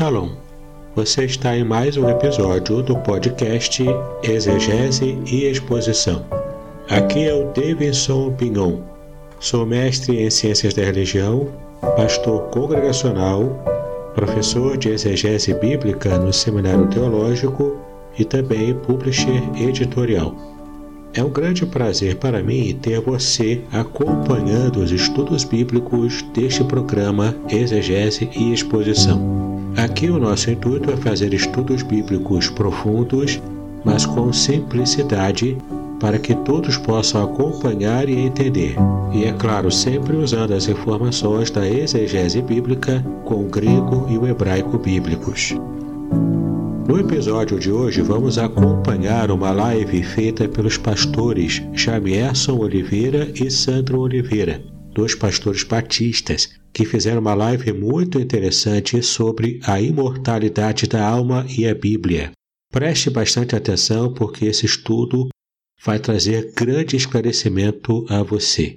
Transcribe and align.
Shalom. 0.00 0.30
Você 0.96 1.26
está 1.26 1.54
em 1.54 1.62
mais 1.62 1.98
um 1.98 2.08
episódio 2.08 2.82
do 2.82 2.96
podcast 3.00 3.84
Exegese 4.22 5.18
e 5.26 5.44
Exposição. 5.44 6.24
Aqui 6.88 7.28
é 7.28 7.34
o 7.34 7.52
Davidson 7.52 8.32
Pignon. 8.32 8.78
Sou 9.38 9.66
mestre 9.66 10.18
em 10.18 10.30
Ciências 10.30 10.72
da 10.72 10.84
Religião, 10.84 11.48
pastor 11.98 12.44
congregacional, 12.44 13.44
professor 14.14 14.78
de 14.78 14.88
exegese 14.88 15.52
bíblica 15.52 16.16
no 16.16 16.32
Seminário 16.32 16.88
Teológico 16.88 17.76
e 18.18 18.24
também 18.24 18.72
publisher 18.72 19.42
editorial. 19.54 20.34
É 21.12 21.22
um 21.22 21.28
grande 21.28 21.66
prazer 21.66 22.16
para 22.16 22.42
mim 22.42 22.74
ter 22.80 23.02
você 23.02 23.60
acompanhando 23.70 24.78
os 24.78 24.92
estudos 24.92 25.44
bíblicos 25.44 26.22
deste 26.32 26.64
programa 26.64 27.36
Exegese 27.50 28.30
e 28.34 28.54
Exposição. 28.54 29.49
Aqui 29.82 30.10
o 30.10 30.18
nosso 30.18 30.50
intuito 30.50 30.90
é 30.90 30.96
fazer 30.98 31.32
estudos 31.32 31.82
bíblicos 31.82 32.50
profundos, 32.50 33.40
mas 33.82 34.04
com 34.04 34.30
simplicidade, 34.30 35.56
para 35.98 36.18
que 36.18 36.34
todos 36.34 36.76
possam 36.76 37.24
acompanhar 37.24 38.06
e 38.06 38.14
entender. 38.14 38.76
E 39.10 39.24
é 39.24 39.32
claro, 39.32 39.70
sempre 39.70 40.14
usando 40.14 40.52
as 40.52 40.68
informações 40.68 41.50
da 41.50 41.66
exegese 41.66 42.42
bíblica 42.42 43.02
com 43.24 43.36
o 43.36 43.48
grego 43.48 44.06
e 44.10 44.18
o 44.18 44.26
hebraico 44.26 44.76
bíblicos. 44.76 45.54
No 46.86 47.00
episódio 47.00 47.58
de 47.58 47.72
hoje, 47.72 48.02
vamos 48.02 48.36
acompanhar 48.36 49.30
uma 49.30 49.50
live 49.50 50.02
feita 50.02 50.46
pelos 50.46 50.76
pastores 50.76 51.62
Jamierson 51.72 52.58
Oliveira 52.58 53.32
e 53.34 53.50
Sandro 53.50 54.00
Oliveira, 54.00 54.60
dois 54.92 55.14
pastores 55.14 55.64
batistas, 55.64 56.59
que 56.72 56.84
fizeram 56.84 57.20
uma 57.20 57.34
live 57.34 57.72
muito 57.72 58.18
interessante 58.20 59.02
sobre 59.02 59.60
a 59.64 59.80
imortalidade 59.80 60.86
da 60.86 61.06
alma 61.06 61.46
e 61.48 61.66
a 61.66 61.74
Bíblia. 61.74 62.32
Preste 62.72 63.10
bastante 63.10 63.56
atenção, 63.56 64.12
porque 64.14 64.44
esse 64.46 64.66
estudo 64.66 65.28
vai 65.84 65.98
trazer 65.98 66.52
grande 66.54 66.96
esclarecimento 66.96 68.04
a 68.08 68.22
você. 68.22 68.74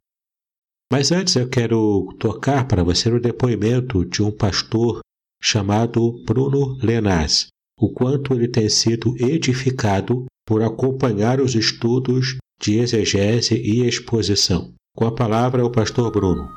Mas 0.92 1.12
antes 1.12 1.36
eu 1.36 1.48
quero 1.50 2.14
tocar 2.20 2.68
para 2.68 2.84
você 2.84 3.10
o 3.10 3.20
depoimento 3.20 4.06
de 4.06 4.22
um 4.22 4.32
pastor 4.32 5.00
chamado 5.42 6.24
Bruno 6.26 6.78
Lenaz 6.82 7.48
o 7.84 7.90
quanto 7.90 8.34
ele 8.34 8.48
tem 8.48 8.70
sido 8.70 9.14
edificado 9.18 10.26
por 10.46 10.62
acompanhar 10.64 11.42
os 11.42 11.56
estudos 11.56 12.38
de 12.62 12.78
exegese 12.78 13.56
e 13.56 13.86
exposição. 13.86 14.74
Com 14.96 15.06
a 15.06 15.12
palavra, 15.12 15.66
o 15.66 15.70
pastor 15.70 16.12
Bruno. 16.12 16.48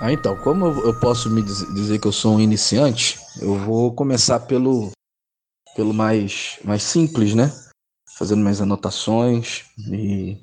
Ah, 0.00 0.12
então, 0.12 0.36
como 0.36 0.66
eu 0.86 0.94
posso 0.94 1.28
me 1.28 1.42
dizer 1.42 1.98
que 1.98 2.06
eu 2.06 2.12
sou 2.12 2.36
um 2.36 2.40
iniciante, 2.40 3.18
eu 3.40 3.54
vou 3.56 3.92
começar 3.92 4.40
pelo, 4.40 4.90
pelo 5.74 5.92
mais, 5.92 6.58
mais 6.64 6.82
simples, 6.82 7.34
né? 7.34 7.52
Fazendo 8.16 8.40
minhas 8.40 8.60
anotações. 8.60 9.64
E 9.92 10.38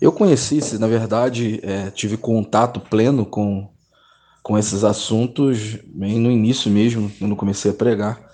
eu 0.00 0.10
conheci, 0.10 0.78
na 0.78 0.86
verdade, 0.86 1.60
é, 1.62 1.90
tive 1.90 2.16
contato 2.16 2.80
pleno 2.80 3.26
com, 3.26 3.70
com 4.42 4.58
esses 4.58 4.82
assuntos 4.82 5.76
bem 5.84 6.18
no 6.18 6.30
início 6.30 6.70
mesmo, 6.70 7.10
quando 7.18 7.36
comecei 7.36 7.70
a 7.70 7.74
pregar 7.74 8.30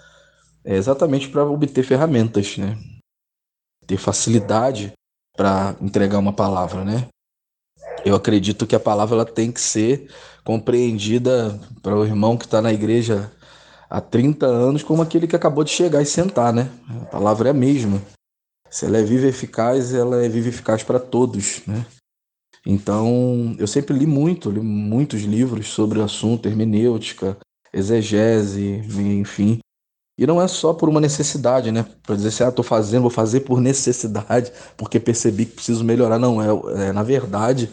é 0.67 0.75
exatamente 0.75 1.29
para 1.29 1.45
obter 1.45 1.85
ferramentas, 1.85 2.59
né? 2.59 2.77
Ter 3.87 3.97
facilidade 3.97 4.93
para 5.37 5.77
entregar 5.81 6.19
uma 6.19 6.33
palavra, 6.33 6.85
né? 6.85 7.07
Eu 8.05 8.17
acredito 8.17 8.67
que 8.67 8.75
a 8.75 8.81
palavra 8.81 9.15
ela 9.15 9.25
tem 9.25 9.53
que 9.53 9.61
ser 9.61 10.11
compreendida 10.47 11.59
para 11.83 11.97
o 11.97 12.05
irmão 12.05 12.37
que 12.37 12.45
está 12.45 12.63
na 12.63 12.73
igreja 12.73 13.33
há 13.91 14.01
30 14.01 14.47
anos 14.47 14.85
como 14.85 15.03
aquele 15.03 15.27
que 15.27 15.35
acabou 15.35 15.65
de 15.65 15.71
chegar 15.71 16.01
e 16.01 16.07
sentar, 16.07 16.53
né? 16.53 16.71
A 17.03 17.07
palavra 17.07 17.49
é 17.49 17.51
a 17.51 17.55
mesma. 17.55 18.01
Se 18.71 18.87
ela 18.87 18.99
é 18.99 19.03
viva 19.03 19.27
e 19.27 19.31
eficaz, 19.31 19.93
ela 19.93 20.25
é 20.25 20.29
viva 20.29 20.47
e 20.47 20.51
eficaz 20.51 20.85
para 20.85 21.01
todos, 21.01 21.63
né? 21.67 21.85
Então, 22.65 23.57
eu 23.59 23.67
sempre 23.67 23.99
li 23.99 24.07
muito, 24.07 24.49
li 24.49 24.61
muitos 24.61 25.23
livros 25.23 25.67
sobre 25.69 25.99
o 25.99 26.05
assunto, 26.05 26.47
hermenêutica, 26.47 27.37
exegese, 27.73 28.85
enfim. 28.99 29.59
E 30.17 30.27
não 30.29 30.41
é 30.41 30.47
só 30.47 30.73
por 30.73 30.89
uma 30.89 31.01
necessidade, 31.01 31.73
né? 31.73 31.85
Para 32.05 32.15
dizer 32.15 32.29
assim, 32.29 32.45
ah, 32.45 32.53
tô 32.53 32.63
fazendo, 32.63 33.03
vou 33.03 33.11
fazer 33.11 33.41
por 33.41 33.61
necessidade, 33.61 34.53
porque 34.77 35.01
percebi 35.01 35.45
que 35.45 35.57
preciso 35.57 35.85
melhorar. 35.85 36.21
Não, 36.21 36.41
é, 36.41 36.89
é 36.89 36.93
na 36.93 37.03
verdade, 37.03 37.71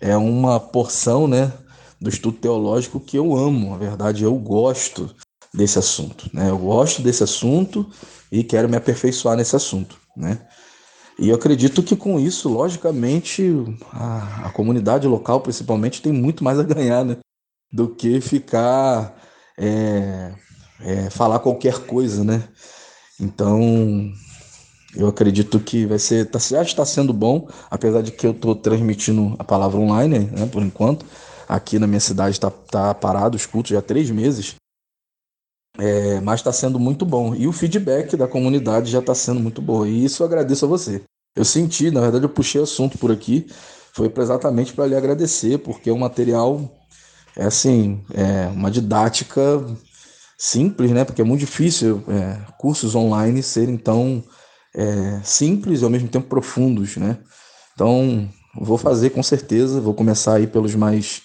é 0.00 0.16
uma 0.16 0.58
porção, 0.58 1.26
né, 1.26 1.52
do 2.00 2.08
estudo 2.08 2.36
teológico 2.38 3.00
que 3.00 3.16
eu 3.16 3.36
amo. 3.36 3.70
Na 3.70 3.76
verdade, 3.76 4.24
eu 4.24 4.34
gosto 4.34 5.14
desse 5.52 5.78
assunto, 5.78 6.28
né? 6.32 6.50
Eu 6.50 6.58
gosto 6.58 7.02
desse 7.02 7.22
assunto 7.22 7.88
e 8.30 8.42
quero 8.42 8.68
me 8.68 8.76
aperfeiçoar 8.76 9.36
nesse 9.36 9.54
assunto, 9.54 9.96
né? 10.16 10.40
E 11.18 11.28
eu 11.28 11.36
acredito 11.36 11.82
que 11.82 11.94
com 11.94 12.18
isso, 12.18 12.48
logicamente, 12.48 13.52
a, 13.92 14.46
a 14.46 14.50
comunidade 14.50 15.06
local, 15.06 15.40
principalmente, 15.40 16.02
tem 16.02 16.12
muito 16.12 16.42
mais 16.42 16.58
a 16.58 16.64
ganhar, 16.64 17.04
né? 17.04 17.18
Do 17.72 17.88
que 17.88 18.20
ficar 18.20 19.16
é, 19.56 20.34
é, 20.80 21.10
falar 21.10 21.38
qualquer 21.38 21.86
coisa, 21.86 22.24
né? 22.24 22.42
Então, 23.20 24.12
eu 24.96 25.08
acredito 25.08 25.58
que 25.60 25.86
vai 25.86 25.98
ser, 25.98 26.26
tá, 26.26 26.38
já 26.38 26.62
está 26.62 26.84
sendo 26.84 27.12
bom, 27.12 27.48
apesar 27.70 28.02
de 28.02 28.10
que 28.12 28.26
eu 28.26 28.32
estou 28.32 28.54
transmitindo 28.54 29.34
a 29.38 29.44
palavra 29.44 29.78
online, 29.78 30.18
né, 30.18 30.46
por 30.46 30.62
enquanto. 30.62 31.04
Aqui 31.48 31.78
na 31.78 31.86
minha 31.86 32.00
cidade 32.00 32.36
está 32.36 32.50
tá 32.50 32.94
parado 32.94 33.36
os 33.36 33.46
cultos 33.46 33.70
já 33.70 33.78
há 33.78 33.82
três 33.82 34.10
meses, 34.10 34.54
é, 35.78 36.20
mas 36.20 36.40
está 36.40 36.52
sendo 36.52 36.78
muito 36.78 37.04
bom. 37.04 37.34
E 37.34 37.46
o 37.46 37.52
feedback 37.52 38.16
da 38.16 38.28
comunidade 38.28 38.90
já 38.90 39.00
está 39.00 39.14
sendo 39.14 39.40
muito 39.40 39.60
bom. 39.60 39.84
E 39.86 40.04
isso 40.04 40.22
eu 40.22 40.26
agradeço 40.26 40.64
a 40.64 40.68
você. 40.68 41.02
Eu 41.36 41.44
senti, 41.44 41.90
na 41.90 42.00
verdade, 42.00 42.24
eu 42.24 42.28
puxei 42.28 42.62
assunto 42.62 42.96
por 42.96 43.10
aqui, 43.10 43.46
foi 43.92 44.12
exatamente 44.18 44.72
para 44.72 44.86
lhe 44.86 44.94
agradecer, 44.94 45.58
porque 45.58 45.90
o 45.90 45.98
material 45.98 46.60
é 47.36 47.44
assim, 47.44 48.04
é 48.14 48.46
uma 48.48 48.70
didática 48.70 49.40
simples, 50.38 50.90
né? 50.92 51.04
Porque 51.04 51.22
é 51.22 51.24
muito 51.24 51.40
difícil 51.40 52.02
é, 52.08 52.38
cursos 52.58 52.94
online 52.94 53.42
serem 53.42 53.76
tão 53.76 54.22
é, 54.74 55.20
simples 55.24 55.80
e 55.80 55.84
ao 55.84 55.90
mesmo 55.90 56.08
tempo 56.08 56.28
profundos, 56.28 56.96
né? 56.96 57.18
Então, 57.74 58.28
vou 58.60 58.78
fazer 58.78 59.10
com 59.10 59.22
certeza, 59.22 59.80
vou 59.80 59.94
começar 59.94 60.34
aí 60.34 60.46
pelos 60.46 60.74
mais, 60.74 61.22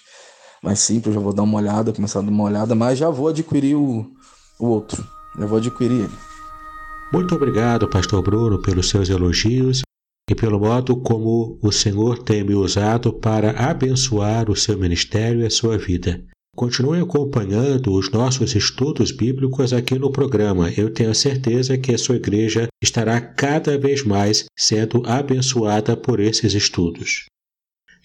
mais 0.62 0.80
simples, 0.80 1.14
já 1.14 1.20
vou 1.20 1.32
dar 1.32 1.42
uma 1.42 1.58
olhada, 1.58 1.92
começar 1.92 2.20
a 2.20 2.22
dar 2.22 2.30
uma 2.30 2.44
olhada, 2.44 2.74
mas 2.74 2.98
já 2.98 3.08
vou 3.08 3.28
adquirir 3.28 3.74
o, 3.74 4.10
o 4.58 4.66
outro, 4.66 5.06
já 5.38 5.46
vou 5.46 5.58
adquirir 5.58 6.02
ele. 6.02 6.30
Muito 7.12 7.34
obrigado, 7.34 7.88
Pastor 7.88 8.22
Bruno, 8.22 8.60
pelos 8.62 8.88
seus 8.88 9.08
elogios 9.08 9.82
e 10.30 10.34
pelo 10.34 10.60
modo 10.60 10.96
como 10.96 11.58
o 11.60 11.72
Senhor 11.72 12.22
tem 12.22 12.44
me 12.44 12.54
usado 12.54 13.12
para 13.12 13.50
abençoar 13.50 14.48
o 14.48 14.54
seu 14.54 14.78
ministério 14.78 15.40
e 15.40 15.46
a 15.46 15.50
sua 15.50 15.76
vida. 15.76 16.22
Continue 16.54 17.00
acompanhando 17.00 17.92
os 17.92 18.10
nossos 18.10 18.54
estudos 18.54 19.10
bíblicos 19.10 19.72
aqui 19.72 19.98
no 19.98 20.12
programa. 20.12 20.70
Eu 20.70 20.92
tenho 20.92 21.14
certeza 21.14 21.78
que 21.78 21.92
a 21.92 21.98
sua 21.98 22.16
igreja 22.16 22.68
estará 22.82 23.20
cada 23.20 23.78
vez 23.78 24.04
mais 24.04 24.44
sendo 24.58 25.02
abençoada 25.06 25.96
por 25.96 26.20
esses 26.20 26.54
estudos. 26.54 27.26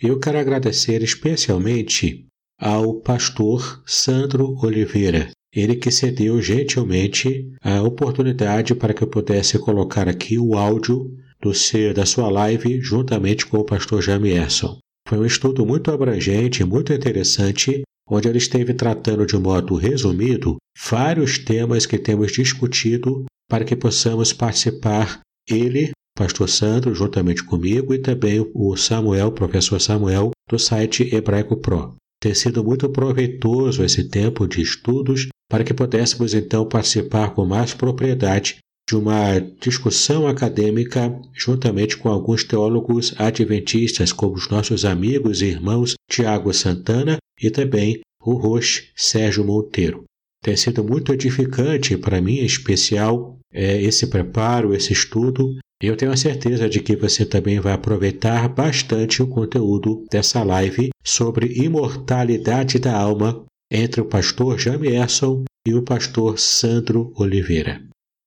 Eu 0.02 0.20
quero 0.20 0.40
agradecer 0.40 1.04
especialmente 1.04 2.28
ao 2.60 2.96
pastor 3.02 3.82
Sandro 3.86 4.56
Oliveira, 4.64 5.30
ele 5.54 5.76
que 5.76 5.92
cedeu 5.92 6.42
gentilmente 6.42 7.52
a 7.62 7.82
oportunidade 7.82 8.76
para 8.76 8.94
que 8.94 9.04
eu 9.04 9.08
pudesse 9.08 9.58
colocar 9.60 10.08
aqui 10.08 10.38
o 10.38 10.56
áudio 10.56 11.16
do 11.42 11.54
seu, 11.54 11.94
da 11.94 12.06
sua 12.06 12.30
live 12.30 12.82
juntamente 12.82 13.46
com 13.46 13.58
o 13.58 13.66
pastor 13.66 14.02
Jamierson. 14.02 14.78
Foi 15.08 15.20
um 15.20 15.26
estudo 15.26 15.66
muito 15.66 15.92
abrangente, 15.92 16.64
muito 16.64 16.92
interessante 16.92 17.84
onde 18.10 18.28
ele 18.28 18.38
esteve 18.38 18.74
tratando 18.74 19.26
de 19.26 19.38
modo 19.38 19.76
resumido 19.76 20.58
vários 20.90 21.38
temas 21.38 21.86
que 21.86 21.98
temos 21.98 22.32
discutido 22.32 23.26
para 23.50 23.64
que 23.64 23.76
possamos 23.76 24.34
participar, 24.34 25.22
ele, 25.48 25.92
Pastor 26.18 26.50
Sandro, 26.50 26.94
juntamente 26.96 27.44
comigo, 27.44 27.94
e 27.94 28.00
também 28.00 28.46
o 28.54 28.76
Samuel, 28.76 29.32
professor 29.32 29.80
Samuel, 29.80 30.32
do 30.50 30.58
site 30.58 31.14
Hebraico 31.14 31.58
Pro. 31.58 31.96
Tem 32.26 32.34
sido 32.34 32.64
muito 32.64 32.90
proveitoso 32.90 33.84
esse 33.84 34.04
tempo 34.10 34.48
de 34.48 34.60
estudos 34.60 35.28
para 35.48 35.64
que 35.64 35.76
pudéssemos 35.76 36.34
então 36.34 36.68
participar 36.68 37.36
com 37.36 37.46
mais 37.46 37.76
propriedade 37.76 38.58
de 38.90 38.96
uma 38.96 39.40
discussão 39.62 40.28
acadêmica 40.28 41.22
juntamente 41.36 41.96
com 41.96 42.10
alguns 42.10 42.44
teólogos 42.44 43.14
adventistas, 43.20 44.12
como 44.12 44.34
os 44.34 44.50
nossos 44.50 44.86
amigos 44.86 45.44
e 45.44 45.46
irmãos 45.46 45.94
Tiago 46.10 46.52
Santana 46.52 47.18
e 47.40 47.52
também 47.52 48.02
o 48.20 48.34
Roche 48.34 48.90
Sérgio 48.96 49.46
Monteiro. 49.46 50.04
Tem 50.44 50.58
sido 50.58 50.84
muito 50.84 51.14
edificante 51.14 51.96
para 51.96 52.20
mim, 52.20 52.40
em 52.40 52.46
especial, 52.46 53.38
é, 53.54 53.80
esse 53.84 54.08
preparo, 54.08 54.74
esse 54.74 54.92
estudo. 54.92 55.60
Eu 55.82 55.98
tenho 55.98 56.14
a 56.14 56.18
certeza 56.18 56.70
de 56.70 56.82
que 56.82 56.96
você 56.96 57.26
também 57.26 57.60
vai 57.60 57.74
aproveitar 57.74 58.48
bastante 58.48 59.22
o 59.22 59.28
conteúdo 59.28 60.06
dessa 60.10 60.42
live 60.42 60.90
sobre 61.04 61.54
imortalidade 61.62 62.80
da 62.80 62.98
alma 62.98 63.44
entre 63.70 64.00
o 64.00 64.06
pastor 64.06 64.58
Jamierson 64.58 65.44
e 65.68 65.74
o 65.74 65.84
pastor 65.84 66.40
Sandro 66.40 67.12
Oliveira. 67.18 67.82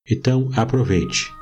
Então, 0.07 0.51
aproveite. 0.55 1.33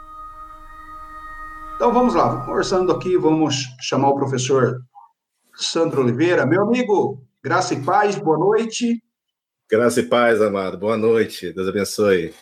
Então 1.75 1.93
vamos 1.93 2.15
lá, 2.15 2.47
conversando 2.47 2.93
aqui, 2.93 3.19
vamos 3.19 3.65
chamar 3.81 4.11
o 4.11 4.17
professor 4.17 4.81
Sandro 5.57 6.03
Oliveira. 6.03 6.47
Meu 6.47 6.63
amigo, 6.63 7.21
graça 7.43 7.75
e 7.75 7.83
paz, 7.83 8.15
boa 8.17 8.39
noite. 8.39 9.03
Graça 9.69 9.99
e 9.99 10.05
paz, 10.05 10.41
amado, 10.41 10.79
boa 10.79 10.97
noite, 10.97 11.53
Deus 11.53 11.69
abençoe. 11.69 12.33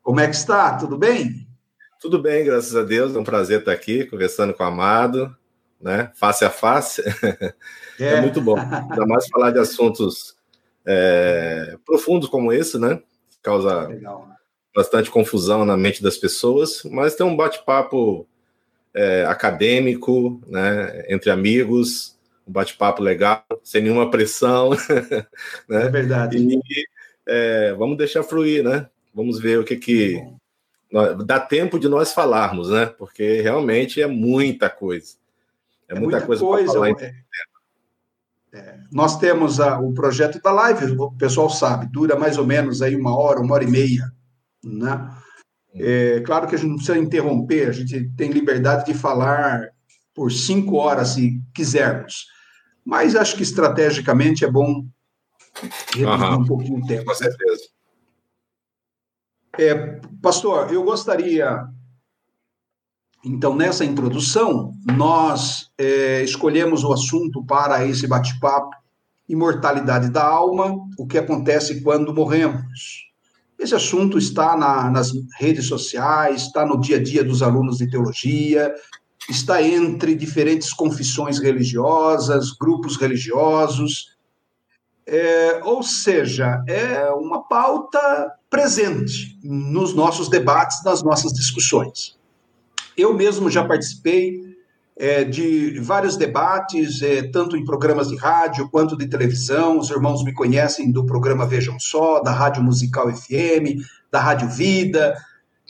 Como 0.00 0.20
é 0.20 0.28
que 0.28 0.36
está? 0.36 0.78
Tudo 0.78 0.96
bem? 0.96 1.47
Tudo 2.00 2.22
bem, 2.22 2.44
graças 2.44 2.76
a 2.76 2.84
Deus, 2.84 3.16
é 3.16 3.18
um 3.18 3.24
prazer 3.24 3.58
estar 3.58 3.72
aqui 3.72 4.04
conversando 4.04 4.54
com 4.54 4.62
o 4.62 4.66
amado, 4.66 5.36
né? 5.80 6.12
Face 6.14 6.44
a 6.44 6.50
face. 6.50 7.02
É, 8.00 8.14
é 8.14 8.20
muito 8.20 8.40
bom, 8.40 8.56
ainda 8.56 9.04
mais 9.08 9.26
falar 9.26 9.50
de 9.50 9.58
assuntos 9.58 10.36
é, 10.86 11.76
profundos 11.84 12.28
como 12.28 12.52
esse, 12.52 12.78
né? 12.78 13.02
Causa 13.42 13.88
Legal. 13.88 14.28
bastante 14.72 15.10
confusão 15.10 15.64
na 15.64 15.76
mente 15.76 16.00
das 16.00 16.16
pessoas, 16.16 16.84
mas 16.84 17.16
tem 17.16 17.26
um 17.26 17.34
bate-papo 17.34 18.24
é, 18.94 19.24
acadêmico, 19.24 20.40
né? 20.46 21.06
Entre 21.08 21.28
amigos, 21.28 22.16
um 22.46 22.52
bate-papo 22.52 23.02
legal, 23.02 23.44
sem 23.64 23.82
nenhuma 23.82 24.12
pressão. 24.12 24.70
né? 25.68 25.86
É 25.86 25.88
verdade. 25.88 26.38
E 26.38 26.84
é, 27.26 27.74
vamos 27.74 27.98
deixar 27.98 28.22
fluir, 28.22 28.62
né? 28.62 28.88
Vamos 29.12 29.40
ver 29.40 29.58
o 29.58 29.64
que 29.64 29.74
que 29.74 30.22
dá 31.24 31.38
tempo 31.38 31.78
de 31.78 31.88
nós 31.88 32.12
falarmos, 32.12 32.70
né? 32.70 32.86
Porque 32.86 33.40
realmente 33.40 34.00
é 34.00 34.06
muita 34.06 34.70
coisa. 34.70 35.14
É, 35.88 35.94
é 35.94 35.98
muita, 35.98 36.18
muita, 36.18 36.26
coisa, 36.26 36.44
coisa 36.44 36.72
para 36.72 36.94
falar. 36.94 37.02
É, 37.02 37.14
é, 38.52 38.78
nós 38.90 39.18
temos 39.18 39.60
a, 39.60 39.78
o 39.78 39.92
projeto 39.92 40.40
da 40.40 40.50
live, 40.50 40.96
o 40.98 41.12
pessoal 41.12 41.50
sabe, 41.50 41.86
dura 41.86 42.16
mais 42.16 42.38
ou 42.38 42.46
menos 42.46 42.80
aí 42.80 42.96
uma 42.96 43.16
hora, 43.16 43.40
uma 43.40 43.54
hora 43.54 43.64
e 43.64 43.70
meia, 43.70 44.10
né? 44.64 45.10
É, 45.74 46.20
claro 46.20 46.48
que 46.48 46.54
a 46.54 46.58
gente 46.58 46.68
não 46.68 46.76
precisa 46.76 46.98
interromper, 46.98 47.68
a 47.68 47.72
gente 47.72 48.10
tem 48.16 48.30
liberdade 48.30 48.86
de 48.86 48.94
falar 48.94 49.68
por 50.14 50.32
cinco 50.32 50.76
horas 50.76 51.10
se 51.10 51.40
quisermos, 51.54 52.26
mas 52.84 53.14
acho 53.14 53.36
que 53.36 53.42
estrategicamente 53.42 54.44
é 54.44 54.50
bom 54.50 54.86
reduzir 55.94 56.40
um 56.40 56.44
pouquinho 56.44 56.82
o 56.82 56.86
tempo. 56.86 57.04
Com 57.04 57.14
certeza. 57.14 57.77
É, 59.58 60.00
pastor, 60.22 60.72
eu 60.72 60.84
gostaria 60.84 61.68
então, 63.24 63.54
nessa 63.54 63.84
introdução, 63.84 64.72
nós 64.96 65.70
é, 65.76 66.22
escolhemos 66.22 66.84
o 66.84 66.92
assunto 66.92 67.44
para 67.44 67.84
esse 67.84 68.06
bate-papo: 68.06 68.70
imortalidade 69.28 70.10
da 70.10 70.24
alma, 70.24 70.76
o 70.96 71.06
que 71.06 71.18
acontece 71.18 71.82
quando 71.82 72.14
morremos. 72.14 73.08
Esse 73.58 73.74
assunto 73.74 74.16
está 74.18 74.56
na, 74.56 74.88
nas 74.88 75.10
redes 75.36 75.66
sociais, 75.66 76.42
está 76.42 76.64
no 76.64 76.80
dia 76.80 76.96
a 76.96 77.02
dia 77.02 77.24
dos 77.24 77.42
alunos 77.42 77.78
de 77.78 77.90
teologia, 77.90 78.72
está 79.28 79.60
entre 79.60 80.14
diferentes 80.14 80.72
confissões 80.72 81.40
religiosas, 81.40 82.52
grupos 82.52 82.96
religiosos. 82.96 84.16
É, 85.10 85.62
ou 85.64 85.82
seja, 85.82 86.62
é 86.66 87.10
uma 87.12 87.42
pauta 87.42 88.30
presente 88.50 89.38
nos 89.42 89.94
nossos 89.94 90.28
debates, 90.28 90.84
nas 90.84 91.02
nossas 91.02 91.32
discussões. 91.32 92.18
Eu 92.94 93.14
mesmo 93.14 93.48
já 93.48 93.64
participei 93.64 94.48
é, 94.94 95.24
de 95.24 95.80
vários 95.80 96.18
debates, 96.18 97.00
é, 97.00 97.22
tanto 97.22 97.56
em 97.56 97.64
programas 97.64 98.08
de 98.08 98.16
rádio 98.16 98.68
quanto 98.68 98.98
de 98.98 99.06
televisão. 99.06 99.78
Os 99.78 99.88
irmãos 99.88 100.22
me 100.22 100.34
conhecem 100.34 100.92
do 100.92 101.06
programa 101.06 101.46
Vejam 101.46 101.80
Só, 101.80 102.20
da 102.20 102.32
Rádio 102.32 102.62
Musical 102.62 103.10
FM, 103.10 103.80
da 104.12 104.20
Rádio 104.20 104.50
Vida, 104.50 105.16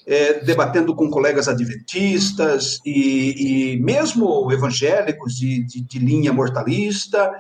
é, 0.05 0.41
debatendo 0.43 0.97
com 0.97 1.09
colegas 1.09 1.47
adventistas 1.47 2.81
e, 2.85 3.75
e 3.75 3.81
mesmo 3.81 4.51
evangélicos 4.51 5.37
de, 5.37 5.63
de, 5.63 5.81
de, 5.81 5.99
linha 6.01 6.33
mortalista. 6.33 7.31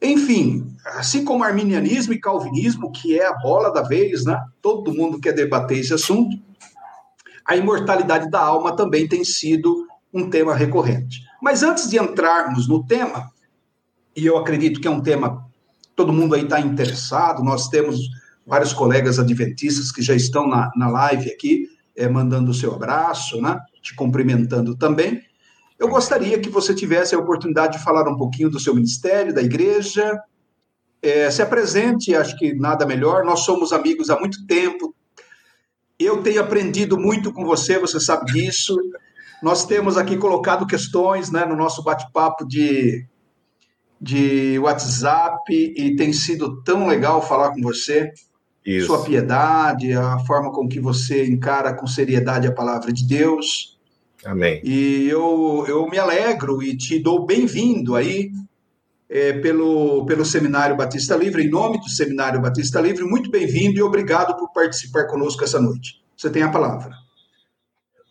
Enfim, 0.00 0.74
assim 0.84 1.24
como 1.24 1.42
arminianismo 1.42 2.12
e 2.12 2.20
calvinismo, 2.20 2.92
que 2.92 3.18
é 3.18 3.26
a 3.26 3.32
bola 3.32 3.72
da 3.72 3.82
vez, 3.82 4.24
né? 4.24 4.40
todo 4.60 4.94
mundo 4.94 5.20
quer 5.20 5.32
debater 5.32 5.78
esse 5.78 5.94
assunto 5.94 6.36
a 7.46 7.56
imortalidade 7.56 8.28
da 8.28 8.40
alma 8.40 8.74
também 8.74 9.06
tem 9.06 9.24
sido 9.24 9.86
um 10.12 10.28
tema 10.28 10.54
recorrente. 10.54 11.22
Mas 11.40 11.62
antes 11.62 11.88
de 11.88 11.98
entrarmos 11.98 12.66
no 12.66 12.84
tema, 12.84 13.30
e 14.16 14.26
eu 14.26 14.36
acredito 14.36 14.80
que 14.80 14.88
é 14.88 14.90
um 14.90 15.00
tema 15.00 15.46
todo 15.94 16.12
mundo 16.12 16.34
aí 16.34 16.42
está 16.42 16.60
interessado, 16.60 17.42
nós 17.42 17.68
temos 17.68 17.98
vários 18.46 18.74
colegas 18.74 19.18
adventistas 19.18 19.90
que 19.90 20.02
já 20.02 20.14
estão 20.14 20.46
na, 20.46 20.70
na 20.76 20.88
live 20.90 21.30
aqui, 21.30 21.70
é, 21.96 22.06
mandando 22.06 22.50
o 22.50 22.54
seu 22.54 22.74
abraço, 22.74 23.40
né, 23.40 23.58
te 23.80 23.94
cumprimentando 23.94 24.76
também. 24.76 25.22
Eu 25.78 25.88
gostaria 25.88 26.38
que 26.38 26.48
você 26.48 26.74
tivesse 26.74 27.14
a 27.14 27.18
oportunidade 27.18 27.76
de 27.76 27.84
falar 27.84 28.08
um 28.08 28.16
pouquinho 28.16 28.50
do 28.50 28.58
seu 28.58 28.74
ministério, 28.74 29.34
da 29.34 29.42
igreja, 29.42 30.18
é, 31.02 31.30
se 31.30 31.42
apresente, 31.42 32.14
acho 32.14 32.36
que 32.38 32.54
nada 32.54 32.86
melhor. 32.86 33.24
Nós 33.24 33.40
somos 33.40 33.72
amigos 33.72 34.08
há 34.08 34.18
muito 34.18 34.46
tempo, 34.46 34.94
eu 35.98 36.22
tenho 36.22 36.40
aprendido 36.40 36.98
muito 36.98 37.32
com 37.32 37.44
você, 37.44 37.78
você 37.78 37.98
sabe 37.98 38.26
disso. 38.32 38.76
Nós 39.42 39.64
temos 39.64 39.96
aqui 39.96 40.16
colocado 40.16 40.66
questões 40.66 41.30
né, 41.30 41.44
no 41.44 41.56
nosso 41.56 41.82
bate-papo 41.82 42.46
de, 42.46 43.06
de 44.00 44.58
WhatsApp 44.58 45.52
e 45.52 45.96
tem 45.96 46.12
sido 46.12 46.62
tão 46.62 46.86
legal 46.86 47.22
falar 47.22 47.50
com 47.50 47.62
você. 47.62 48.12
Isso. 48.64 48.88
Sua 48.88 49.04
piedade, 49.04 49.92
a 49.92 50.18
forma 50.20 50.52
com 50.52 50.68
que 50.68 50.80
você 50.80 51.24
encara 51.24 51.72
com 51.72 51.86
seriedade 51.86 52.46
a 52.46 52.52
palavra 52.52 52.92
de 52.92 53.06
Deus. 53.06 53.75
Amém. 54.26 54.60
E 54.64 55.08
eu, 55.08 55.64
eu 55.68 55.86
me 55.88 55.98
alegro 55.98 56.60
e 56.60 56.76
te 56.76 56.98
dou 56.98 57.24
bem-vindo 57.24 57.94
aí 57.94 58.30
é, 59.08 59.34
pelo, 59.34 60.04
pelo 60.04 60.24
Seminário 60.24 60.76
Batista 60.76 61.14
Livre, 61.16 61.44
em 61.44 61.48
nome 61.48 61.78
do 61.78 61.88
Seminário 61.88 62.40
Batista 62.40 62.80
Livre, 62.80 63.04
muito 63.04 63.30
bem-vindo 63.30 63.78
e 63.78 63.82
obrigado 63.82 64.36
por 64.36 64.52
participar 64.52 65.06
conosco 65.06 65.44
essa 65.44 65.60
noite. 65.60 66.02
Você 66.16 66.28
tem 66.28 66.42
a 66.42 66.50
palavra. 66.50 66.92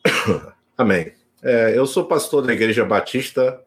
Amém. 0.78 1.12
É, 1.44 1.78
eu 1.78 1.86
sou 1.86 2.06
pastor 2.06 2.46
da 2.46 2.54
Igreja 2.54 2.86
Batista 2.86 3.62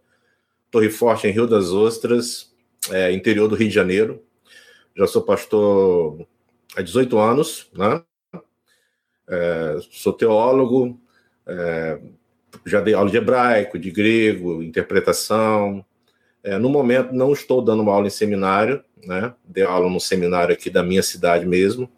Torre 0.71 0.88
Forte, 0.88 1.26
em 1.26 1.33
Rio 1.33 1.47
das 1.47 1.71
Ostras, 1.71 2.50
é, 2.90 3.12
interior 3.12 3.47
do 3.47 3.57
Rio 3.57 3.69
de 3.69 3.75
Janeiro. 3.75 4.23
Já 4.97 5.07
sou 5.07 5.21
pastor 5.21 6.26
há 6.75 6.81
18 6.81 7.19
anos, 7.19 7.71
né? 7.75 8.02
É, 9.28 9.76
sou 9.90 10.14
teólogo, 10.14 10.99
é, 11.47 12.00
já 12.69 12.81
dei 12.81 12.95
aula 12.95 13.11
de 13.11 13.17
hebraico, 13.17 13.79
de 13.79 13.91
grego, 13.91 14.63
interpretação, 14.63 15.85
é, 16.43 16.57
no 16.59 16.69
momento, 16.69 17.13
não 17.13 17.33
estou 17.33 17.61
dando 17.61 17.89
aula 17.91 18.07
em 18.07 18.11
seminário, 18.11 18.83
né? 19.05 19.35
Dei 19.45 19.65
aula 19.65 19.91
no 19.91 20.01
seminário 20.01 20.55
aqui 20.55 20.71
da 20.71 20.83
minha 20.83 21.03
cidade 21.03 21.47
mesmo, 21.47 21.91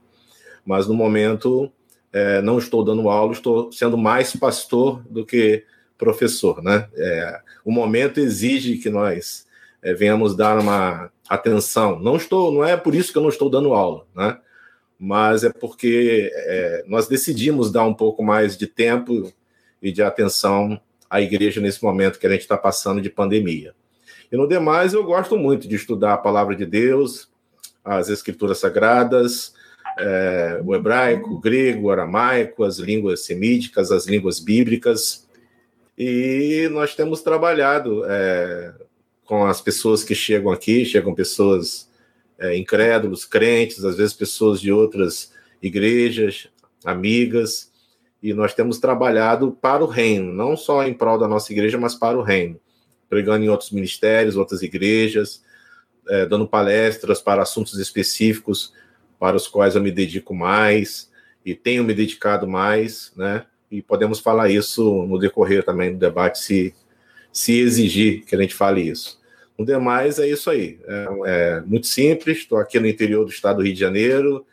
mas 0.65 0.87
no 0.87 0.95
momento 0.95 1.71
é, 2.13 2.41
não 2.43 2.59
estou 2.59 2.85
dando 2.85 3.09
aula, 3.09 3.33
estou 3.33 3.71
sendo 3.71 3.97
mais 3.97 4.35
pastor 4.35 5.03
do 5.09 5.25
que 5.25 5.65
professor, 5.97 6.63
né? 6.63 6.89
É, 6.95 7.41
o 7.65 7.71
momento 7.71 8.19
exige 8.19 8.79
que 8.79 8.89
nós 8.89 9.47
é, 9.83 9.95
venhamos 9.95 10.35
dar 10.35 10.59
uma 10.59 11.11
atenção. 11.29 11.99
Não 12.01 12.17
estou, 12.17 12.51
não 12.51 12.65
é 12.65 12.77
por 12.77 12.95
isso 12.95 13.13
que 13.13 13.19
eu 13.19 13.23
não 13.23 13.29
estou 13.29 13.51
dando 13.51 13.75
aula, 13.75 14.07
né? 14.15 14.39
Mas 14.99 15.45
é 15.45 15.51
porque 15.51 16.31
é, 16.35 16.85
nós 16.87 17.07
decidimos 17.09 17.71
dar 17.71 17.85
um 17.85 17.95
pouco 17.95 18.23
mais 18.23 18.57
de 18.57 18.67
tempo 18.67 19.33
e 19.83 19.93
de 19.93 20.03
atenção 20.03 20.81
à 21.09 21.21
igreja 21.21 21.61
nesse 21.61 21.83
momento 21.83 22.19
que 22.19 22.27
a 22.27 22.31
gente 22.31 22.43
está 22.43 22.57
passando 22.57 23.01
de 23.01 23.11
pandemia. 23.11 23.75
E 24.31 24.37
no 24.37 24.47
demais, 24.47 24.95
eu 24.95 25.03
gosto 25.03 25.37
muito 25.37 25.67
de 25.67 25.75
estudar 25.75 26.15
a 26.15 26.19
palavra 26.19 26.55
de 26.55 26.65
Deus, 26.65 27.29
as 27.85 28.09
escrituras 28.09 28.59
sagradas, 28.59 29.53
é, 29.99 30.61
o 30.65 30.75
hebraico, 30.75 31.35
o 31.35 31.41
grego, 31.41 31.89
o 31.89 31.91
aramaico, 31.91 32.63
as 32.63 32.79
línguas 32.79 33.25
semíticas, 33.25 33.91
as 33.91 34.07
línguas 34.07 34.39
bíblicas. 34.39 35.27
E 35.99 36.69
nós 36.71 36.95
temos 36.95 37.23
trabalhado 37.23 38.05
é, 38.07 38.73
com 39.25 39.45
as 39.45 39.61
pessoas 39.61 40.05
que 40.05 40.15
chegam 40.15 40.53
aqui, 40.53 40.85
chegam 40.85 41.15
pessoas 41.15 41.91
é, 42.39 42.57
incrédulos, 42.57 43.25
crentes, 43.25 43.85
às 43.85 43.97
vezes 43.97 44.15
pessoas 44.15 44.61
de 44.61 44.73
outras 44.73 45.33
igrejas, 45.61 46.49
amigas, 46.85 47.70
e 48.23 48.35
nós 48.35 48.55
temos 48.55 48.79
trabalhado 48.79 49.53
para 49.61 49.83
o 49.83 49.87
reino, 49.87 50.33
não 50.33 50.57
só 50.57 50.85
em 50.85 50.95
prol 50.95 51.19
da 51.19 51.29
nossa 51.29 51.53
igreja, 51.53 51.79
mas 51.79 51.95
para 51.95 52.19
o 52.19 52.23
reino 52.23 52.61
pregando 53.11 53.45
em 53.45 53.49
outros 53.49 53.73
ministérios, 53.73 54.37
outras 54.37 54.63
igrejas, 54.63 55.43
é, 56.09 56.25
dando 56.25 56.47
palestras 56.47 57.21
para 57.21 57.43
assuntos 57.43 57.77
específicos 57.79 58.73
para 59.19 59.37
os 59.37 59.49
quais 59.49 59.75
eu 59.75 59.83
me 59.83 59.91
dedico 59.91 60.33
mais 60.33 61.11
e 61.45 61.55
tenho 61.55 61.83
me 61.83 61.93
dedicado 61.93 62.47
mais, 62.47 63.13
né? 63.17 63.45
E 63.71 63.83
podemos 63.83 64.21
falar 64.21 64.49
isso 64.49 65.05
no 65.07 65.19
decorrer 65.19 65.65
também 65.65 65.93
do 65.93 65.99
debate, 65.99 66.39
se, 66.39 66.75
se 67.33 67.59
exigir 67.61 68.25
que 68.25 68.35
a 68.35 68.41
gente 68.41 68.55
fale 68.55 68.81
isso. 68.81 69.21
O 69.59 69.65
demais 69.65 70.19
é 70.19 70.27
isso 70.27 70.49
aí. 70.49 70.79
É, 70.87 71.07
é 71.27 71.61
muito 71.67 71.87
simples. 71.87 72.39
Estou 72.39 72.59
aqui 72.59 72.81
no 72.81 72.87
interior 72.87 73.25
do 73.25 73.31
estado 73.31 73.59
do 73.59 73.63
Rio 73.63 73.75
de 73.75 73.81
Janeiro, 73.81 74.47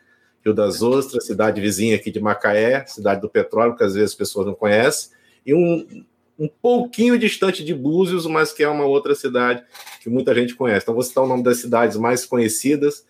Rio 0.48 0.54
das 0.54 0.82
Ostras, 0.82 1.26
cidade 1.26 1.60
vizinha 1.60 1.96
aqui 1.96 2.10
de 2.10 2.20
Macaé, 2.20 2.84
cidade 2.86 3.20
do 3.20 3.28
petróleo, 3.28 3.76
que 3.76 3.84
às 3.84 3.94
vezes 3.94 4.10
as 4.10 4.16
pessoas 4.16 4.46
não 4.46 4.54
conhecem, 4.54 5.10
e 5.44 5.54
um, 5.54 6.04
um 6.38 6.48
pouquinho 6.48 7.18
distante 7.18 7.64
de 7.64 7.74
Búzios, 7.74 8.26
mas 8.26 8.52
que 8.52 8.62
é 8.62 8.68
uma 8.68 8.84
outra 8.84 9.14
cidade 9.14 9.62
que 10.00 10.08
muita 10.08 10.34
gente 10.34 10.54
conhece. 10.54 10.84
Então, 10.84 10.94
vou 10.94 11.02
citar 11.02 11.24
o 11.24 11.26
nome 11.26 11.42
das 11.42 11.58
cidades 11.58 11.96
mais 11.96 12.24
conhecidas: 12.24 13.04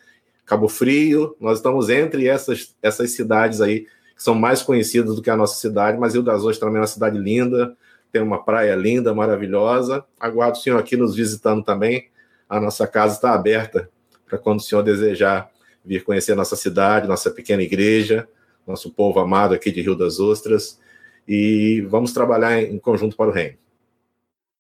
Cabo 0.46 0.68
Frio. 0.68 1.36
Nós 1.40 1.58
estamos 1.58 1.88
entre 1.90 2.26
essas, 2.26 2.74
essas 2.82 3.10
cidades 3.12 3.60
aí 3.60 3.86
que 4.16 4.22
são 4.22 4.34
mais 4.34 4.62
conhecidas 4.62 5.14
do 5.14 5.22
que 5.22 5.30
a 5.30 5.36
nossa 5.36 5.60
cidade, 5.60 5.98
mas 5.98 6.14
Rio 6.14 6.22
das 6.22 6.38
Ostras 6.38 6.58
também 6.58 6.76
é 6.76 6.80
uma 6.80 6.86
cidade 6.86 7.16
linda, 7.18 7.76
tem 8.10 8.20
uma 8.20 8.42
praia 8.42 8.74
linda, 8.74 9.14
maravilhosa. 9.14 10.04
Aguardo 10.18 10.58
o 10.58 10.60
senhor 10.60 10.78
aqui 10.78 10.96
nos 10.96 11.14
visitando 11.14 11.62
também. 11.62 12.08
A 12.48 12.58
nossa 12.58 12.86
casa 12.86 13.14
está 13.14 13.32
aberta 13.32 13.88
para 14.26 14.38
quando 14.38 14.58
o 14.58 14.62
senhor 14.62 14.82
desejar 14.82 15.50
vir 15.88 16.04
conhecer 16.04 16.34
nossa 16.34 16.54
cidade, 16.54 17.08
nossa 17.08 17.30
pequena 17.30 17.62
igreja, 17.62 18.28
nosso 18.66 18.92
povo 18.92 19.18
amado 19.18 19.54
aqui 19.54 19.72
de 19.72 19.80
Rio 19.80 19.96
das 19.96 20.20
Ostras. 20.20 20.78
E 21.26 21.80
vamos 21.88 22.12
trabalhar 22.12 22.62
em 22.62 22.78
conjunto 22.78 23.16
para 23.16 23.30
o 23.30 23.32
reino. 23.32 23.56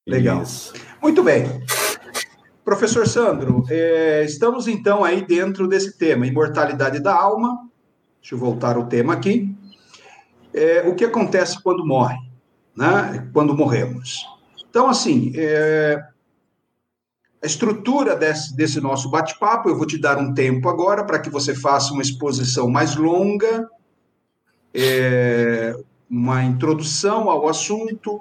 Legal. 0.06 0.42
Isso. 0.42 0.72
Muito 1.02 1.22
bem. 1.22 1.44
Professor 2.64 3.06
Sandro, 3.06 3.64
é, 3.70 4.24
estamos 4.24 4.66
então 4.66 5.04
aí 5.04 5.24
dentro 5.24 5.68
desse 5.68 5.96
tema, 5.96 6.26
imortalidade 6.26 7.00
da 7.00 7.14
alma. 7.14 7.68
Deixa 8.20 8.34
eu 8.34 8.38
voltar 8.38 8.76
ao 8.76 8.86
tema 8.86 9.12
aqui. 9.12 9.54
É, 10.52 10.82
o 10.88 10.94
que 10.94 11.04
acontece 11.04 11.62
quando 11.62 11.86
morre? 11.86 12.16
né, 12.78 13.28
quando 13.32 13.56
morremos. 13.56 14.24
Então, 14.70 14.88
assim, 14.88 15.32
é, 15.34 16.00
a 17.42 17.46
estrutura 17.46 18.16
desse, 18.16 18.56
desse 18.56 18.80
nosso 18.80 19.10
bate-papo, 19.10 19.68
eu 19.68 19.76
vou 19.76 19.86
te 19.86 19.98
dar 19.98 20.18
um 20.18 20.34
tempo 20.34 20.68
agora 20.68 21.04
para 21.04 21.18
que 21.18 21.30
você 21.30 21.54
faça 21.54 21.92
uma 21.92 22.02
exposição 22.02 22.68
mais 22.68 22.96
longa, 22.96 23.68
é, 24.74 25.74
uma 26.10 26.42
introdução 26.42 27.30
ao 27.30 27.48
assunto. 27.48 28.20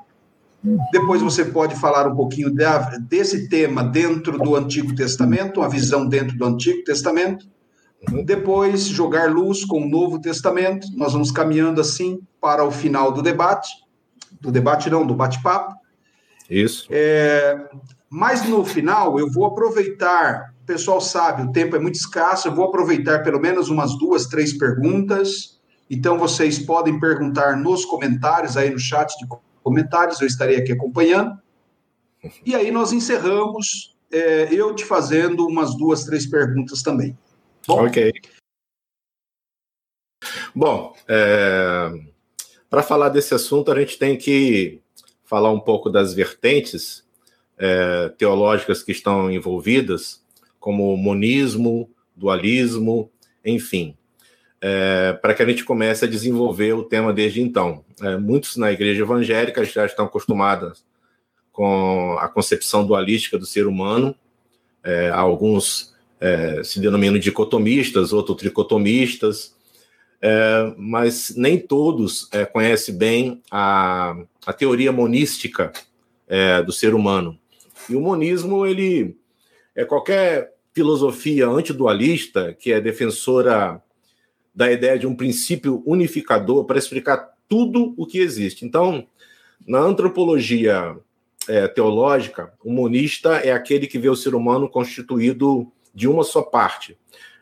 Depois 0.91 1.21
você 1.21 1.45
pode 1.45 1.75
falar 1.75 2.07
um 2.07 2.15
pouquinho 2.15 2.53
da, 2.53 2.97
desse 2.99 3.47
tema 3.49 3.83
dentro 3.83 4.37
do 4.37 4.55
Antigo 4.55 4.93
Testamento, 4.93 5.61
uma 5.61 5.69
visão 5.69 6.07
dentro 6.07 6.37
do 6.37 6.45
Antigo 6.45 6.83
Testamento. 6.83 7.47
Depois, 8.23 8.87
jogar 8.87 9.31
luz 9.31 9.65
com 9.65 9.81
o 9.81 9.89
Novo 9.89 10.19
Testamento. 10.19 10.87
Nós 10.95 11.13
vamos 11.13 11.31
caminhando 11.31 11.81
assim 11.81 12.19
para 12.39 12.63
o 12.63 12.71
final 12.71 13.11
do 13.11 13.23
debate 13.23 13.69
do 14.39 14.51
debate 14.51 14.89
não, 14.89 15.05
do 15.05 15.13
bate-papo. 15.13 15.75
Isso. 16.49 16.87
É, 16.89 17.57
mas 18.09 18.47
no 18.47 18.63
final 18.63 19.19
eu 19.19 19.29
vou 19.29 19.45
aproveitar, 19.45 20.53
o 20.63 20.65
pessoal 20.65 21.01
sabe, 21.01 21.43
o 21.43 21.51
tempo 21.51 21.75
é 21.75 21.79
muito 21.79 21.95
escasso, 21.95 22.47
eu 22.47 22.55
vou 22.55 22.65
aproveitar 22.65 23.23
pelo 23.23 23.39
menos 23.39 23.69
umas 23.69 23.97
duas, 23.97 24.27
três 24.27 24.53
perguntas. 24.57 25.59
Então 25.89 26.17
vocês 26.17 26.59
podem 26.59 26.99
perguntar 26.99 27.57
nos 27.57 27.85
comentários, 27.85 28.57
aí 28.57 28.69
no 28.69 28.79
chat 28.79 29.17
de 29.17 29.27
comentários, 29.63 30.19
eu 30.21 30.27
estarei 30.27 30.57
aqui 30.57 30.71
acompanhando. 30.71 31.37
E 32.45 32.55
aí 32.55 32.71
nós 32.71 32.91
encerramos, 32.91 33.95
é, 34.11 34.53
eu 34.53 34.73
te 34.73 34.85
fazendo 34.85 35.45
umas 35.45 35.77
duas, 35.77 36.03
três 36.03 36.25
perguntas 36.25 36.81
também. 36.81 37.17
Bom, 37.67 37.85
ok. 37.85 38.11
Bom, 40.55 40.95
é, 41.07 41.91
para 42.69 42.81
falar 42.81 43.09
desse 43.09 43.33
assunto, 43.33 43.71
a 43.71 43.79
gente 43.79 43.99
tem 43.99 44.17
que 44.17 44.81
falar 45.23 45.51
um 45.51 45.59
pouco 45.59 45.89
das 45.89 46.13
vertentes 46.13 47.06
é, 47.57 48.09
teológicas 48.17 48.83
que 48.83 48.91
estão 48.91 49.31
envolvidas, 49.31 50.23
como 50.59 50.95
monismo, 50.97 51.89
dualismo, 52.15 53.11
enfim, 53.43 53.95
é, 54.61 55.13
para 55.13 55.33
que 55.33 55.43
a 55.43 55.45
gente 55.45 55.63
comece 55.63 56.05
a 56.05 56.07
desenvolver 56.07 56.73
o 56.73 56.83
tema 56.83 57.13
desde 57.13 57.41
então. 57.41 57.83
É, 58.01 58.17
muitos 58.17 58.57
na 58.57 58.71
igreja 58.71 59.03
evangélica 59.03 59.63
já 59.63 59.85
estão 59.85 60.05
acostumados 60.05 60.83
com 61.51 62.17
a 62.19 62.27
concepção 62.27 62.85
dualística 62.85 63.37
do 63.37 63.45
ser 63.45 63.65
humano, 63.65 64.15
é, 64.83 65.09
alguns 65.09 65.95
é, 66.19 66.61
se 66.63 66.79
denominam 66.79 67.17
dicotomistas, 67.17 68.13
outros 68.13 68.37
tricotomistas, 68.37 69.55
é, 70.21 70.73
mas 70.77 71.33
nem 71.35 71.59
todos 71.59 72.27
é, 72.31 72.45
conhecem 72.45 72.95
bem 72.95 73.41
a, 73.51 74.15
a 74.45 74.53
teoria 74.53 74.91
monística 74.91 75.71
é, 76.27 76.61
do 76.61 76.71
ser 76.71 76.93
humano. 76.93 77.39
E 77.89 77.95
o 77.95 78.01
monismo, 78.01 78.65
ele 78.65 79.17
é 79.75 79.85
qualquer 79.85 80.53
filosofia 80.73 81.47
antidualista 81.47 82.53
que 82.53 82.71
é 82.71 82.81
defensora 82.81 83.81
da 84.53 84.71
ideia 84.71 84.97
de 84.97 85.07
um 85.07 85.15
princípio 85.15 85.83
unificador 85.85 86.65
para 86.65 86.77
explicar 86.77 87.33
tudo 87.47 87.93
o 87.97 88.05
que 88.05 88.19
existe. 88.19 88.65
Então, 88.65 89.07
na 89.65 89.79
antropologia 89.79 90.95
é, 91.47 91.67
teológica, 91.67 92.53
o 92.63 92.71
monista 92.71 93.37
é 93.37 93.51
aquele 93.51 93.87
que 93.87 93.99
vê 93.99 94.09
o 94.09 94.15
ser 94.15 94.35
humano 94.35 94.69
constituído 94.69 95.71
de 95.93 96.07
uma 96.07 96.23
só 96.23 96.41
parte. 96.41 96.97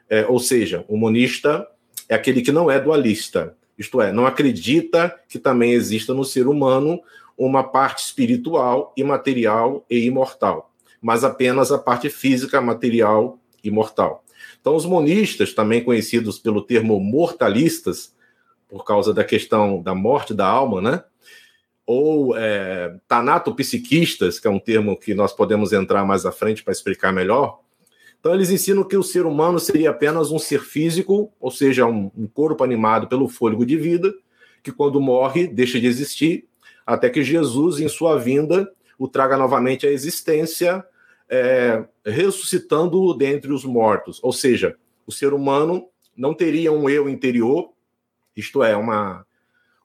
É, 0.09 0.25
ou 0.27 0.39
seja, 0.39 0.85
o 0.87 0.97
monista 0.97 1.67
é 2.07 2.15
aquele 2.15 2.41
que 2.41 2.51
não 2.51 2.69
é 2.69 2.79
dualista, 2.79 3.55
isto 3.77 4.01
é, 4.01 4.11
não 4.11 4.25
acredita 4.25 5.13
que 5.27 5.37
também 5.37 5.71
exista 5.71 6.13
no 6.13 6.23
ser 6.23 6.47
humano 6.47 7.01
uma 7.37 7.63
parte 7.63 8.03
espiritual, 8.03 8.93
imaterial 8.95 9.85
e 9.89 10.05
imortal, 10.05 10.71
mas 11.01 11.23
apenas 11.23 11.71
a 11.71 11.77
parte 11.77 12.09
física, 12.09 12.61
material 12.61 13.39
e 13.63 13.69
mortal. 13.69 14.23
Então, 14.59 14.75
os 14.75 14.85
monistas, 14.85 15.53
também 15.53 15.83
conhecidos 15.83 16.39
pelo 16.39 16.61
termo 16.61 16.99
mortalistas, 16.99 18.13
por 18.67 18.83
causa 18.83 19.13
da 19.13 19.23
questão 19.23 19.81
da 19.81 19.93
morte 19.93 20.33
da 20.33 20.47
alma, 20.47 20.81
né? 20.81 21.03
Ou 21.85 22.35
é, 22.35 22.95
tanatopsiquistas, 23.07 24.39
que 24.39 24.47
é 24.47 24.49
um 24.49 24.59
termo 24.59 24.97
que 24.97 25.13
nós 25.13 25.31
podemos 25.31 25.71
entrar 25.71 26.03
mais 26.03 26.25
à 26.25 26.31
frente 26.31 26.63
para 26.63 26.71
explicar 26.71 27.13
melhor, 27.13 27.59
então, 28.25 28.33
eles 28.33 28.49
ensinam 28.49 28.83
que 28.83 28.97
o 28.97 29.03
ser 29.03 29.23
humano 29.27 29.59
seria 29.59 29.91
apenas 29.91 30.31
um 30.31 30.39
ser 30.39 30.59
físico, 30.59 31.31
ou 31.39 31.51
seja, 31.51 31.85
um, 31.85 32.09
um 32.17 32.25
corpo 32.25 32.63
animado 32.63 33.07
pelo 33.07 33.27
fôlego 33.27 33.63
de 33.63 33.77
vida, 33.77 34.11
que 34.63 34.71
quando 34.71 34.99
morre 34.99 35.45
deixa 35.45 35.79
de 35.79 35.85
existir, 35.85 36.47
até 36.85 37.09
que 37.09 37.23
Jesus, 37.23 37.79
em 37.79 37.87
sua 37.87 38.17
vinda, 38.17 38.71
o 38.97 39.07
traga 39.07 39.37
novamente 39.37 39.87
à 39.87 39.91
existência, 39.91 40.85
é, 41.29 41.83
ressuscitando-o 42.05 43.13
dentre 43.13 43.51
os 43.51 43.65
mortos. 43.65 44.19
Ou 44.23 44.31
seja, 44.31 44.75
o 45.05 45.11
ser 45.11 45.33
humano 45.33 45.87
não 46.15 46.33
teria 46.33 46.71
um 46.71 46.89
eu 46.89 47.09
interior, 47.09 47.71
isto 48.35 48.63
é, 48.63 48.75
uma, 48.75 49.25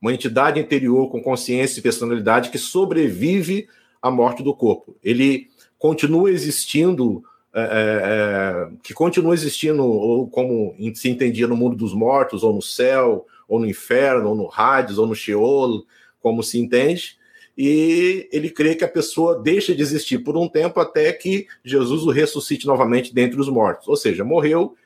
uma 0.01 0.13
entidade 0.13 0.61
interior 0.61 1.09
com 1.11 1.23
consciência 1.23 1.81
e 1.81 1.83
personalidade 1.83 2.51
que 2.51 2.59
sobrevive 2.59 3.69
à 4.03 4.11
morte 4.11 4.43
do 4.43 4.55
corpo. 4.55 4.97
Ele 5.03 5.49
continua 5.79 6.31
existindo 6.31 7.25
é, 7.53 7.61
é, 7.63 7.65
é, 7.65 8.71
que 8.81 8.95
continua 8.95 9.35
existindo, 9.35 9.85
ou 9.85 10.29
como 10.29 10.73
se 10.95 11.09
entendia 11.09 11.49
no 11.49 11.57
mundo 11.57 11.75
dos 11.75 11.93
mortos, 11.93 12.45
ou 12.45 12.55
no 12.55 12.63
céu, 12.63 13.27
ou 13.49 13.59
no 13.59 13.67
inferno, 13.67 14.29
ou 14.29 14.37
no 14.37 14.49
Hades, 14.55 14.99
ou 14.99 15.07
no 15.07 15.17
Sheol, 15.17 15.85
como 16.21 16.43
se 16.43 16.59
entende, 16.59 17.19
e 17.57 18.29
ele 18.33 18.49
crê 18.49 18.75
que 18.75 18.85
a 18.85 18.89
pessoa 18.89 19.39
deixa 19.39 19.75
de 19.75 19.83
existir 19.83 20.21
por 20.21 20.37
um 20.37 20.49
tempo 20.49 20.81
até 20.81 21.13
que 21.13 21.47
Jesus 21.65 22.05
o 22.05 22.11
ressuscite 22.11 22.67
novamente 22.67 23.15
dentre 23.15 23.39
os 23.39 23.49
mortos. 23.49 23.87
Ou 23.89 23.97
seja, 23.97 24.25
morreu, 24.25 24.77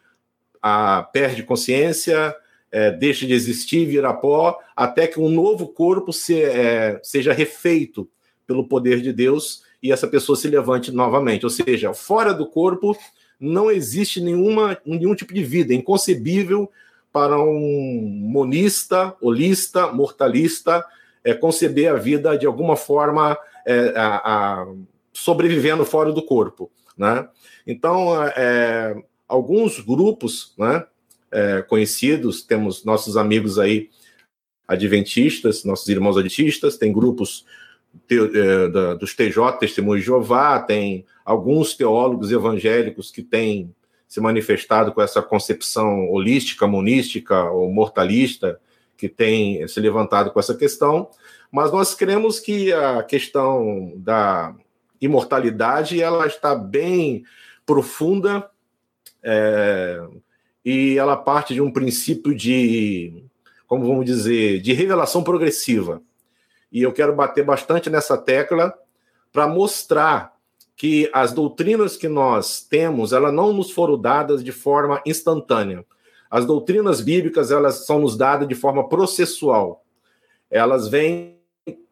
a, 0.60 1.02
perde 1.02 1.42
consciência, 1.42 2.34
é, 2.72 2.90
deixa 2.90 3.26
de 3.26 3.32
existir, 3.32 3.86
vira 3.86 4.12
pó, 4.12 4.58
até 4.74 5.06
que 5.06 5.20
um 5.20 5.28
novo 5.28 5.68
corpo 5.68 6.12
se, 6.12 6.42
é, 6.42 6.98
seja 7.02 7.32
refeito 7.32 8.08
pelo 8.46 8.66
poder 8.66 9.00
de 9.00 9.12
Deus 9.12 9.62
e 9.80 9.92
essa 9.92 10.08
pessoa 10.08 10.34
se 10.34 10.48
levante 10.48 10.90
novamente. 10.90 11.44
Ou 11.44 11.50
seja, 11.50 11.94
fora 11.94 12.34
do 12.34 12.46
corpo 12.46 12.96
não 13.38 13.70
existe 13.70 14.20
nenhuma, 14.20 14.76
nenhum 14.84 15.14
tipo 15.14 15.32
de 15.32 15.44
vida, 15.44 15.72
é 15.72 15.76
inconcebível 15.76 16.68
para 17.12 17.40
um 17.40 18.00
monista, 18.02 19.14
holista, 19.20 19.92
mortalista 19.92 20.84
é, 21.24 21.32
conceber 21.32 21.90
a 21.90 21.96
vida 21.96 22.36
de 22.36 22.46
alguma 22.46 22.76
forma 22.76 23.36
é, 23.66 23.92
a, 23.96 24.16
a, 24.62 24.66
sobrevivendo 25.12 25.84
fora 25.84 26.12
do 26.12 26.22
corpo. 26.22 26.70
Né? 26.96 27.26
Então, 27.66 28.22
é, 28.36 28.94
alguns 29.26 29.80
grupos 29.80 30.54
né, 30.58 30.84
é, 31.32 31.62
conhecidos, 31.62 32.42
temos 32.42 32.84
nossos 32.84 33.16
amigos 33.16 33.58
aí 33.58 33.88
adventistas, 34.68 35.64
nossos 35.64 35.88
irmãos 35.88 36.16
adventistas, 36.16 36.76
tem 36.76 36.92
grupos 36.92 37.44
te, 38.06 38.18
é, 38.18 38.68
da, 38.68 38.94
dos 38.94 39.14
TJ, 39.14 39.58
Testemunhos 39.58 40.00
de 40.02 40.06
Jeová, 40.06 40.60
tem 40.60 41.04
alguns 41.24 41.74
teólogos 41.74 42.30
evangélicos 42.30 43.10
que 43.10 43.22
têm 43.22 43.74
se 44.06 44.20
manifestado 44.20 44.92
com 44.92 45.02
essa 45.02 45.20
concepção 45.20 46.08
holística, 46.10 46.66
monística 46.66 47.50
ou 47.50 47.72
mortalista, 47.72 48.60
que 48.96 49.08
tem 49.08 49.66
se 49.68 49.80
levantado 49.80 50.30
com 50.30 50.40
essa 50.40 50.54
questão, 50.54 51.08
mas 51.50 51.70
nós 51.70 51.94
cremos 51.94 52.40
que 52.40 52.72
a 52.72 53.02
questão 53.02 53.92
da 53.96 54.54
imortalidade 55.00 56.00
ela 56.02 56.26
está 56.26 56.54
bem 56.54 57.24
profunda 57.66 58.48
é, 59.22 60.00
e 60.64 60.96
ela 60.98 61.16
parte 61.16 61.54
de 61.54 61.60
um 61.60 61.70
princípio 61.70 62.34
de, 62.34 63.24
como 63.66 63.86
vamos 63.86 64.04
dizer, 64.04 64.60
de 64.60 64.72
revelação 64.72 65.22
progressiva. 65.22 66.02
E 66.72 66.82
eu 66.82 66.92
quero 66.92 67.14
bater 67.14 67.44
bastante 67.44 67.88
nessa 67.88 68.16
tecla 68.16 68.74
para 69.32 69.46
mostrar 69.46 70.34
que 70.76 71.08
as 71.12 71.32
doutrinas 71.32 71.96
que 71.96 72.08
nós 72.08 72.62
temos, 72.62 73.12
elas 73.12 73.32
não 73.32 73.52
nos 73.52 73.70
foram 73.70 74.00
dadas 74.00 74.42
de 74.42 74.52
forma 74.52 75.00
instantânea. 75.06 75.84
As 76.34 76.44
doutrinas 76.44 77.00
bíblicas, 77.00 77.52
elas 77.52 77.86
são 77.86 78.00
nos 78.00 78.16
dadas 78.16 78.48
de 78.48 78.56
forma 78.56 78.88
processual. 78.88 79.84
Elas 80.50 80.88
vêm 80.88 81.38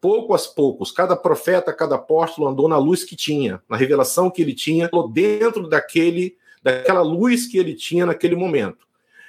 pouco 0.01 0.35
a 0.35 0.37
poucos. 0.53 0.91
Cada 0.91 1.15
profeta, 1.15 1.71
cada 1.71 1.95
apóstolo 1.95 2.49
andou 2.49 2.67
na 2.67 2.77
luz 2.77 3.05
que 3.05 3.15
tinha, 3.15 3.61
na 3.69 3.77
revelação 3.77 4.29
que 4.29 4.41
ele 4.41 4.53
tinha, 4.53 4.89
dentro 5.13 5.69
daquele, 5.69 6.35
daquela 6.61 7.01
luz 7.01 7.47
que 7.47 7.57
ele 7.57 7.73
tinha 7.73 8.05
naquele 8.05 8.35
momento. 8.35 8.85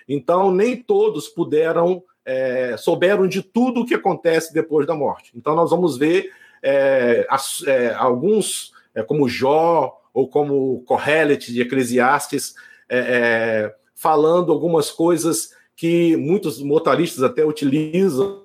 Então, 0.09 0.51
nem 0.51 0.83
todos 0.83 1.29
puderam, 1.29 2.03
é, 2.25 2.77
souberam 2.77 3.29
de 3.29 3.41
tudo 3.41 3.83
o 3.83 3.87
que 3.87 3.95
acontece 3.95 4.53
depois 4.53 4.85
da 4.85 4.97
morte. 4.97 5.31
Então, 5.37 5.55
nós 5.55 5.71
vamos 5.71 5.97
ver 5.97 6.33
é, 6.61 7.25
as, 7.31 7.63
é, 7.69 7.95
alguns, 7.95 8.73
é, 8.93 9.01
como 9.01 9.29
Jó 9.29 9.97
ou 10.13 10.27
como 10.27 10.83
Correlet 10.85 11.53
de 11.53 11.61
Eclesiastes, 11.61 12.57
é, 12.89 12.99
é, 12.99 13.84
falando 13.95 14.53
algumas 14.53 14.91
coisas 14.91 15.51
que 15.77 16.17
muitos 16.17 16.61
motoristas 16.63 17.23
até 17.23 17.45
utilizam 17.45 18.45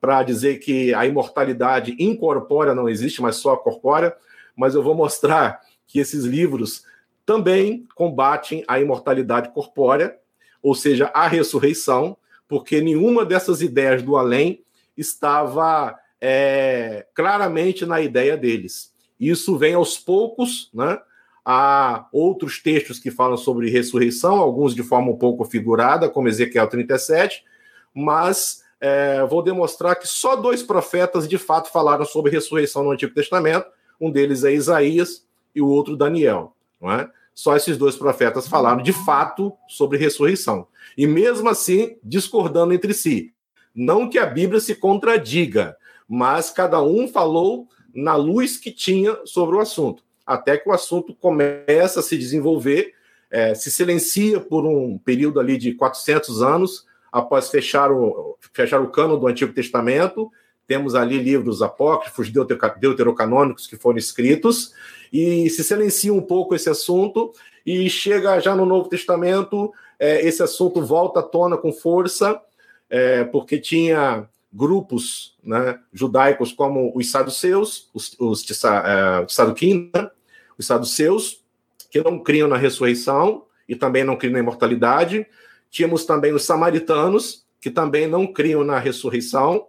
para 0.00 0.22
dizer 0.22 0.58
que 0.58 0.92
a 0.92 1.06
imortalidade 1.06 1.96
incorpórea 1.98 2.74
não 2.74 2.88
existe, 2.88 3.22
mas 3.22 3.36
só 3.36 3.54
a 3.54 3.58
corpórea, 3.58 4.14
mas 4.56 4.74
eu 4.74 4.82
vou 4.82 4.94
mostrar 4.94 5.60
que 5.86 5.98
esses 5.98 6.24
livros 6.24 6.84
também 7.24 7.86
combatem 7.94 8.64
a 8.68 8.78
imortalidade 8.78 9.52
corpórea, 9.52 10.16
ou 10.62 10.74
seja, 10.74 11.10
a 11.14 11.26
ressurreição, 11.26 12.16
porque 12.46 12.80
nenhuma 12.80 13.24
dessas 13.24 13.62
ideias 13.62 14.02
do 14.02 14.16
além 14.16 14.62
estava 14.96 15.98
é, 16.20 17.06
claramente 17.14 17.86
na 17.86 18.00
ideia 18.00 18.36
deles. 18.36 18.92
Isso 19.18 19.56
vem 19.56 19.74
aos 19.74 19.98
poucos, 19.98 20.70
né? 20.72 20.98
Há 21.44 22.06
outros 22.10 22.58
textos 22.62 22.98
que 22.98 23.10
falam 23.10 23.36
sobre 23.36 23.68
ressurreição, 23.68 24.36
alguns 24.36 24.74
de 24.74 24.82
forma 24.82 25.10
um 25.10 25.16
pouco 25.16 25.44
figurada, 25.44 26.08
como 26.08 26.28
Ezequiel 26.28 26.66
37, 26.66 27.44
mas 27.92 28.62
é, 28.80 29.24
vou 29.26 29.42
demonstrar 29.42 29.96
que 29.96 30.06
só 30.06 30.36
dois 30.36 30.62
profetas 30.62 31.28
de 31.28 31.36
fato 31.36 31.70
falaram 31.70 32.04
sobre 32.04 32.30
ressurreição 32.30 32.84
no 32.84 32.90
Antigo 32.90 33.14
Testamento. 33.14 33.66
Um 34.00 34.10
deles 34.10 34.44
é 34.44 34.52
Isaías 34.52 35.26
e 35.54 35.60
o 35.60 35.68
outro 35.68 35.96
Daniel. 35.96 36.54
Não 36.80 36.92
é? 36.92 37.10
Só 37.34 37.56
esses 37.56 37.76
dois 37.76 37.96
profetas 37.96 38.46
falaram 38.46 38.82
de 38.82 38.92
fato 38.92 39.52
sobre 39.68 39.98
ressurreição. 39.98 40.68
E 40.96 41.06
mesmo 41.06 41.48
assim, 41.48 41.96
discordando 42.02 42.72
entre 42.72 42.94
si. 42.94 43.32
Não 43.74 44.08
que 44.08 44.18
a 44.18 44.26
Bíblia 44.26 44.60
se 44.60 44.76
contradiga, 44.76 45.76
mas 46.08 46.50
cada 46.50 46.80
um 46.80 47.08
falou 47.08 47.66
na 47.92 48.14
luz 48.14 48.56
que 48.56 48.70
tinha 48.70 49.18
sobre 49.24 49.56
o 49.56 49.60
assunto. 49.60 50.03
Até 50.26 50.56
que 50.56 50.68
o 50.68 50.72
assunto 50.72 51.14
começa 51.14 52.00
a 52.00 52.02
se 52.02 52.16
desenvolver, 52.16 52.94
é, 53.30 53.54
se 53.54 53.70
silencia 53.70 54.40
por 54.40 54.64
um 54.64 54.98
período 54.98 55.40
ali 55.40 55.58
de 55.58 55.72
400 55.72 56.42
anos, 56.42 56.86
após 57.14 57.48
fechar 57.48 57.92
o, 57.92 58.36
fechar 58.52 58.80
o 58.80 58.90
cano 58.90 59.16
do 59.16 59.28
Antigo 59.28 59.52
Testamento. 59.52 60.32
Temos 60.66 60.94
ali 60.94 61.18
livros 61.18 61.62
apócrifos, 61.62 62.28
deuterocanônicos 62.80 63.66
que 63.66 63.76
foram 63.76 63.98
escritos, 63.98 64.72
e 65.12 65.48
se 65.50 65.62
silencia 65.62 66.12
um 66.12 66.22
pouco 66.22 66.54
esse 66.54 66.68
assunto, 66.68 67.32
e 67.64 67.88
chega 67.88 68.40
já 68.40 68.56
no 68.56 68.66
Novo 68.66 68.88
Testamento, 68.88 69.72
é, 69.98 70.26
esse 70.26 70.42
assunto 70.42 70.82
volta 70.82 71.20
à 71.20 71.22
tona 71.22 71.56
com 71.56 71.72
força, 71.72 72.40
é, 72.90 73.24
porque 73.24 73.58
tinha 73.58 74.28
grupos 74.52 75.36
né, 75.42 75.78
judaicos 75.92 76.52
como 76.52 76.92
os 76.96 77.10
saduceus, 77.10 77.90
os, 77.94 78.16
os 78.18 78.44
é, 78.64 79.26
saduquim, 79.28 79.90
né, 79.94 80.10
os 80.58 80.66
saduceus, 80.66 81.42
que 81.90 82.02
não 82.02 82.18
criam 82.18 82.48
na 82.48 82.56
ressurreição 82.56 83.44
e 83.68 83.74
também 83.74 84.04
não 84.04 84.16
criam 84.16 84.34
na 84.34 84.40
imortalidade, 84.40 85.26
Tínhamos 85.74 86.04
também 86.04 86.32
os 86.32 86.44
samaritanos, 86.44 87.44
que 87.60 87.68
também 87.68 88.06
não 88.06 88.28
criam 88.28 88.62
na 88.62 88.78
ressurreição, 88.78 89.66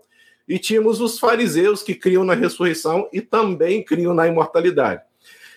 e 0.47 0.59
tínhamos 0.59 1.01
os 1.01 1.17
fariseus, 1.17 1.81
que 1.81 1.95
criam 1.95 2.23
na 2.23 2.35
ressurreição 2.35 3.09
e 3.11 3.21
também 3.21 3.83
criam 3.83 4.13
na 4.13 4.27
imortalidade. 4.27 5.01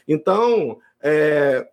Então, 0.08 0.78
é, 1.02 1.68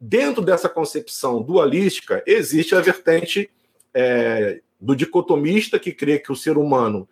dentro 0.00 0.40
dessa 0.40 0.66
concepção 0.66 1.42
dualística, 1.42 2.22
existe 2.26 2.74
a 2.74 2.80
vertente 2.80 3.50
é, 3.92 4.62
do 4.80 4.96
dicotomista, 4.96 5.78
que 5.78 5.92
crê 5.92 6.18
que 6.18 6.32
o 6.32 6.36
ser 6.36 6.56
humano 6.56 7.06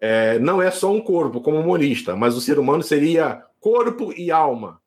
é, 0.00 0.38
não 0.38 0.62
é 0.62 0.70
só 0.70 0.92
um 0.92 1.00
corpo, 1.00 1.40
como 1.40 1.60
monista, 1.64 2.14
mas 2.14 2.36
o 2.36 2.40
ser 2.40 2.60
humano 2.60 2.84
seria 2.84 3.42
corpo 3.58 4.12
e 4.16 4.30
alma. 4.30 4.80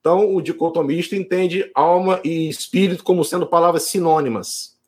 Então, 0.00 0.34
o 0.34 0.40
dicotomista 0.40 1.14
entende 1.14 1.70
alma 1.74 2.20
e 2.24 2.48
espírito 2.48 3.04
como 3.04 3.22
sendo 3.22 3.46
palavras 3.46 3.82
sinônimas. 3.82 4.78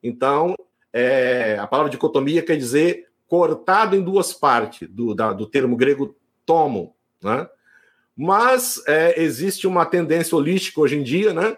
Então, 0.00 0.54
é, 0.92 1.58
a 1.58 1.66
palavra 1.66 1.90
dicotomia 1.90 2.42
quer 2.42 2.56
dizer 2.56 3.08
cortado 3.26 3.96
em 3.96 4.02
duas 4.02 4.32
partes, 4.32 4.88
do, 4.88 5.14
da, 5.14 5.32
do 5.32 5.46
termo 5.46 5.74
grego 5.76 6.14
tomo, 6.46 6.94
né? 7.22 7.48
Mas 8.14 8.82
é, 8.86 9.20
existe 9.20 9.66
uma 9.66 9.86
tendência 9.86 10.36
holística 10.36 10.80
hoje 10.80 10.96
em 10.96 11.02
dia, 11.02 11.32
né? 11.32 11.56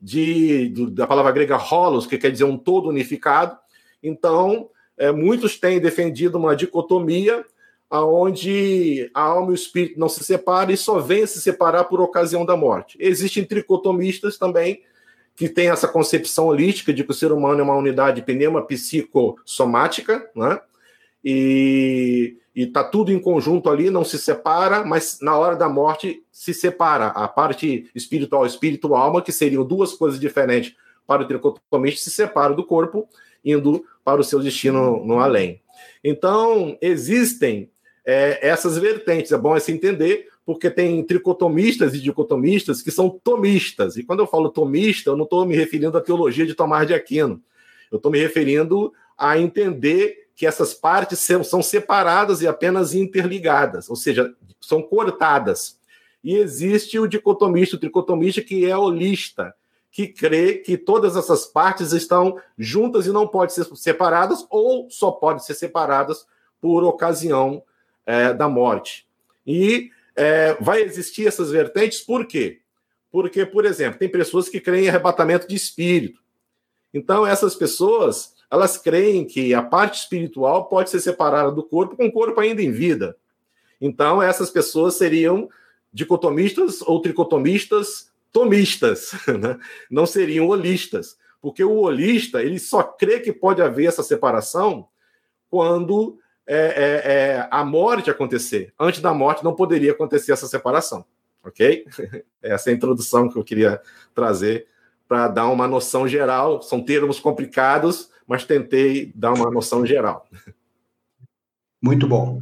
De, 0.00 0.68
do, 0.70 0.90
da 0.90 1.06
palavra 1.06 1.32
grega 1.32 1.56
holos, 1.56 2.06
que 2.06 2.18
quer 2.18 2.32
dizer 2.32 2.44
um 2.44 2.58
todo 2.58 2.88
unificado. 2.88 3.56
Então, 4.02 4.68
é, 4.98 5.10
muitos 5.12 5.58
têm 5.58 5.80
defendido 5.80 6.36
uma 6.36 6.56
dicotomia 6.56 7.46
aonde 7.92 9.10
a 9.12 9.20
alma 9.20 9.48
e 9.48 9.52
o 9.52 9.54
espírito 9.54 10.00
não 10.00 10.08
se 10.08 10.24
separam 10.24 10.72
e 10.72 10.78
só 10.78 10.98
vêm 10.98 11.26
se 11.26 11.42
separar 11.42 11.84
por 11.84 12.00
ocasião 12.00 12.42
da 12.46 12.56
morte. 12.56 12.96
Existem 12.98 13.44
tricotomistas 13.44 14.38
também 14.38 14.80
que 15.36 15.46
tem 15.46 15.68
essa 15.68 15.86
concepção 15.86 16.46
holística 16.46 16.90
de 16.90 17.04
que 17.04 17.10
o 17.10 17.14
ser 17.14 17.32
humano 17.32 17.60
é 17.60 17.62
uma 17.62 17.76
unidade 17.76 18.22
pneuma 18.22 18.66
psicossomática, 18.66 20.26
né? 20.34 20.58
E 21.22 22.38
está 22.56 22.82
tudo 22.82 23.12
em 23.12 23.18
conjunto 23.18 23.68
ali, 23.68 23.90
não 23.90 24.06
se 24.06 24.18
separa, 24.18 24.82
mas 24.82 25.18
na 25.20 25.36
hora 25.36 25.54
da 25.54 25.68
morte 25.68 26.24
se 26.32 26.54
separa 26.54 27.08
a 27.08 27.28
parte 27.28 27.90
espiritual, 27.94 28.46
espírito 28.46 28.94
alma, 28.94 29.20
que 29.20 29.32
seriam 29.32 29.66
duas 29.66 29.92
coisas 29.92 30.18
diferentes 30.18 30.74
para 31.06 31.22
o 31.22 31.28
tricotomista, 31.28 32.04
se 32.04 32.10
separa 32.10 32.54
do 32.54 32.64
corpo, 32.64 33.06
indo 33.44 33.84
para 34.02 34.20
o 34.20 34.24
seu 34.24 34.40
destino 34.40 35.04
no 35.04 35.18
além. 35.18 35.60
Então, 36.02 36.76
existem 36.80 37.70
é, 38.04 38.46
essas 38.46 38.76
vertentes, 38.78 39.32
é 39.32 39.38
bom 39.38 39.58
se 39.58 39.72
entender, 39.72 40.28
porque 40.44 40.68
tem 40.70 41.02
tricotomistas 41.04 41.94
e 41.94 42.00
dicotomistas 42.00 42.82
que 42.82 42.90
são 42.90 43.08
tomistas. 43.08 43.96
E 43.96 44.02
quando 44.02 44.20
eu 44.20 44.26
falo 44.26 44.50
tomista, 44.50 45.10
eu 45.10 45.16
não 45.16 45.24
estou 45.24 45.46
me 45.46 45.54
referindo 45.54 45.96
à 45.96 46.00
teologia 46.00 46.46
de 46.46 46.54
Tomás 46.54 46.86
de 46.86 46.94
Aquino. 46.94 47.40
Eu 47.90 47.96
estou 47.96 48.10
me 48.10 48.18
referindo 48.18 48.92
a 49.16 49.38
entender 49.38 50.28
que 50.34 50.46
essas 50.46 50.74
partes 50.74 51.20
são 51.44 51.62
separadas 51.62 52.42
e 52.42 52.48
apenas 52.48 52.94
interligadas, 52.94 53.88
ou 53.88 53.94
seja, 53.94 54.34
são 54.60 54.82
cortadas. 54.82 55.78
E 56.24 56.36
existe 56.36 56.98
o 56.98 57.06
dicotomista, 57.06 57.76
o 57.76 57.78
tricotomista, 57.78 58.40
que 58.40 58.64
é 58.68 58.76
holista, 58.76 59.54
que 59.90 60.08
crê 60.08 60.54
que 60.54 60.76
todas 60.78 61.16
essas 61.16 61.44
partes 61.44 61.92
estão 61.92 62.36
juntas 62.58 63.06
e 63.06 63.12
não 63.12 63.28
podem 63.28 63.54
ser 63.54 63.64
separadas, 63.76 64.44
ou 64.50 64.88
só 64.90 65.12
podem 65.12 65.42
ser 65.42 65.54
separadas 65.54 66.26
por 66.60 66.82
ocasião 66.82 67.62
é, 68.06 68.32
da 68.32 68.48
morte. 68.48 69.06
E 69.46 69.90
é, 70.14 70.54
vai 70.60 70.82
existir 70.82 71.26
essas 71.26 71.50
vertentes, 71.50 72.00
por 72.00 72.26
quê? 72.26 72.60
Porque, 73.10 73.44
por 73.44 73.64
exemplo, 73.64 73.98
tem 73.98 74.08
pessoas 74.08 74.48
que 74.48 74.60
creem 74.60 74.86
em 74.86 74.88
arrebatamento 74.88 75.46
de 75.46 75.54
espírito. 75.54 76.20
Então, 76.92 77.26
essas 77.26 77.54
pessoas, 77.54 78.34
elas 78.50 78.76
creem 78.76 79.24
que 79.24 79.54
a 79.54 79.62
parte 79.62 80.00
espiritual 80.00 80.66
pode 80.66 80.90
ser 80.90 81.00
separada 81.00 81.50
do 81.50 81.62
corpo 81.62 81.96
com 81.96 82.06
o 82.06 82.12
corpo 82.12 82.40
ainda 82.40 82.62
em 82.62 82.70
vida. 82.70 83.16
Então, 83.80 84.22
essas 84.22 84.50
pessoas 84.50 84.94
seriam 84.94 85.48
dicotomistas 85.92 86.80
ou 86.82 87.00
tricotomistas 87.00 88.12
tomistas, 88.32 89.12
né? 89.38 89.58
não 89.90 90.06
seriam 90.06 90.48
holistas, 90.48 91.18
porque 91.40 91.62
o 91.62 91.76
holista 91.80 92.42
ele 92.42 92.58
só 92.58 92.82
crê 92.82 93.20
que 93.20 93.32
pode 93.32 93.60
haver 93.60 93.86
essa 93.86 94.02
separação 94.02 94.88
quando 95.50 96.18
é, 96.46 96.56
é, 96.56 97.12
é, 97.12 97.48
a 97.50 97.64
morte 97.64 98.10
acontecer. 98.10 98.72
Antes 98.78 99.00
da 99.00 99.14
morte 99.14 99.44
não 99.44 99.54
poderia 99.54 99.92
acontecer 99.92 100.32
essa 100.32 100.46
separação, 100.46 101.04
ok? 101.44 101.84
Essa 102.42 102.70
é 102.70 102.72
a 102.72 102.76
introdução 102.76 103.28
que 103.28 103.38
eu 103.38 103.44
queria 103.44 103.80
trazer 104.14 104.66
para 105.06 105.28
dar 105.28 105.48
uma 105.48 105.68
noção 105.68 106.08
geral. 106.08 106.62
São 106.62 106.82
termos 106.82 107.20
complicados, 107.20 108.10
mas 108.26 108.44
tentei 108.44 109.12
dar 109.14 109.32
uma 109.32 109.50
noção 109.50 109.86
geral. 109.86 110.26
Muito 111.80 112.06
bom. 112.06 112.40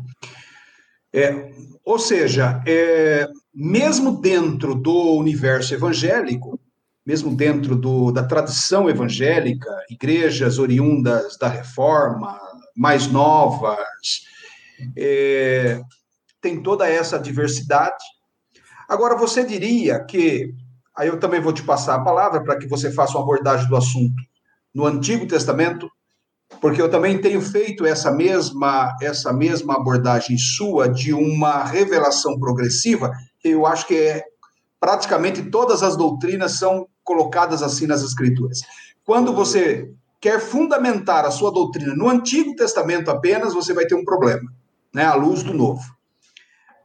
É, 1.13 1.51
ou 1.85 1.99
seja, 1.99 2.63
é, 2.67 3.29
mesmo 3.53 4.21
dentro 4.21 4.75
do 4.75 5.17
universo 5.17 5.75
evangélico, 5.75 6.61
mesmo 7.05 7.35
dentro 7.35 7.75
do, 7.75 8.13
da 8.13 8.23
tradição 8.23 8.89
evangélica, 8.89 9.69
igrejas 9.91 10.59
oriundas 10.59 11.37
da 11.37 11.49
reforma, 11.49 12.39
mais 12.81 13.09
novas, 13.09 14.23
é, 14.97 15.83
tem 16.41 16.63
toda 16.63 16.89
essa 16.89 17.19
diversidade. 17.19 18.03
Agora, 18.89 19.19
você 19.19 19.45
diria 19.45 20.03
que, 20.03 20.55
aí 20.97 21.09
eu 21.09 21.21
também 21.21 21.43
vou 21.43 21.53
te 21.53 21.63
passar 21.63 21.97
a 21.97 22.03
palavra 22.03 22.43
para 22.43 22.57
que 22.59 22.67
você 22.67 22.91
faça 22.91 23.19
uma 23.19 23.23
abordagem 23.23 23.69
do 23.69 23.77
assunto 23.77 24.15
no 24.75 24.87
Antigo 24.87 25.27
Testamento, 25.27 25.91
porque 26.59 26.81
eu 26.81 26.91
também 26.91 27.21
tenho 27.21 27.43
feito 27.43 27.85
essa 27.85 28.11
mesma 28.11 28.97
essa 29.03 29.31
mesma 29.31 29.75
abordagem 29.75 30.39
sua 30.39 30.89
de 30.89 31.13
uma 31.13 31.63
revelação 31.65 32.41
progressiva. 32.41 33.13
Eu 33.45 33.67
acho 33.67 33.87
que 33.87 33.95
é, 33.95 34.25
praticamente 34.81 35.43
todas 35.51 35.83
as 35.83 35.99
doutrinas 35.99 36.53
são 36.53 36.89
colocadas 37.05 37.63
assim 37.63 37.87
nas 37.87 38.03
escrituras. 38.03 38.61
Quando 39.05 39.35
você 39.35 39.93
quer 40.21 40.39
fundamentar 40.39 41.25
a 41.25 41.31
sua 41.31 41.51
doutrina 41.51 41.95
no 41.95 42.09
Antigo 42.09 42.55
Testamento 42.55 43.11
apenas, 43.11 43.55
você 43.55 43.73
vai 43.73 43.87
ter 43.87 43.95
um 43.95 44.05
problema, 44.05 44.53
né, 44.93 45.05
à 45.05 45.15
luz 45.15 45.43
do 45.43 45.55
Novo. 45.55 45.83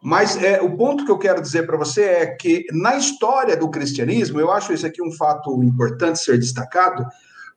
Mas 0.01 0.41
é, 0.41 0.61
o 0.61 0.77
ponto 0.77 1.03
que 1.03 1.11
eu 1.11 1.17
quero 1.17 1.41
dizer 1.41 1.65
para 1.65 1.77
você 1.77 2.03
é 2.03 2.25
que 2.27 2.65
na 2.71 2.95
história 2.95 3.57
do 3.57 3.69
cristianismo, 3.69 4.39
eu 4.39 4.51
acho 4.51 4.71
isso 4.71 4.85
aqui 4.85 5.01
um 5.01 5.11
fato 5.11 5.63
importante 5.63 6.19
ser 6.19 6.37
destacado, 6.37 7.03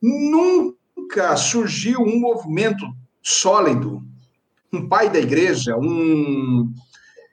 nunca 0.01 1.35
surgiu 1.37 2.01
um 2.01 2.19
movimento 2.19 2.85
sólido, 3.21 4.01
um 4.73 4.87
pai 4.87 5.09
da 5.09 5.19
igreja, 5.19 5.77
um, 5.77 6.73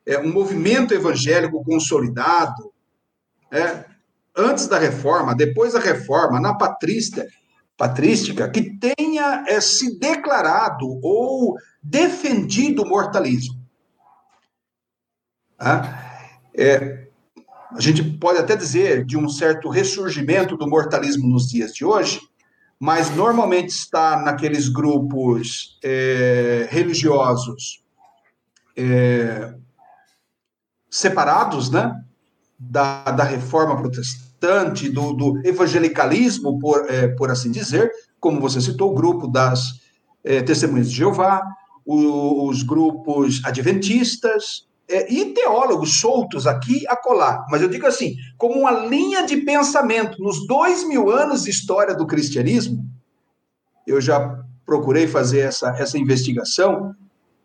é, 0.04 0.18
um 0.18 0.32
movimento 0.32 0.94
evangélico 0.94 1.64
consolidado, 1.64 2.70
é, 3.50 3.84
antes 4.36 4.68
da 4.68 4.78
reforma, 4.78 5.34
depois 5.34 5.72
da 5.72 5.80
reforma, 5.80 6.38
na 6.38 6.54
patrística, 6.54 7.26
patrística 7.76 8.48
que 8.48 8.78
tenha 8.78 9.44
é, 9.46 9.60
se 9.60 9.98
declarado 9.98 10.98
ou 11.02 11.56
defendido 11.82 12.82
o 12.82 12.88
mortalismo. 12.88 13.54
É, 16.54 17.06
a 17.70 17.80
gente 17.80 18.02
pode 18.02 18.38
até 18.38 18.56
dizer 18.56 19.04
de 19.04 19.16
um 19.16 19.28
certo 19.28 19.68
ressurgimento 19.68 20.56
do 20.56 20.68
mortalismo 20.68 21.28
nos 21.28 21.48
dias 21.48 21.74
de 21.74 21.84
hoje, 21.84 22.20
mas 22.78 23.14
normalmente 23.14 23.70
está 23.70 24.20
naqueles 24.22 24.68
grupos 24.68 25.78
é, 25.82 26.68
religiosos 26.70 27.84
separados, 30.90 31.70
né? 31.70 32.02
Da, 32.58 33.04
da 33.04 33.24
reforma 33.24 33.76
protestante, 33.76 34.25
do, 34.90 35.12
do 35.12 35.40
evangelicalismo, 35.46 36.58
por, 36.58 36.86
é, 36.88 37.08
por 37.08 37.30
assim 37.30 37.50
dizer, 37.50 37.90
como 38.20 38.40
você 38.40 38.60
citou, 38.60 38.90
o 38.90 38.94
grupo 38.94 39.26
das 39.26 39.80
é, 40.24 40.42
Testemunhas 40.42 40.90
de 40.90 40.96
Jeová, 40.96 41.42
o, 41.84 42.48
os 42.48 42.62
grupos 42.62 43.40
adventistas, 43.44 44.66
é, 44.88 45.12
e 45.12 45.32
teólogos 45.34 45.98
soltos 45.98 46.46
aqui 46.46 46.86
a 46.88 46.96
colar, 46.96 47.44
mas 47.50 47.60
eu 47.60 47.68
digo 47.68 47.86
assim, 47.86 48.14
como 48.38 48.60
uma 48.60 48.70
linha 48.70 49.26
de 49.26 49.38
pensamento 49.38 50.22
nos 50.22 50.46
dois 50.46 50.86
mil 50.86 51.10
anos 51.10 51.42
de 51.42 51.50
história 51.50 51.94
do 51.94 52.06
cristianismo, 52.06 52.84
eu 53.84 54.00
já 54.00 54.38
procurei 54.64 55.08
fazer 55.08 55.40
essa, 55.40 55.70
essa 55.70 55.98
investigação, 55.98 56.94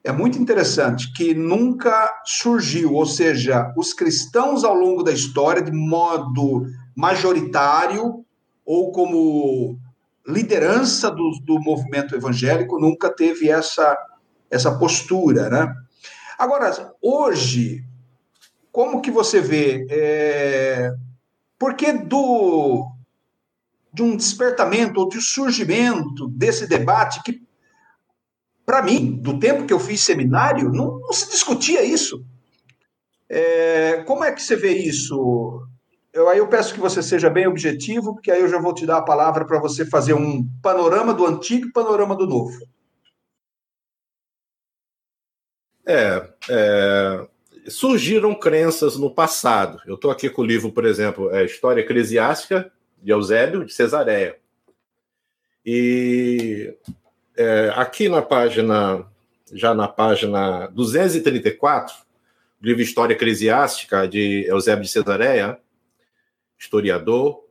é 0.04 0.12
muito 0.12 0.40
interessante 0.40 1.12
que 1.14 1.34
nunca 1.34 2.12
surgiu, 2.26 2.94
ou 2.94 3.06
seja, 3.06 3.72
os 3.78 3.94
cristãos 3.94 4.64
ao 4.64 4.74
longo 4.74 5.04
da 5.04 5.12
história, 5.12 5.62
de 5.62 5.72
modo 5.72 6.66
majoritário 6.96 8.26
ou 8.66 8.92
como 8.92 9.80
liderança 10.28 11.10
do, 11.10 11.32
do 11.44 11.60
movimento 11.60 12.16
evangélico, 12.16 12.80
nunca 12.80 13.10
teve 13.10 13.50
essa, 13.50 13.98
essa 14.50 14.78
postura, 14.78 15.50
né? 15.50 15.74
Agora, 16.38 16.72
hoje, 17.02 17.84
como 18.72 19.02
que 19.02 19.12
você 19.12 19.42
vê? 19.42 19.86
É, 19.90 20.92
porque 21.58 21.94
do 21.94 22.88
de 23.94 24.02
um 24.02 24.16
despertamento 24.16 25.02
ou 25.02 25.10
de 25.10 25.22
surgimento 25.22 26.30
desse 26.30 26.66
debate 26.66 27.22
que, 27.24 27.44
para 28.66 28.82
mim, 28.82 29.18
do 29.18 29.38
tempo 29.38 29.66
que 29.66 29.74
eu 29.74 29.80
fiz 29.80 30.02
seminário, 30.02 30.72
não, 30.72 31.00
não 31.00 31.12
se 31.12 31.30
discutia 31.30 31.84
isso. 31.84 32.26
É, 33.28 34.04
como 34.08 34.24
é 34.24 34.32
que 34.32 34.42
você 34.42 34.56
vê 34.56 34.74
isso? 34.78 35.62
Eu, 36.14 36.28
aí 36.28 36.40
eu 36.40 36.48
peço 36.48 36.74
que 36.74 36.80
você 36.80 37.02
seja 37.02 37.30
bem 37.30 37.48
objetivo, 37.48 38.14
porque 38.14 38.32
aí 38.32 38.42
eu 38.42 38.50
já 38.50 38.60
vou 38.60 38.74
te 38.74 38.86
dar 38.86 38.98
a 38.98 39.04
palavra 39.04 39.46
para 39.46 39.60
você 39.60 39.86
fazer 39.86 40.14
um 40.14 40.46
panorama 40.62 41.14
do 41.14 41.26
antigo 41.26 41.68
e 41.68 41.72
panorama 41.72 42.16
do 42.16 42.28
novo. 42.28 42.60
É, 45.86 46.30
é, 46.50 47.28
surgiram 47.68 48.36
crenças 48.36 48.98
no 48.98 49.14
passado. 49.14 49.82
Eu 49.86 49.96
estou 49.96 50.12
aqui 50.12 50.30
com 50.30 50.42
o 50.42 50.46
livro, 50.46 50.72
por 50.72 50.86
exemplo, 50.86 51.34
é 51.34 51.46
História 51.46 51.82
Eclesiástica, 51.82 52.72
de 53.02 53.12
Eusébio 53.12 53.66
de 53.66 53.74
Cesareia. 53.74 54.38
E 55.66 56.76
é, 57.38 57.72
aqui 57.76 58.10
na 58.10 58.22
página, 58.22 59.06
já 59.54 59.74
na 59.74 59.88
página 59.88 60.68
234, 60.68 61.96
do 62.60 62.68
livro 62.68 62.82
História 62.82 63.14
Eclesiástica, 63.14 64.08
de 64.08 64.46
Eusébio 64.48 64.84
de 64.84 64.92
Cesareia, 64.92 65.58
historiador, 66.62 67.44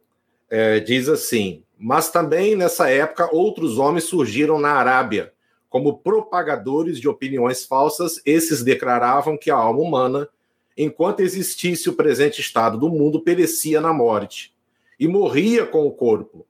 é, 0.49 0.79
diz 0.79 1.09
assim: 1.09 1.65
Mas 1.77 2.11
também 2.11 2.55
nessa 2.55 2.89
época 2.89 3.29
outros 3.35 3.77
homens 3.77 4.05
surgiram 4.05 4.59
na 4.59 4.73
Arábia 4.73 5.33
como 5.69 5.99
propagadores 5.99 6.99
de 6.99 7.09
opiniões 7.09 7.65
falsas, 7.65 8.21
esses 8.27 8.63
declaravam 8.63 9.37
que 9.39 9.51
a 9.51 9.57
alma 9.57 9.81
humana, 9.81 10.29
enquanto 10.77 11.21
existisse 11.21 11.89
o 11.89 11.93
presente 11.93 12.41
estado 12.41 12.77
do 12.77 12.89
mundo, 12.89 13.23
perecia 13.23 13.81
na 13.81 13.93
morte 13.93 14.53
e 14.99 15.07
morria 15.07 15.65
com 15.65 15.87
o 15.87 15.93
corpo, 15.93 16.45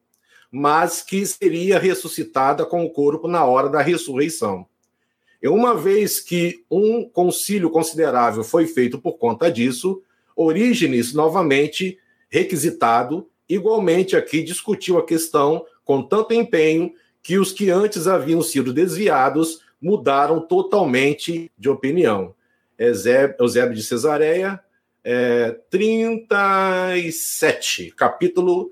mas 0.51 1.03
que 1.03 1.25
seria 1.27 1.79
ressuscitada 1.79 2.64
com 2.64 2.85
o 2.85 2.90
corpo 2.90 3.29
na 3.29 3.44
hora 3.44 3.68
da 3.68 3.83
ressurreição. 3.83 4.66
E 5.42 5.49
uma 5.49 5.75
vez 5.75 6.18
que 6.20 6.64
um 6.70 7.07
concílio 7.07 7.70
considerável 7.70 8.42
foi 8.42 8.66
feito 8.66 8.99
por 8.99 9.18
conta 9.18 9.51
disso, 9.51 10.03
Orígenes, 10.35 11.12
novamente 11.12 11.99
requisitado, 12.31 13.29
igualmente 13.49 14.16
aqui 14.16 14.43
discutiu 14.43 14.99
a 14.99 15.05
questão 15.05 15.66
com 15.85 16.03
tanto 16.03 16.33
empenho 16.33 16.93
que 17.23 17.38
os 17.38 17.53
que 17.53 17.69
antes 17.71 18.07
haviam 18.07 18.40
sido 18.40 18.73
desviados 18.73 19.61
mudaram 19.81 20.40
totalmente 20.40 21.51
de 21.59 21.69
opinião. 21.69 22.35
Eusébio 22.79 23.75
de 23.75 23.83
Cesareia, 23.83 24.61
é, 25.03 25.51
37, 25.69 27.90
capítulo 27.90 28.71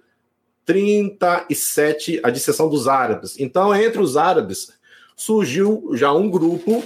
37, 0.65 2.21
a 2.23 2.31
disseção 2.31 2.69
dos 2.69 2.87
árabes. 2.87 3.37
Então, 3.39 3.75
entre 3.75 4.01
os 4.01 4.17
árabes, 4.17 4.79
surgiu 5.17 5.91
já 5.95 6.13
um 6.13 6.31
grupo, 6.31 6.85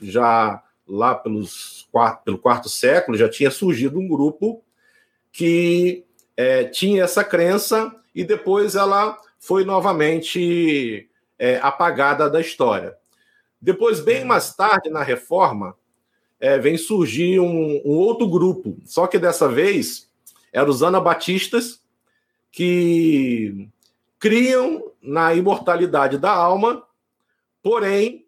já 0.00 0.62
lá 0.86 1.14
pelos 1.14 1.82
pelo 2.24 2.38
quarto 2.38 2.70
século, 2.70 3.18
já 3.18 3.28
tinha 3.28 3.50
surgido 3.50 3.98
um 3.98 4.08
grupo 4.08 4.64
que 5.32 6.04
é, 6.36 6.64
tinha 6.64 7.04
essa 7.04 7.24
crença 7.24 7.94
e 8.14 8.22
depois 8.24 8.76
ela 8.76 9.18
foi 9.40 9.64
novamente 9.64 11.08
é, 11.38 11.58
apagada 11.62 12.30
da 12.30 12.40
história. 12.40 12.96
Depois, 13.60 14.00
bem 14.00 14.24
mais 14.24 14.54
tarde, 14.54 14.90
na 14.90 15.02
reforma, 15.02 15.76
é, 16.38 16.58
vem 16.58 16.76
surgir 16.76 17.40
um, 17.40 17.80
um, 17.84 17.96
outro 17.96 18.28
grupo, 18.28 18.76
só 18.84 19.06
que 19.06 19.18
dessa 19.18 19.48
vez 19.48 20.10
eram 20.52 20.68
os 20.68 20.82
anabatistas 20.82 21.80
que 22.50 23.68
criam 24.18 24.90
na 25.00 25.34
imortalidade 25.34 26.18
da 26.18 26.32
alma, 26.32 26.84
porém 27.62 28.21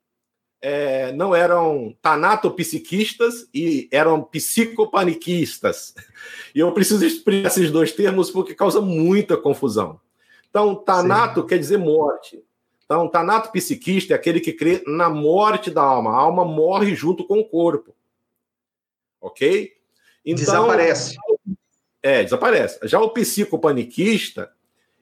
é, 0.67 1.13
não 1.13 1.35
eram 1.35 1.95
tanatopsiquistas 2.01 3.47
e 3.53 3.87
eram 3.93 4.23
psicopaniquistas. 4.23 5.95
E 6.55 6.61
eu 6.61 6.73
preciso 6.73 7.05
explicar 7.05 7.49
esses 7.49 7.71
dois 7.71 7.93
termos 7.93 8.31
porque 8.31 8.55
causa 8.55 8.81
muita 8.81 9.37
confusão. 9.37 10.01
Então, 10.49 10.75
tanato 10.75 11.43
Sim. 11.43 11.47
quer 11.49 11.59
dizer 11.59 11.77
morte. 11.77 12.43
Então, 12.87 13.07
tanato 13.09 13.53
psiquista 13.53 14.15
é 14.15 14.17
aquele 14.17 14.41
que 14.41 14.55
crê 14.55 14.83
na 14.87 15.11
morte 15.11 15.71
da 15.71 15.83
alma. 15.83 16.13
A 16.13 16.17
alma 16.17 16.47
morre 16.47 16.95
junto 16.95 17.27
com 17.27 17.41
o 17.41 17.45
corpo. 17.45 17.95
Ok? 19.21 19.71
Então, 20.25 20.45
desaparece. 20.45 21.17
É, 22.03 22.25
desaparece. 22.25 22.79
Já 22.85 23.01
o 23.01 23.11
psicopaniquista, 23.11 24.51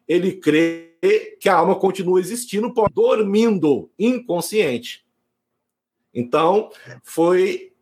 ele 0.09 0.33
crê 0.33 0.97
que 1.39 1.49
a 1.49 1.55
alma 1.55 1.77
continua 1.77 2.19
existindo, 2.19 2.75
dormindo, 2.93 3.89
inconsciente. 3.97 5.02
Então, 6.15 6.71
foi 7.03 7.73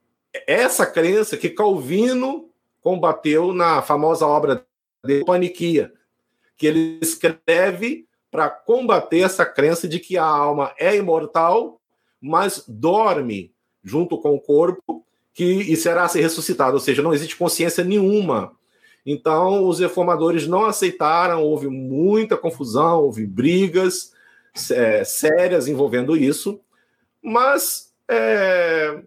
essa 0.47 0.87
crença 0.87 1.37
que 1.37 1.51
Calvino 1.51 2.49
combateu 2.81 3.53
na 3.53 3.83
famosa 3.83 4.27
obra 4.27 4.65
de 5.05 5.25
Paniquia, 5.25 5.93
que 6.57 6.67
ele 6.67 6.99
escreve 7.01 8.07
para 8.31 8.49
combater 8.49 9.21
essa 9.21 9.45
crença 9.45 9.89
de 9.89 9.99
que 9.99 10.17
a 10.17 10.25
alma 10.25 10.73
é 10.79 10.97
imortal, 10.97 11.81
mas 12.21 12.65
dorme 12.69 13.53
junto 13.83 14.19
com 14.19 14.35
o 14.35 14.41
corpo 14.41 15.05
que 15.33 15.45
e 15.45 15.77
será 15.77 16.07
ser 16.09 16.21
ressuscitado, 16.21 16.75
ou 16.75 16.81
seja, 16.81 17.03
não 17.03 17.15
existe 17.15 17.37
consciência 17.37 17.83
nenhuma. 17.83 18.53
Então, 19.05 19.67
os 19.67 19.81
reformadores 19.81 20.47
não 20.47 20.67
aceitaram, 20.67 21.43
houve 21.43 21.67
muita 21.69 22.37
confusão, 22.37 23.05
houve 23.05 23.27
brigas 23.27 24.13
é, 24.71 25.03
sérias 25.05 25.67
envolvendo 25.67 26.17
isso, 26.17 26.61
mas 27.23 27.90
é, 28.11 29.03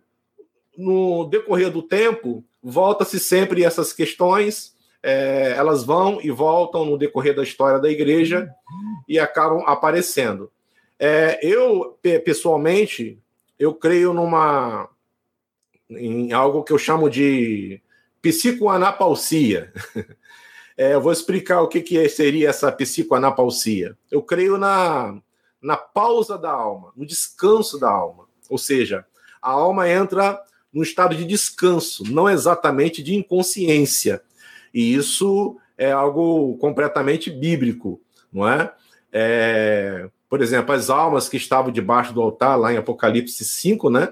no 0.77 1.25
decorrer 1.25 1.69
do 1.69 1.83
tempo, 1.83 2.43
volta-se 2.61 3.19
sempre 3.19 3.63
essas 3.63 3.91
questões, 3.91 4.73
é, 5.03 5.53
elas 5.57 5.83
vão 5.83 6.19
e 6.21 6.31
voltam 6.31 6.85
no 6.85 6.97
decorrer 6.97 7.35
da 7.35 7.43
história 7.43 7.79
da 7.79 7.91
igreja 7.91 8.49
e 9.07 9.19
acabam 9.19 9.61
aparecendo. 9.65 10.49
É, 10.97 11.37
eu, 11.45 11.99
pessoalmente, 12.23 13.19
eu 13.59 13.73
creio 13.73 14.13
numa 14.13 14.89
em 15.89 16.31
algo 16.31 16.63
que 16.63 16.71
eu 16.71 16.77
chamo 16.77 17.09
de 17.09 17.81
psicoanapausia. 18.21 19.71
É, 20.75 20.95
eu 20.95 21.01
vou 21.01 21.11
explicar 21.11 21.61
o 21.61 21.67
que, 21.67 21.81
que 21.81 22.09
seria 22.09 22.49
essa 22.49 22.71
psicoanapausia. 22.71 23.95
Eu 24.09 24.23
creio 24.23 24.57
na, 24.57 25.21
na 25.61 25.77
pausa 25.77 26.35
da 26.35 26.49
alma, 26.49 26.91
no 26.95 27.05
descanso 27.05 27.79
da 27.79 27.91
alma. 27.91 28.27
Ou 28.49 28.58
seja, 28.58 29.06
a 29.41 29.51
alma 29.51 29.89
entra 29.89 30.39
num 30.73 30.82
estado 30.82 31.15
de 31.15 31.25
descanso, 31.25 32.03
não 32.12 32.29
exatamente 32.29 33.03
de 33.03 33.13
inconsciência. 33.13 34.21
E 34.73 34.95
isso 34.95 35.58
é 35.77 35.91
algo 35.91 36.58
completamente 36.58 37.29
bíblico, 37.29 38.01
não 38.32 38.47
é? 38.47 38.73
é? 39.12 40.10
Por 40.27 40.41
exemplo, 40.41 40.73
as 40.73 40.89
almas 40.89 41.29
que 41.29 41.38
estavam 41.38 41.71
debaixo 41.71 42.13
do 42.13 42.21
altar, 42.21 42.56
lá 42.58 42.73
em 42.73 42.77
Apocalipse 42.77 43.45
5, 43.45 43.89
né? 43.89 44.12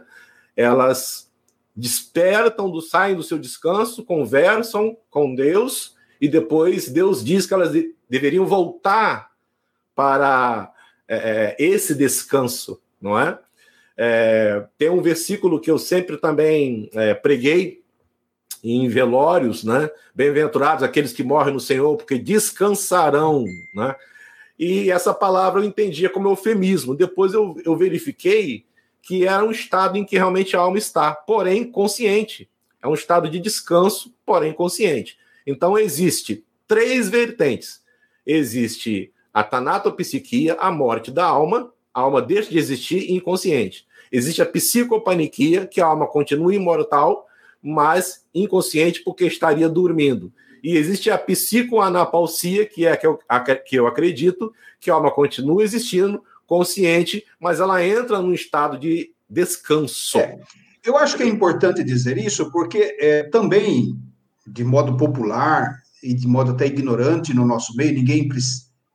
Elas 0.56 1.32
despertam, 1.76 2.70
do, 2.70 2.82
saem 2.82 3.16
do 3.16 3.24
seu 3.24 3.40
descanso, 3.40 4.04
conversam 4.04 4.96
com 5.10 5.34
Deus, 5.34 5.96
e 6.20 6.28
depois 6.28 6.90
Deus 6.90 7.24
diz 7.24 7.48
que 7.48 7.54
elas 7.54 7.72
de, 7.72 7.96
deveriam 8.08 8.46
voltar 8.46 9.32
para 9.96 10.72
é, 11.08 11.56
é 11.58 11.64
esse 11.64 11.96
descanso, 11.96 12.80
não 13.02 13.18
é? 13.18 13.40
É, 13.98 14.66
tem 14.78 14.90
um 14.90 15.02
versículo 15.02 15.60
que 15.60 15.70
eu 15.70 15.78
sempre 15.78 16.18
também 16.18 16.90
é, 16.94 17.14
preguei 17.14 17.82
em 18.64 18.88
velórios, 18.88 19.64
né? 19.64 19.90
Bem-aventurados 20.14 20.84
aqueles 20.84 21.14
que 21.14 21.24
morrem 21.24 21.54
no 21.54 21.60
Senhor, 21.60 21.98
porque 21.98 22.18
descansarão, 22.18 23.46
né? 23.76 23.96
E 24.58 24.92
essa 24.92 25.14
palavra 25.14 25.62
eu 25.62 25.66
entendia 25.66 26.10
como 26.10 26.30
eufemismo. 26.30 26.96
Depois 26.96 27.34
eu, 27.34 27.60
eu 27.66 27.76
verifiquei 27.76 28.66
que 29.02 29.26
era 29.26 29.44
um 29.44 29.50
estado 29.50 29.98
em 29.98 30.06
que 30.06 30.16
realmente 30.16 30.56
a 30.56 30.60
alma 30.60 30.78
está, 30.78 31.14
porém 31.14 31.64
consciente. 31.64 32.48
É 32.82 32.88
um 32.88 32.94
estado 32.94 33.28
de 33.28 33.40
descanso, 33.40 34.14
porém 34.24 34.54
consciente. 34.54 35.18
Então 35.46 35.78
existe 35.78 36.46
três 36.68 37.10
vertentes. 37.10 37.82
Existe 38.26 39.12
a 39.34 39.44
tanatopsiquia, 39.44 40.56
a 40.56 40.72
morte 40.72 41.10
da 41.10 41.26
alma, 41.26 41.74
a 41.94 42.02
alma 42.02 42.22
deixa 42.22 42.50
de 42.50 42.58
existir 42.58 43.12
inconsciente. 43.12 43.86
Existe 44.12 44.42
a 44.42 44.46
psicopaniquia, 44.46 45.66
que 45.66 45.80
a 45.80 45.86
alma 45.86 46.08
continua 46.08 46.54
imortal, 46.54 47.26
mas 47.62 48.26
inconsciente 48.34 49.02
porque 49.04 49.26
estaria 49.26 49.70
dormindo. 49.70 50.32
E 50.64 50.76
existe 50.78 51.10
a 51.10 51.18
psicoanapausia, 51.18 52.66
que 52.66 52.86
é 52.86 52.92
a 52.92 52.98
que 52.98 53.08
eu, 53.08 53.20
a, 53.28 53.40
que 53.40 53.76
eu 53.76 53.88
acredito, 53.88 54.54
que 54.80 54.92
a 54.92 54.94
alma 54.94 55.12
continua 55.12 55.64
existindo, 55.64 56.24
consciente, 56.46 57.26
mas 57.40 57.60
ela 57.60 57.84
entra 57.86 58.22
num 58.22 58.34
estado 58.34 58.78
de 58.78 59.12
descanso. 59.30 60.20
É, 60.20 60.40
eu 60.84 60.98
acho 60.98 61.16
que 61.16 61.24
é 61.24 61.28
importante 61.28 61.84
dizer 61.84 62.18
isso, 62.18 62.52
porque 62.52 62.98
é, 63.00 63.24
também, 63.24 63.98
de 64.46 64.64
modo 64.64 64.98
popular 64.98 65.82
e 66.04 66.14
de 66.14 66.28
modo 66.28 66.52
até 66.52 66.66
ignorante 66.66 67.34
no 67.34 67.46
nosso 67.46 67.76
meio, 67.76 67.94
ninguém, 67.94 68.28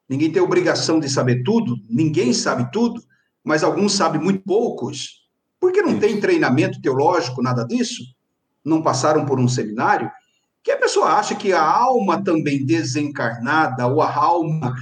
ninguém 0.08 0.30
tem 0.30 0.42
obrigação 0.42 1.00
de 1.00 1.08
saber 1.08 1.42
tudo, 1.42 1.76
ninguém 1.88 2.32
sabe 2.32 2.70
tudo, 2.70 3.02
mas 3.44 3.62
alguns 3.62 3.92
sabem 3.92 4.20
muito 4.20 4.42
poucos, 4.42 5.26
porque 5.60 5.82
não 5.82 5.98
tem 5.98 6.20
treinamento 6.20 6.80
teológico, 6.80 7.42
nada 7.42 7.64
disso, 7.64 8.02
não 8.64 8.82
passaram 8.82 9.24
por 9.24 9.38
um 9.38 9.48
seminário, 9.48 10.10
que 10.62 10.72
a 10.72 10.76
pessoa 10.76 11.12
acha 11.12 11.34
que 11.34 11.52
a 11.52 11.62
alma 11.62 12.22
também 12.24 12.66
desencarnada, 12.66 13.86
ou 13.86 14.02
a 14.02 14.12
alma 14.12 14.74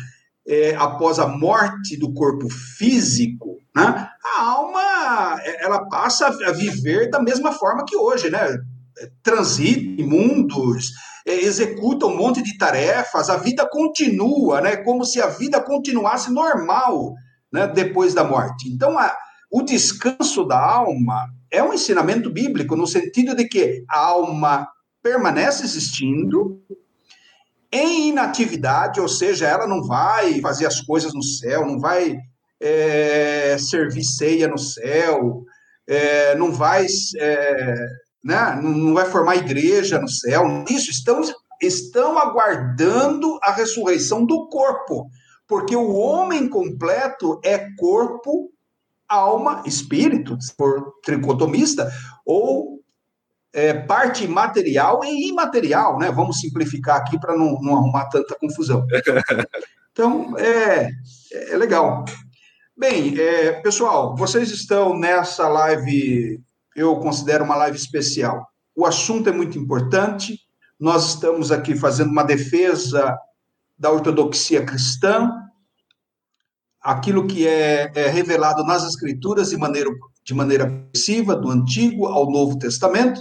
é, 0.46 0.74
após 0.76 1.18
a 1.18 1.26
morte 1.26 1.96
do 1.96 2.12
corpo 2.12 2.48
físico, 2.48 3.58
né, 3.74 4.08
a 4.24 4.42
alma 4.42 5.40
ela 5.60 5.86
passa 5.88 6.26
a 6.26 6.52
viver 6.52 7.10
da 7.10 7.20
mesma 7.20 7.52
forma 7.52 7.84
que 7.86 7.96
hoje, 7.96 8.30
né? 8.30 8.58
Transita 9.22 10.02
mundos, 10.02 10.92
é, 11.26 11.34
executa 11.34 12.06
um 12.06 12.16
monte 12.16 12.42
de 12.42 12.56
tarefas, 12.58 13.30
a 13.30 13.36
vida 13.36 13.66
continua, 13.68 14.60
né? 14.60 14.76
Como 14.76 15.04
se 15.04 15.20
a 15.20 15.26
vida 15.26 15.60
continuasse 15.60 16.30
normal 16.32 17.14
né, 17.52 17.66
depois 17.66 18.14
da 18.14 18.24
morte. 18.24 18.68
Então, 18.68 18.98
a, 18.98 19.16
o 19.50 19.62
descanso 19.62 20.44
da 20.44 20.58
alma 20.58 21.28
é 21.50 21.62
um 21.62 21.72
ensinamento 21.72 22.30
bíblico, 22.30 22.76
no 22.76 22.86
sentido 22.86 23.34
de 23.34 23.46
que 23.46 23.84
a 23.88 23.98
alma 23.98 24.68
permanece 25.02 25.64
existindo 25.64 26.60
em 27.70 28.08
inatividade, 28.08 29.00
ou 29.00 29.08
seja, 29.08 29.46
ela 29.46 29.66
não 29.66 29.84
vai 29.84 30.40
fazer 30.40 30.66
as 30.66 30.80
coisas 30.80 31.12
no 31.12 31.22
céu, 31.22 31.66
não 31.66 31.78
vai 31.78 32.16
é, 32.60 33.56
servir 33.58 34.04
ceia 34.04 34.48
no 34.48 34.58
céu, 34.58 35.44
é, 35.86 36.34
não 36.36 36.52
vai. 36.52 36.86
É, 37.18 37.74
né, 38.24 38.58
não 38.62 38.94
vai 38.94 39.04
formar 39.04 39.36
igreja 39.36 40.00
no 40.00 40.08
céu. 40.08 40.64
Isso, 40.70 40.90
estão, 40.90 41.20
estão 41.60 42.18
aguardando 42.18 43.38
a 43.42 43.52
ressurreição 43.52 44.24
do 44.24 44.48
corpo 44.48 45.10
porque 45.46 45.76
o 45.76 45.94
homem 45.94 46.48
completo 46.48 47.40
é 47.44 47.70
corpo, 47.76 48.50
alma, 49.08 49.62
espírito, 49.66 50.40
se 50.40 50.54
for 50.56 50.94
tricotomista, 51.02 51.90
ou 52.24 52.80
é, 53.52 53.74
parte 53.74 54.26
material 54.26 55.04
e 55.04 55.28
imaterial, 55.28 55.98
né? 55.98 56.10
Vamos 56.10 56.40
simplificar 56.40 56.96
aqui 56.96 57.18
para 57.18 57.36
não, 57.36 57.60
não, 57.60 57.76
arrumar 57.76 58.08
tanta 58.08 58.36
confusão. 58.38 58.86
Então, 59.96 60.36
é, 60.36 60.90
é 61.32 61.56
legal. 61.56 62.04
Bem, 62.76 63.16
é, 63.16 63.52
pessoal, 63.60 64.16
vocês 64.16 64.50
estão 64.50 64.98
nessa 64.98 65.46
live, 65.46 66.42
eu 66.74 66.96
considero 66.96 67.44
uma 67.44 67.56
live 67.56 67.76
especial. 67.76 68.46
O 68.74 68.84
assunto 68.84 69.28
é 69.28 69.32
muito 69.32 69.58
importante. 69.58 70.38
Nós 70.78 71.10
estamos 71.10 71.52
aqui 71.52 71.76
fazendo 71.76 72.10
uma 72.10 72.24
defesa 72.24 73.16
da 73.78 73.90
ortodoxia 73.90 74.64
cristã, 74.64 75.30
aquilo 76.80 77.26
que 77.26 77.46
é, 77.46 77.90
é 77.94 78.08
revelado 78.08 78.64
nas 78.64 78.84
Escrituras 78.84 79.50
de 79.50 79.56
maneira, 79.56 79.90
de 80.24 80.34
maneira 80.34 80.88
passiva, 80.92 81.36
do 81.36 81.50
Antigo 81.50 82.06
ao 82.06 82.30
Novo 82.30 82.58
Testamento, 82.58 83.20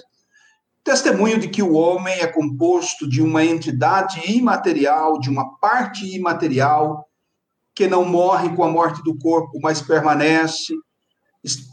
testemunho 0.84 1.40
de 1.40 1.48
que 1.48 1.64
o 1.64 1.74
homem 1.74 2.14
é 2.20 2.28
composto 2.28 3.08
de 3.08 3.22
uma 3.22 3.44
entidade 3.44 4.20
imaterial, 4.32 5.20
de 5.20 5.30
uma 5.30 5.58
parte 5.58 6.06
imaterial, 6.14 7.08
que 7.74 7.88
não 7.88 8.06
morre 8.06 8.56
com 8.56 8.64
a 8.64 8.70
morte 8.70 9.02
do 9.04 9.18
corpo, 9.18 9.60
mas 9.62 9.82
permanece. 9.82 10.74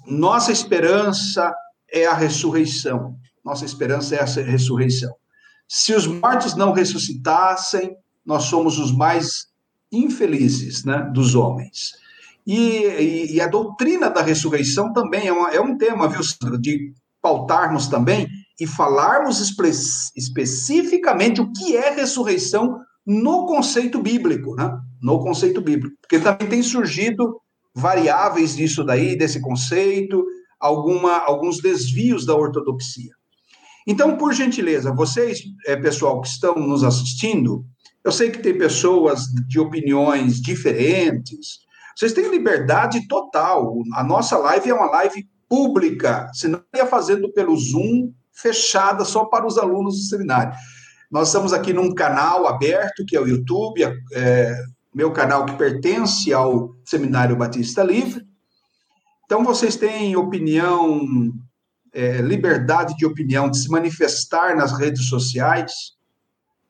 Nossa 0.07 0.53
esperança 0.53 1.53
é 1.93 2.07
a 2.07 2.15
ressurreição. 2.15 3.17
Nossa 3.45 3.65
esperança 3.65 4.15
é 4.15 4.21
a 4.21 4.25
ressurreição. 4.25 5.15
Se 5.69 5.95
os 5.95 6.07
mortos 6.07 6.55
não 6.55 6.73
ressuscitassem, 6.73 7.97
nós 8.25 8.45
somos 8.45 8.79
os 8.79 8.93
mais 8.93 9.47
infelizes 9.93 10.85
né, 10.85 11.11
dos 11.13 11.35
homens. 11.35 11.93
E, 12.47 12.57
e, 12.57 13.35
e, 13.35 13.41
a 13.41 13.47
doutrina 13.47 14.09
da 14.09 14.23
ressurreição 14.23 14.93
também 14.93 15.29
é, 15.29 15.33
uma, 15.33 15.51
é 15.51 15.61
um 15.61 15.77
tema, 15.77 16.09
viu, 16.09 16.23
Sandra, 16.23 16.59
de 16.59 16.93
pautarmos 17.21 17.87
também 17.87 18.27
e 18.59 18.67
falarmos 18.67 19.41
espe 19.41 19.71
especificamente 20.17 21.41
o 21.41 21.53
que 21.53 21.77
é 21.77 21.91
ressurreição 21.91 22.81
no 23.07 23.47
conceito 23.47 24.01
bíblico, 24.01 24.55
né? 24.55 24.77
No 25.01 25.21
conceito 25.21 25.61
bíblico. 25.61 25.97
Porque 26.01 26.19
também 26.19 26.49
tem 26.49 26.63
surgido 26.63 27.41
variáveis 27.75 28.57
disso 28.57 28.85
daí, 28.85 29.17
desse 29.17 29.41
conceito, 29.41 30.25
alguma, 30.61 31.19
alguns 31.19 31.61
desvios 31.61 32.27
da 32.27 32.35
ortodoxia. 32.35 33.13
Então, 33.87 34.17
por 34.17 34.35
gentileza, 34.35 34.95
vocês, 34.95 35.41
é, 35.67 35.75
pessoal 35.75 36.21
que 36.21 36.29
estão 36.29 36.55
nos 36.55 36.85
assistindo, 36.85 37.65
eu 38.05 38.13
sei 38.13 38.31
que 38.31 38.39
tem 38.39 38.57
pessoas 38.57 39.25
de 39.49 39.59
opiniões 39.59 40.41
diferentes. 40.41 41.61
Vocês 41.97 42.13
têm 42.13 42.31
liberdade 42.31 43.07
total. 43.09 43.75
A 43.95 44.05
nossa 44.05 44.39
live 44.39 44.71
é 44.71 44.75
uma 44.75 44.91
live 44.91 45.29
pública, 45.49 46.31
senão 46.33 46.63
ia 46.75 46.87
fazendo 46.87 47.33
pelo 47.33 47.57
Zoom 47.57 48.13
fechada 48.33 49.05
só 49.05 49.25
para 49.25 49.47
os 49.47 49.59
alunos 49.59 49.97
do 49.97 50.03
seminário. 50.03 50.55
Nós 51.11 51.29
estamos 51.29 51.53
aqui 51.53 51.73
num 51.73 51.93
canal 51.93 52.47
aberto, 52.47 53.05
que 53.05 53.17
é 53.17 53.21
o 53.21 53.27
YouTube, 53.27 53.83
é, 54.15 54.55
meu 54.95 55.13
canal 55.13 55.45
que 55.45 55.57
pertence 55.57 56.33
ao 56.33 56.71
Seminário 56.85 57.37
Batista 57.37 57.83
Livre. 57.83 58.25
Então, 59.31 59.45
vocês 59.45 59.77
têm 59.77 60.17
opinião, 60.17 61.33
é, 61.93 62.21
liberdade 62.21 62.97
de 62.97 63.07
opinião, 63.07 63.49
de 63.49 63.59
se 63.61 63.69
manifestar 63.69 64.57
nas 64.57 64.77
redes 64.77 65.09
sociais, 65.09 65.73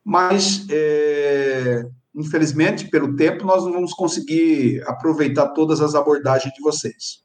mas, 0.04 0.66
é, 0.68 1.82
infelizmente, 2.14 2.90
pelo 2.90 3.16
tempo, 3.16 3.46
nós 3.46 3.64
não 3.64 3.72
vamos 3.72 3.94
conseguir 3.94 4.82
aproveitar 4.86 5.54
todas 5.54 5.80
as 5.80 5.94
abordagens 5.94 6.52
de 6.52 6.60
vocês. 6.60 7.22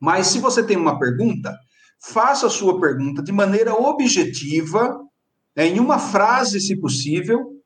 Mas, 0.00 0.28
se 0.28 0.38
você 0.38 0.62
tem 0.62 0.78
uma 0.78 0.98
pergunta, 0.98 1.54
faça 2.02 2.46
a 2.46 2.50
sua 2.50 2.80
pergunta 2.80 3.22
de 3.22 3.32
maneira 3.32 3.74
objetiva, 3.74 4.98
né, 5.54 5.66
em 5.66 5.78
uma 5.78 5.98
frase, 5.98 6.58
se 6.58 6.74
possível, 6.80 7.62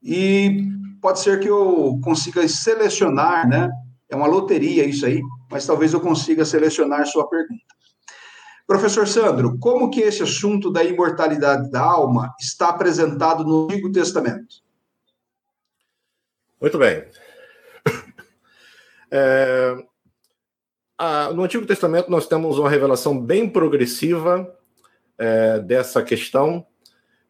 e 0.00 0.68
pode 1.02 1.18
ser 1.18 1.40
que 1.40 1.48
eu 1.48 1.98
consiga 2.04 2.46
selecionar, 2.46 3.48
né? 3.48 3.68
É 4.08 4.14
uma 4.14 4.28
loteria 4.28 4.86
isso 4.86 5.04
aí, 5.04 5.20
mas 5.50 5.66
talvez 5.66 5.92
eu 5.92 6.00
consiga 6.00 6.44
selecionar 6.44 7.06
sua 7.06 7.28
pergunta. 7.28 7.62
Professor 8.66 9.08
Sandro, 9.08 9.58
como 9.58 9.90
que 9.90 10.00
esse 10.00 10.22
assunto 10.22 10.70
da 10.70 10.84
imortalidade 10.84 11.70
da 11.70 11.80
alma 11.80 12.34
está 12.38 12.68
apresentado 12.68 13.42
no 13.42 13.64
Antigo 13.64 13.90
Testamento? 13.90 14.56
Muito 16.60 16.78
bem. 16.78 17.04
É, 19.10 19.74
a, 20.98 21.32
no 21.32 21.42
Antigo 21.44 21.64
Testamento 21.64 22.10
nós 22.10 22.26
temos 22.26 22.58
uma 22.58 22.68
revelação 22.68 23.18
bem 23.18 23.48
progressiva 23.48 24.54
é, 25.16 25.60
dessa 25.60 26.02
questão. 26.02 26.66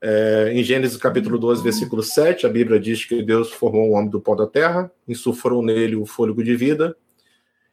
É, 0.01 0.53
em 0.53 0.63
Gênesis 0.63 0.97
capítulo 0.97 1.39
12, 1.39 1.63
versículo 1.63 2.03
7, 2.03 2.47
a 2.47 2.49
Bíblia 2.49 2.81
diz 2.81 3.05
que 3.05 3.23
Deus 3.23 3.53
formou 3.53 3.91
o 3.91 3.93
homem 3.93 4.11
do 4.11 4.21
pó 4.21 4.35
da 4.35 4.47
terra, 4.47 4.91
insufrou 5.07 5.63
nele 5.63 5.97
o 5.97 6.07
fôlego 6.07 6.43
de 6.43 6.57
vida, 6.57 6.97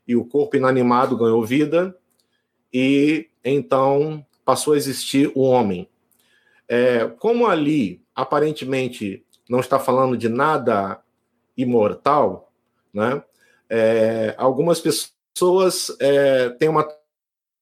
e 0.07 0.15
o 0.15 0.25
corpo 0.25 0.55
inanimado 0.55 1.17
ganhou 1.17 1.43
vida, 1.43 1.97
e 2.73 3.29
então 3.43 4.25
passou 4.43 4.73
a 4.73 4.77
existir 4.77 5.31
o 5.35 5.41
homem. 5.41 5.89
É, 6.67 7.07
como 7.19 7.47
ali, 7.47 8.03
aparentemente, 8.13 9.25
não 9.49 9.59
está 9.59 9.79
falando 9.79 10.17
de 10.17 10.29
nada 10.29 10.99
imortal, 11.55 12.51
né? 12.93 13.23
É, 13.69 14.35
algumas 14.37 14.79
pessoas 14.79 15.95
é, 15.99 16.49
têm 16.49 16.69
uma 16.69 16.87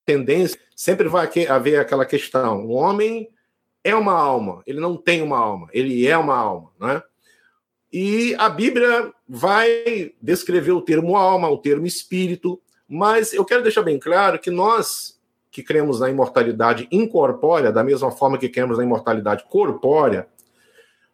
tendência, 0.06 0.60
sempre 0.76 1.08
vai 1.08 1.30
haver 1.48 1.80
aquela 1.80 2.06
questão: 2.06 2.66
o 2.66 2.72
homem 2.72 3.30
é 3.84 3.96
uma 3.96 4.14
alma, 4.14 4.64
ele 4.66 4.80
não 4.80 4.98
tem 4.98 5.22
uma 5.22 5.38
alma, 5.38 5.68
ele 5.74 6.08
é 6.08 6.18
uma 6.18 6.36
alma, 6.36 6.72
né? 6.80 7.04
E 7.94 8.34
a 8.40 8.50
Bíblia 8.50 9.14
vai 9.30 10.14
descrever 10.20 10.72
o 10.72 10.82
termo 10.82 11.16
alma, 11.16 11.48
o 11.48 11.60
termo 11.60 11.86
espírito, 11.86 12.60
mas 12.90 13.32
eu 13.32 13.46
quero 13.46 13.62
deixar 13.62 13.84
bem 13.84 14.00
claro 14.00 14.40
que 14.40 14.50
nós 14.50 15.22
que 15.52 15.62
cremos 15.62 16.00
na 16.00 16.10
imortalidade 16.10 16.88
incorpórea, 16.92 17.72
da 17.72 17.84
mesma 17.84 18.10
forma 18.10 18.40
que 18.40 18.50
cremos 18.50 18.80
na 18.80 18.84
imortalidade 18.84 19.46
corpórea, 19.48 20.28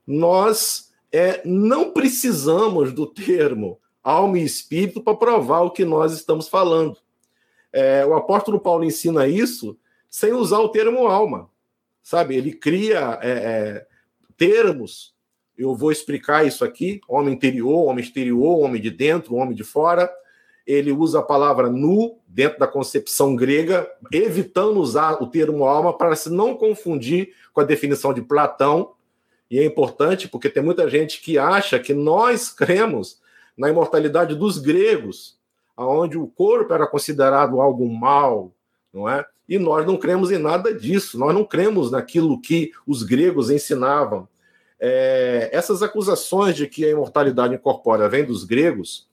nós 0.07 0.93
é, 1.11 1.41
não 1.43 1.91
precisamos 1.91 2.93
do 2.93 3.05
termo 3.05 3.77
alma 4.01 4.39
e 4.39 4.45
espírito 4.45 5.01
para 5.01 5.17
provar 5.17 5.63
o 5.63 5.71
que 5.71 5.83
nós 5.83 6.13
estamos 6.13 6.47
falando. 6.47 6.97
É, 7.73 8.05
o 8.05 8.13
apóstolo 8.13 8.61
Paulo 8.61 8.85
ensina 8.85 9.27
isso 9.27 9.77
sem 10.09 10.31
usar 10.31 10.59
o 10.59 10.69
termo 10.69 11.05
alma 11.05 11.49
sabe? 12.09 12.35
Ele 12.35 12.51
cria 12.51 13.19
é, 13.21 13.29
é, 13.29 13.87
termos. 14.35 15.13
Eu 15.59 15.75
vou 15.75 15.91
explicar 15.91 16.47
isso 16.47 16.63
aqui: 16.63 17.01
homem 17.05 17.33
interior, 17.33 17.85
homem 17.85 18.01
exterior, 18.01 18.59
homem 18.59 18.81
de 18.81 18.89
dentro, 18.89 19.35
homem 19.35 19.53
de 19.53 19.65
fora. 19.65 20.09
Ele 20.65 20.93
usa 20.93 21.19
a 21.19 21.23
palavra 21.23 21.69
nu 21.69 22.17
dentro 22.25 22.59
da 22.59 22.67
concepção 22.67 23.35
grega, 23.35 23.89
evitando 24.09 24.79
usar 24.79 25.21
o 25.21 25.27
termo 25.27 25.65
alma 25.65 25.97
para 25.97 26.15
se 26.15 26.29
não 26.29 26.55
confundir 26.55 27.33
com 27.51 27.59
a 27.59 27.65
definição 27.65 28.13
de 28.13 28.21
Platão. 28.21 28.93
E 29.51 29.59
é 29.59 29.65
importante 29.65 30.29
porque 30.29 30.47
tem 30.47 30.63
muita 30.63 30.87
gente 30.87 31.19
que 31.21 31.37
acha 31.37 31.77
que 31.77 31.93
nós 31.93 32.49
cremos 32.49 33.19
na 33.57 33.67
imortalidade 33.67 34.35
dos 34.35 34.59
gregos, 34.59 35.37
onde 35.75 36.17
o 36.17 36.27
corpo 36.27 36.73
era 36.73 36.87
considerado 36.87 37.59
algo 37.59 37.89
mal, 37.89 38.53
não 38.93 39.09
é? 39.09 39.25
E 39.47 39.57
nós 39.57 39.85
não 39.85 39.97
cremos 39.97 40.31
em 40.31 40.37
nada 40.37 40.73
disso, 40.73 41.19
nós 41.19 41.33
não 41.33 41.43
cremos 41.43 41.91
naquilo 41.91 42.39
que 42.39 42.71
os 42.87 43.03
gregos 43.03 43.49
ensinavam. 43.49 44.27
É, 44.79 45.49
essas 45.51 45.83
acusações 45.83 46.55
de 46.55 46.67
que 46.67 46.85
a 46.85 46.89
imortalidade 46.89 47.53
incorpórea 47.53 48.07
vem 48.07 48.23
dos 48.23 48.43
gregos, 48.43 49.07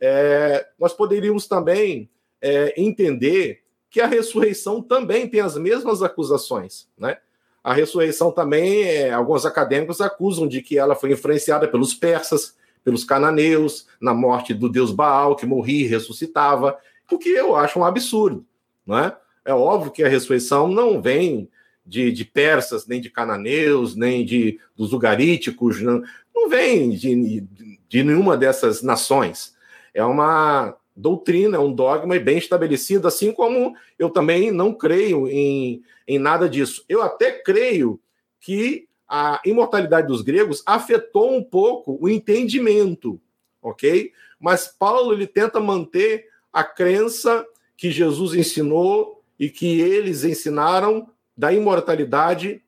é, 0.00 0.66
nós 0.78 0.92
poderíamos 0.92 1.46
também 1.46 2.08
é, 2.40 2.80
entender 2.80 3.62
que 3.90 4.00
a 4.00 4.06
ressurreição 4.06 4.82
também 4.82 5.28
tem 5.28 5.40
as 5.40 5.56
mesmas 5.56 6.02
acusações. 6.02 6.88
Né? 6.96 7.16
A 7.64 7.72
ressurreição 7.72 8.30
também, 8.30 8.84
é, 8.84 9.10
alguns 9.12 9.44
acadêmicos 9.44 10.00
acusam 10.00 10.46
de 10.46 10.62
que 10.62 10.78
ela 10.78 10.94
foi 10.94 11.12
influenciada 11.12 11.66
pelos 11.66 11.94
persas, 11.94 12.56
pelos 12.84 13.04
cananeus, 13.04 13.86
na 14.00 14.14
morte 14.14 14.54
do 14.54 14.68
deus 14.68 14.92
Baal, 14.92 15.34
que 15.34 15.46
morria 15.46 15.84
e 15.84 15.88
ressuscitava, 15.88 16.78
o 17.10 17.18
que 17.18 17.30
eu 17.30 17.56
acho 17.56 17.78
um 17.78 17.84
absurdo. 17.84 18.44
Não 18.86 18.98
é? 18.98 19.16
É 19.44 19.52
óbvio 19.52 19.90
que 19.90 20.04
a 20.04 20.08
ressurreição 20.08 20.68
não 20.68 21.00
vem 21.00 21.48
de, 21.88 22.12
de 22.12 22.24
persas, 22.24 22.86
nem 22.86 23.00
de 23.00 23.08
cananeus, 23.08 23.96
nem 23.96 24.24
de 24.24 24.60
dos 24.76 24.92
ugaríticos, 24.92 25.80
não, 25.80 26.02
não 26.34 26.48
vem 26.48 26.90
de, 26.90 27.42
de 27.88 28.02
nenhuma 28.04 28.36
dessas 28.36 28.82
nações. 28.82 29.56
É 29.94 30.04
uma 30.04 30.76
doutrina, 30.94 31.56
é 31.56 31.60
um 31.60 31.72
dogma 31.72 32.18
bem 32.18 32.36
estabelecido, 32.36 33.08
assim 33.08 33.32
como 33.32 33.74
eu 33.98 34.10
também 34.10 34.52
não 34.52 34.74
creio 34.74 35.26
em, 35.28 35.82
em 36.06 36.18
nada 36.18 36.48
disso. 36.48 36.84
Eu 36.88 37.02
até 37.02 37.32
creio 37.32 37.98
que 38.38 38.86
a 39.08 39.40
imortalidade 39.46 40.08
dos 40.08 40.20
gregos 40.20 40.62
afetou 40.66 41.34
um 41.34 41.42
pouco 41.42 41.96
o 41.98 42.08
entendimento, 42.08 43.18
ok? 43.62 44.12
Mas 44.38 44.68
Paulo 44.68 45.14
ele 45.14 45.26
tenta 45.26 45.58
manter 45.58 46.26
a 46.52 46.62
crença 46.62 47.46
que 47.76 47.90
Jesus 47.90 48.34
ensinou 48.34 49.22
e 49.38 49.48
que 49.48 49.80
eles 49.80 50.24
ensinaram 50.24 51.08
da 51.38 51.52
imortalidade 51.52 52.60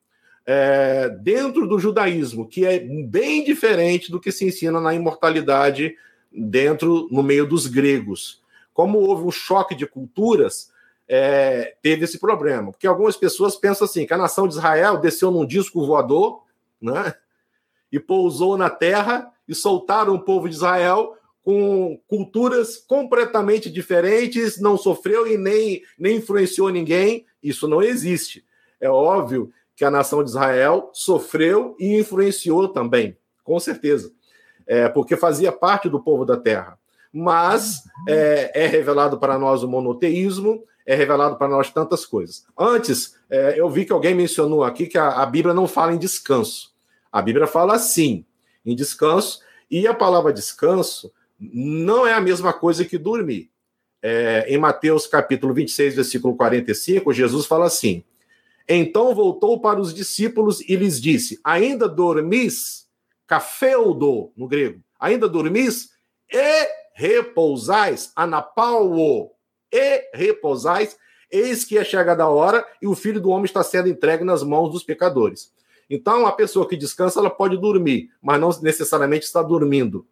é, 0.46 1.08
dentro 1.08 1.66
do 1.66 1.76
judaísmo, 1.76 2.46
que 2.46 2.64
é 2.64 2.78
bem 2.78 3.42
diferente 3.44 4.12
do 4.12 4.20
que 4.20 4.30
se 4.30 4.44
ensina 4.44 4.80
na 4.80 4.94
imortalidade 4.94 5.96
dentro 6.30 7.08
no 7.10 7.20
meio 7.20 7.44
dos 7.44 7.66
gregos. 7.66 8.40
Como 8.72 8.98
houve 8.98 9.24
um 9.24 9.30
choque 9.32 9.74
de 9.74 9.86
culturas, 9.86 10.70
é, 11.08 11.74
teve 11.82 12.04
esse 12.04 12.20
problema, 12.20 12.70
porque 12.70 12.86
algumas 12.86 13.16
pessoas 13.16 13.56
pensam 13.56 13.84
assim 13.84 14.06
que 14.06 14.14
a 14.14 14.18
nação 14.18 14.46
de 14.46 14.54
Israel 14.54 14.98
desceu 14.98 15.32
num 15.32 15.44
disco 15.44 15.84
voador, 15.84 16.44
né, 16.80 17.12
e 17.90 17.98
pousou 17.98 18.56
na 18.56 18.70
terra 18.70 19.32
e 19.48 19.54
soltaram 19.54 20.14
o 20.14 20.22
povo 20.22 20.48
de 20.48 20.54
Israel 20.54 21.16
com 21.42 22.00
culturas 22.06 22.76
completamente 22.76 23.68
diferentes, 23.68 24.60
não 24.60 24.78
sofreu 24.78 25.26
e 25.26 25.36
nem, 25.36 25.82
nem 25.98 26.18
influenciou 26.18 26.68
ninguém. 26.68 27.26
Isso 27.42 27.66
não 27.66 27.82
existe. 27.82 28.44
É 28.80 28.88
óbvio 28.88 29.52
que 29.76 29.84
a 29.84 29.90
nação 29.90 30.22
de 30.22 30.30
Israel 30.30 30.90
sofreu 30.92 31.76
e 31.78 31.98
influenciou 31.98 32.68
também, 32.68 33.16
com 33.42 33.58
certeza, 33.58 34.12
é, 34.66 34.88
porque 34.88 35.16
fazia 35.16 35.50
parte 35.50 35.88
do 35.88 36.02
povo 36.02 36.24
da 36.24 36.36
terra. 36.36 36.78
Mas 37.12 37.82
é, 38.08 38.64
é 38.64 38.66
revelado 38.66 39.18
para 39.18 39.38
nós 39.38 39.62
o 39.62 39.68
monoteísmo, 39.68 40.62
é 40.86 40.94
revelado 40.94 41.36
para 41.36 41.48
nós 41.48 41.70
tantas 41.70 42.04
coisas. 42.04 42.44
Antes, 42.58 43.16
é, 43.28 43.58
eu 43.58 43.68
vi 43.68 43.84
que 43.84 43.92
alguém 43.92 44.14
mencionou 44.14 44.64
aqui 44.64 44.86
que 44.86 44.98
a, 44.98 45.22
a 45.22 45.26
Bíblia 45.26 45.54
não 45.54 45.66
fala 45.66 45.92
em 45.92 45.98
descanso. 45.98 46.72
A 47.10 47.20
Bíblia 47.20 47.46
fala 47.46 47.78
sim, 47.78 48.24
em 48.64 48.74
descanso, 48.76 49.40
e 49.70 49.86
a 49.86 49.94
palavra 49.94 50.32
descanso 50.32 51.12
não 51.38 52.06
é 52.06 52.12
a 52.12 52.20
mesma 52.20 52.52
coisa 52.52 52.84
que 52.84 52.98
dormir. 52.98 53.50
É, 54.02 54.46
em 54.48 54.58
Mateus 54.58 55.06
capítulo 55.06 55.52
26, 55.52 55.94
versículo 55.94 56.36
45, 56.36 57.12
Jesus 57.12 57.46
fala 57.46 57.66
assim: 57.66 58.04
Então 58.72 59.12
voltou 59.12 59.60
para 59.60 59.80
os 59.80 59.92
discípulos 59.92 60.60
e 60.60 60.76
lhes 60.76 61.00
disse: 61.00 61.40
Ainda 61.42 61.88
dormis, 61.88 62.86
cafeudo 63.26 64.30
no 64.36 64.46
grego, 64.46 64.80
ainda 64.98 65.28
dormis 65.28 65.90
e 66.32 66.68
repousais, 66.94 68.12
anapauo, 68.14 69.32
e 69.72 70.08
repousais, 70.14 70.96
eis 71.28 71.64
que 71.64 71.78
é 71.78 71.82
chegada 71.82 72.22
a 72.22 72.28
hora 72.28 72.64
e 72.80 72.86
o 72.86 72.94
filho 72.94 73.20
do 73.20 73.30
homem 73.30 73.46
está 73.46 73.64
sendo 73.64 73.88
entregue 73.88 74.22
nas 74.22 74.44
mãos 74.44 74.70
dos 74.70 74.84
pecadores. 74.84 75.52
Então, 75.88 76.24
a 76.24 76.30
pessoa 76.30 76.68
que 76.68 76.76
descansa, 76.76 77.18
ela 77.18 77.30
pode 77.30 77.56
dormir, 77.56 78.10
mas 78.22 78.40
não 78.40 78.50
necessariamente 78.62 79.26
está 79.26 79.42
dormindo. 79.42 80.06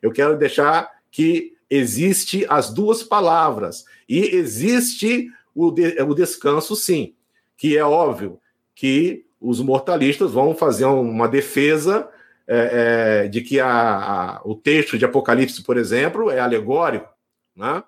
Eu 0.00 0.12
quero 0.12 0.38
deixar 0.38 0.88
que 1.10 1.56
existe 1.68 2.46
as 2.48 2.72
duas 2.72 3.02
palavras 3.02 3.84
e 4.08 4.36
existe 4.36 5.28
o, 5.52 5.72
de, 5.72 6.00
o 6.00 6.14
descanso, 6.14 6.76
sim, 6.76 7.14
que 7.56 7.76
é 7.76 7.84
óbvio 7.84 8.38
que 8.74 9.26
os 9.40 9.60
mortalistas 9.60 10.32
vão 10.32 10.54
fazer 10.54 10.86
uma 10.86 11.28
defesa 11.28 12.08
é, 12.46 13.24
é, 13.24 13.28
de 13.28 13.40
que 13.40 13.60
a, 13.60 13.68
a, 13.68 14.42
o 14.44 14.54
texto 14.54 14.98
de 14.98 15.04
Apocalipse, 15.04 15.62
por 15.62 15.76
exemplo, 15.76 16.30
é 16.30 16.40
alegórico, 16.40 17.08
né? 17.56 17.82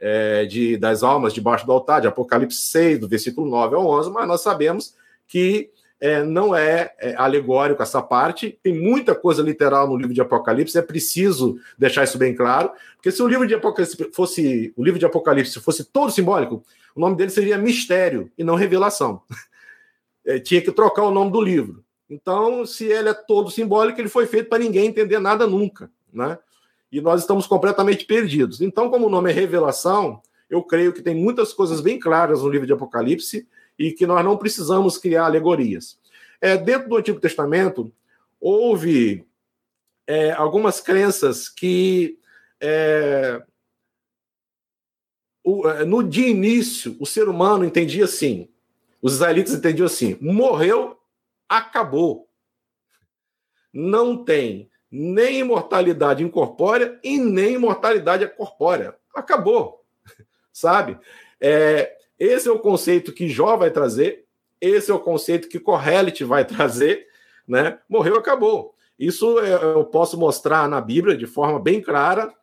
É, 0.00 0.44
de, 0.44 0.76
das 0.76 1.02
almas 1.02 1.34
debaixo 1.34 1.66
do 1.66 1.72
altar, 1.72 2.00
de 2.00 2.06
Apocalipse 2.06 2.58
6, 2.58 3.00
do 3.00 3.08
versículo 3.08 3.50
9 3.50 3.74
ao 3.74 3.84
11, 3.84 4.10
mas 4.10 4.28
nós 4.28 4.40
sabemos 4.42 4.94
que 5.26 5.70
é, 6.00 6.22
não 6.22 6.54
é, 6.54 6.94
é, 7.00 7.16
alegórico 7.16 7.82
essa 7.82 8.00
parte, 8.00 8.56
tem 8.62 8.72
muita 8.72 9.14
coisa 9.14 9.42
literal 9.42 9.88
no 9.88 9.96
livro 9.96 10.14
de 10.14 10.20
Apocalipse, 10.20 10.78
é 10.78 10.82
preciso 10.82 11.58
deixar 11.76 12.04
isso 12.04 12.16
bem 12.16 12.34
claro, 12.34 12.70
porque 12.94 13.10
se 13.10 13.20
o 13.20 13.26
livro 13.26 13.46
de 13.46 13.54
Apocalipse 13.54 14.10
fosse 14.12 14.72
o 14.76 14.84
livro 14.84 15.00
de 15.00 15.06
Apocalipse 15.06 15.58
fosse 15.58 15.84
todo 15.84 16.12
simbólico, 16.12 16.62
o 16.94 17.00
nome 17.00 17.16
dele 17.16 17.30
seria 17.30 17.58
mistério 17.58 18.30
e 18.36 18.44
não 18.44 18.54
revelação. 18.54 19.22
É, 20.26 20.38
tinha 20.38 20.60
que 20.60 20.70
trocar 20.70 21.04
o 21.04 21.10
nome 21.10 21.32
do 21.32 21.40
livro. 21.40 21.82
Então, 22.10 22.66
se 22.66 22.84
ele 22.84 23.08
é 23.08 23.14
todo 23.14 23.50
simbólico, 23.50 23.98
ele 23.98 24.10
foi 24.10 24.26
feito 24.26 24.48
para 24.48 24.58
ninguém 24.58 24.86
entender 24.86 25.18
nada 25.18 25.46
nunca, 25.46 25.90
né? 26.12 26.38
E 26.92 27.00
nós 27.00 27.22
estamos 27.22 27.46
completamente 27.46 28.04
perdidos. 28.04 28.60
Então, 28.60 28.90
como 28.90 29.06
o 29.06 29.10
nome 29.10 29.30
é 29.30 29.32
revelação, 29.32 30.20
eu 30.50 30.62
creio 30.62 30.92
que 30.92 31.02
tem 31.02 31.14
muitas 31.14 31.52
coisas 31.52 31.80
bem 31.80 31.98
claras 31.98 32.42
no 32.42 32.48
livro 32.48 32.66
de 32.66 32.72
Apocalipse 32.72 33.46
e 33.78 33.92
que 33.92 34.06
nós 34.06 34.24
não 34.24 34.36
precisamos 34.36 34.98
criar 34.98 35.26
alegorias. 35.26 35.98
É, 36.40 36.56
dentro 36.56 36.88
do 36.88 36.96
Antigo 36.96 37.20
Testamento, 37.20 37.92
houve 38.40 39.26
é, 40.06 40.32
algumas 40.32 40.80
crenças 40.80 41.48
que 41.48 42.18
é, 42.60 43.42
no 45.86 46.02
de 46.02 46.22
início 46.22 46.96
o 46.98 47.06
ser 47.06 47.28
humano 47.28 47.64
entendia 47.64 48.04
assim, 48.04 48.48
os 49.00 49.14
israelitas 49.14 49.54
entendiam 49.54 49.86
assim: 49.86 50.16
morreu, 50.20 50.98
acabou. 51.48 52.28
Não 53.72 54.24
tem 54.24 54.70
nem 54.90 55.40
imortalidade 55.40 56.24
incorpórea 56.24 56.98
e 57.04 57.18
nem 57.18 57.54
imortalidade 57.54 58.26
corpórea. 58.28 58.96
Acabou, 59.14 59.84
sabe? 60.52 60.98
É, 61.40 61.96
esse 62.18 62.48
é 62.48 62.52
o 62.52 62.58
conceito 62.58 63.12
que 63.12 63.28
Jó 63.28 63.56
vai 63.56 63.70
trazer, 63.70 64.24
esse 64.60 64.90
é 64.90 64.94
o 64.94 65.00
conceito 65.00 65.48
que 65.48 65.60
Correlit 65.60 66.24
vai 66.24 66.44
trazer, 66.46 67.06
né? 67.46 67.78
Morreu, 67.88 68.16
acabou. 68.16 68.74
Isso 68.98 69.38
é, 69.38 69.54
eu 69.54 69.84
posso 69.84 70.18
mostrar 70.18 70.68
na 70.68 70.80
Bíblia 70.80 71.16
de 71.16 71.26
forma 71.26 71.60
bem 71.60 71.80
clara, 71.80 72.34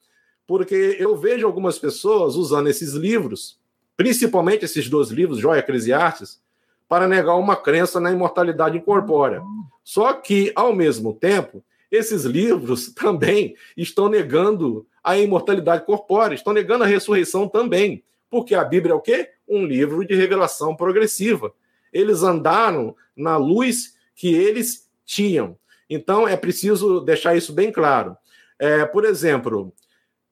porque 0.48 0.96
eu 1.00 1.16
vejo 1.16 1.46
algumas 1.46 1.80
pessoas 1.80 2.36
usando 2.36 2.68
esses 2.68 2.94
livros, 2.94 3.60
principalmente 3.98 4.66
esses 4.66 4.90
dois 4.90 5.10
livros, 5.10 5.40
Jó 5.40 5.56
e 5.56 5.60
Eclesiastes, 5.60 6.40
para 6.88 7.08
negar 7.08 7.36
uma 7.36 7.56
crença 7.56 8.00
na 8.00 8.12
imortalidade 8.12 8.78
incorpórea. 8.78 9.42
Só 9.84 10.14
que, 10.14 10.52
ao 10.56 10.76
mesmo 10.76 11.14
tempo, 11.14 11.64
esses 11.92 12.24
livros 12.24 12.94
também 12.96 13.56
estão 13.76 14.10
negando 14.10 14.86
a 15.04 15.18
imortalidade 15.18 15.86
corpórea, 15.86 16.36
estão 16.36 16.54
negando 16.54 16.84
a 16.84 16.88
ressurreição 16.88 17.48
também. 17.48 18.04
Porque 18.30 18.56
a 18.56 18.64
Bíblia 18.64 18.94
é 18.94 18.96
o 18.96 19.02
quê? 19.02 19.30
Um 19.48 19.66
livro 19.66 20.06
de 20.06 20.16
revelação 20.16 20.76
progressiva. 20.76 21.54
Eles 21.94 22.24
andaram 22.24 22.96
na 23.16 23.38
luz 23.38 23.96
que 24.16 24.34
eles 24.34 24.90
tinham. 25.06 25.58
Então 25.90 26.28
é 26.28 26.36
preciso 26.36 27.00
deixar 27.00 27.36
isso 27.36 27.54
bem 27.54 27.72
claro. 27.72 28.18
É, 28.58 28.86
por 28.86 29.06
exemplo, 29.06 29.74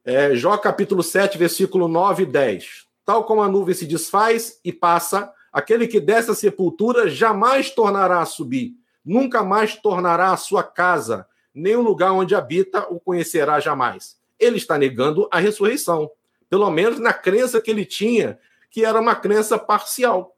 é, 0.05 0.35
Jó 0.35 0.57
capítulo 0.57 1.03
7, 1.03 1.37
versículo 1.37 1.87
9 1.87 2.23
e 2.23 2.25
10. 2.25 2.87
Tal 3.05 3.23
como 3.25 3.41
a 3.41 3.49
nuvem 3.49 3.75
se 3.75 3.85
desfaz 3.85 4.59
e 4.63 4.71
passa, 4.71 5.33
Aquele 5.53 5.87
que 5.87 5.99
dessa 5.99 6.33
sepultura 6.33 7.07
jamais 7.07 7.69
tornará 7.69 8.19
a 8.19 8.25
subir, 8.25 8.73
nunca 9.05 9.43
mais 9.43 9.75
tornará 9.75 10.31
a 10.31 10.37
sua 10.37 10.63
casa, 10.63 11.27
nem 11.53 11.75
o 11.75 11.81
lugar 11.81 12.11
onde 12.11 12.33
habita 12.33 12.87
o 12.91 12.99
conhecerá 12.99 13.59
jamais. 13.59 14.17
Ele 14.39 14.57
está 14.57 14.79
negando 14.79 15.29
a 15.31 15.37
ressurreição, 15.37 16.09
pelo 16.49 16.67
menos 16.71 16.99
na 16.99 17.13
crença 17.13 17.61
que 17.61 17.69
ele 17.69 17.85
tinha, 17.85 18.39
que 18.71 18.83
era 18.83 18.99
uma 18.99 19.13
crença 19.15 19.59
parcial. 19.59 20.35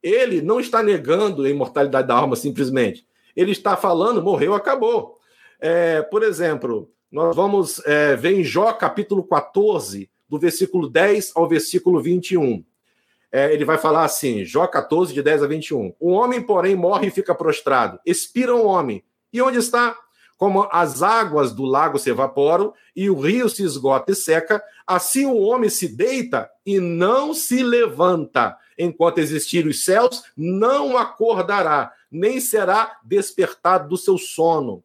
Ele 0.00 0.40
não 0.40 0.60
está 0.60 0.84
negando 0.84 1.42
a 1.42 1.50
imortalidade 1.50 2.06
da 2.06 2.14
alma 2.14 2.36
simplesmente. 2.36 3.04
Ele 3.34 3.50
está 3.50 3.76
falando, 3.76 4.22
morreu, 4.22 4.54
acabou. 4.54 5.18
É, 5.58 6.00
por 6.02 6.22
exemplo, 6.22 6.92
nós 7.10 7.34
vamos 7.34 7.80
é, 7.86 8.16
ver 8.16 8.32
em 8.32 8.44
Jó 8.44 8.72
capítulo 8.72 9.24
14, 9.24 10.10
do 10.28 10.38
versículo 10.38 10.88
10 10.88 11.32
ao 11.34 11.48
versículo 11.48 12.02
21 12.02 12.64
é, 13.30 13.52
ele 13.52 13.64
vai 13.64 13.78
falar 13.78 14.04
assim, 14.04 14.44
Jó 14.44 14.66
14, 14.66 15.12
de 15.12 15.22
10 15.22 15.42
a 15.42 15.46
21. 15.46 15.94
O 16.00 16.10
homem, 16.10 16.40
porém, 16.40 16.74
morre 16.74 17.08
e 17.08 17.10
fica 17.10 17.34
prostrado. 17.34 18.00
Expira 18.04 18.54
o 18.54 18.62
um 18.62 18.66
homem. 18.66 19.04
E 19.32 19.42
onde 19.42 19.58
está? 19.58 19.96
Como 20.38 20.68
as 20.70 21.02
águas 21.02 21.52
do 21.52 21.64
lago 21.64 21.98
se 21.98 22.10
evaporam 22.10 22.72
e 22.94 23.10
o 23.10 23.20
rio 23.20 23.48
se 23.48 23.62
esgota 23.62 24.12
e 24.12 24.14
seca, 24.14 24.62
assim 24.86 25.26
o 25.26 25.36
homem 25.36 25.68
se 25.68 25.88
deita 25.88 26.48
e 26.64 26.80
não 26.80 27.34
se 27.34 27.62
levanta. 27.62 28.56
Enquanto 28.78 29.18
existirem 29.18 29.70
os 29.70 29.84
céus, 29.84 30.22
não 30.36 30.96
acordará, 30.96 31.92
nem 32.10 32.40
será 32.40 32.98
despertado 33.04 33.88
do 33.88 33.96
seu 33.96 34.16
sono 34.16 34.82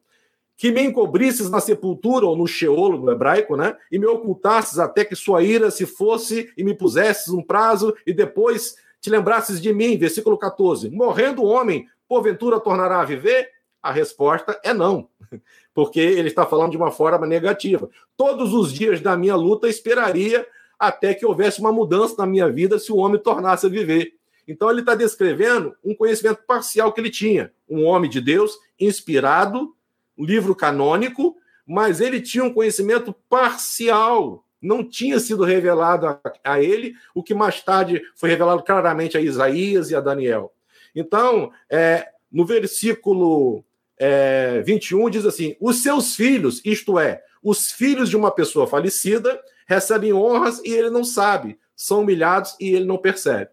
que 0.56 0.70
me 0.70 0.82
encobrisses 0.82 1.50
na 1.50 1.60
sepultura, 1.60 2.26
ou 2.26 2.36
no 2.36 2.46
Sheol, 2.46 2.98
no 2.98 3.10
hebraico, 3.10 3.56
né? 3.56 3.76
E 3.90 3.98
me 3.98 4.06
ocultasses 4.06 4.78
até 4.78 5.04
que 5.04 5.16
sua 5.16 5.42
ira 5.42 5.70
se 5.70 5.84
fosse 5.84 6.52
e 6.56 6.62
me 6.62 6.74
pusesses 6.74 7.28
um 7.28 7.42
prazo 7.42 7.94
e 8.06 8.12
depois 8.12 8.76
te 9.00 9.10
lembrasses 9.10 9.60
de 9.60 9.72
mim. 9.72 9.98
Versículo 9.98 10.38
14. 10.38 10.90
Morrendo 10.90 11.42
o 11.42 11.46
homem, 11.46 11.86
porventura 12.08 12.60
tornará 12.60 13.00
a 13.00 13.04
viver? 13.04 13.50
A 13.82 13.90
resposta 13.92 14.58
é 14.64 14.72
não, 14.72 15.08
porque 15.74 16.00
ele 16.00 16.28
está 16.28 16.46
falando 16.46 16.70
de 16.70 16.76
uma 16.76 16.90
forma 16.90 17.26
negativa. 17.26 17.90
Todos 18.16 18.54
os 18.54 18.72
dias 18.72 19.00
da 19.00 19.16
minha 19.16 19.36
luta 19.36 19.68
esperaria 19.68 20.46
até 20.78 21.14
que 21.14 21.26
houvesse 21.26 21.60
uma 21.60 21.72
mudança 21.72 22.14
na 22.18 22.26
minha 22.26 22.50
vida 22.50 22.78
se 22.78 22.92
o 22.92 22.96
homem 22.96 23.20
tornasse 23.20 23.66
a 23.66 23.68
viver. 23.68 24.14
Então 24.46 24.70
ele 24.70 24.80
está 24.80 24.94
descrevendo 24.94 25.74
um 25.84 25.94
conhecimento 25.94 26.42
parcial 26.46 26.92
que 26.92 27.00
ele 27.00 27.10
tinha. 27.10 27.52
Um 27.68 27.84
homem 27.84 28.08
de 28.08 28.20
Deus, 28.20 28.56
inspirado, 28.78 29.74
livro 30.18 30.54
canônico, 30.54 31.36
mas 31.66 32.00
ele 32.00 32.20
tinha 32.20 32.44
um 32.44 32.52
conhecimento 32.52 33.14
parcial. 33.28 34.44
Não 34.60 34.82
tinha 34.82 35.18
sido 35.18 35.44
revelado 35.44 36.06
a, 36.06 36.20
a, 36.44 36.62
ele 36.62 36.94
o 37.14 37.22
que 37.22 37.34
mais 37.34 37.60
tarde 37.60 38.02
foi 38.14 38.30
revelado 38.30 38.62
claramente 38.62 39.16
a 39.16 39.20
Isaías 39.20 39.90
e 39.90 39.96
a 39.96 40.00
Daniel. 40.00 40.52
Então, 40.94 41.50
é, 41.68 42.08
no 42.30 42.46
versículo 42.46 43.64
é, 43.98 44.62
21 44.62 45.10
diz 45.10 45.26
assim: 45.26 45.56
Os 45.60 45.82
seus 45.82 46.14
filhos, 46.14 46.60
isto 46.64 46.98
é, 46.98 47.22
os 47.42 47.70
filhos 47.72 48.08
de 48.08 48.16
uma 48.16 48.30
pessoa 48.30 48.66
falecida, 48.66 49.40
recebem 49.66 50.12
honras 50.12 50.60
e 50.64 50.72
ele 50.72 50.90
não 50.90 51.04
sabe, 51.04 51.58
são 51.76 52.00
humilhados 52.00 52.56
e 52.60 52.74
ele 52.74 52.84
não 52.84 52.98
percebe. 52.98 53.50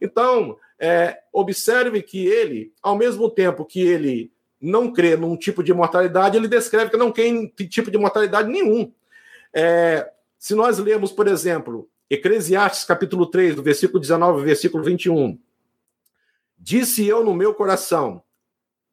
Então, 0.00 0.56
é, 0.78 1.18
observe 1.32 2.02
que 2.02 2.26
ele, 2.26 2.72
ao 2.82 2.96
mesmo 2.96 3.30
tempo 3.30 3.64
que 3.64 3.80
ele 3.80 4.32
não 4.64 4.92
crê 4.92 5.16
num 5.16 5.36
tipo 5.36 5.62
de 5.62 5.72
mortalidade, 5.74 6.36
ele 6.36 6.48
descreve 6.48 6.90
que 6.90 6.96
não 6.96 7.12
tem 7.12 7.46
tipo 7.68 7.90
de 7.90 7.98
mortalidade 7.98 8.48
nenhum. 8.48 8.92
É, 9.52 10.10
se 10.38 10.54
nós 10.54 10.78
lermos, 10.78 11.12
por 11.12 11.28
exemplo, 11.28 11.88
Eclesiastes 12.08 12.84
capítulo 12.84 13.26
3, 13.26 13.54
do 13.54 13.62
versículo 13.62 14.00
19 14.00 14.38
ao 14.38 14.44
versículo 14.44 14.82
21, 14.82 15.38
disse 16.58 17.06
eu 17.06 17.22
no 17.22 17.34
meu 17.34 17.54
coração, 17.54 18.22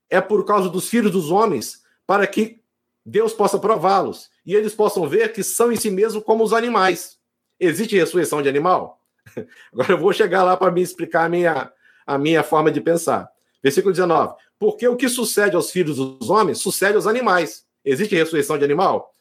é 0.09 0.19
por 0.19 0.45
causa 0.45 0.69
dos 0.69 0.89
filhos 0.89 1.11
dos 1.11 1.31
homens, 1.31 1.83
para 2.05 2.27
que 2.27 2.61
Deus 3.05 3.33
possa 3.33 3.57
prová-los 3.57 4.29
e 4.45 4.53
eles 4.53 4.75
possam 4.75 5.07
ver 5.07 5.31
que 5.31 5.43
são 5.43 5.71
em 5.71 5.77
si 5.77 5.89
mesmos 5.89 6.23
como 6.23 6.43
os 6.43 6.51
animais. 6.51 7.17
Existe 7.59 7.95
ressurreição 7.95 8.41
de 8.41 8.49
animal? 8.49 9.01
Agora 9.71 9.93
eu 9.93 9.97
vou 9.97 10.11
chegar 10.11 10.43
lá 10.43 10.57
para 10.57 10.71
me 10.71 10.81
explicar 10.81 11.25
a 11.25 11.29
minha, 11.29 11.71
a 12.05 12.17
minha 12.17 12.43
forma 12.43 12.71
de 12.71 12.81
pensar. 12.81 13.31
Versículo 13.61 13.93
19. 13.93 14.35
Porque 14.57 14.87
o 14.87 14.95
que 14.95 15.09
sucede 15.09 15.55
aos 15.55 15.71
filhos 15.71 15.97
dos 15.97 16.29
homens 16.29 16.59
sucede 16.59 16.95
aos 16.95 17.07
animais. 17.07 17.65
Existe 17.83 18.15
ressurreição 18.15 18.57
de 18.57 18.65
animal? 18.65 19.11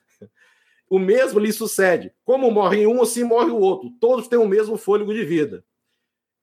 O 0.88 0.99
mesmo 0.99 1.38
lhe 1.38 1.53
sucede. 1.53 2.12
Como 2.24 2.51
morre 2.51 2.86
um, 2.86 3.01
assim 3.01 3.22
morre 3.22 3.51
o 3.51 3.59
outro. 3.59 3.91
Todos 4.01 4.26
têm 4.26 4.38
o 4.38 4.49
mesmo 4.49 4.76
fôlego 4.76 5.14
de 5.14 5.24
vida. 5.24 5.64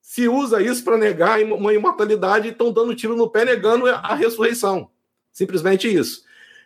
Se 0.01 0.29
usa 0.29 0.61
isso 0.61 0.85
para 0.85 0.97
negar 0.97 1.41
uma 1.43 1.73
imortalidade, 1.73 2.47
estão 2.47 2.71
dando 2.71 2.95
tiro 2.95 3.13
no 3.13 3.29
pé, 3.29 3.43
negando 3.43 3.87
a 3.87 4.15
ressurreição. 4.15 4.89
Simplesmente 5.33 5.93
isso. 5.93 6.23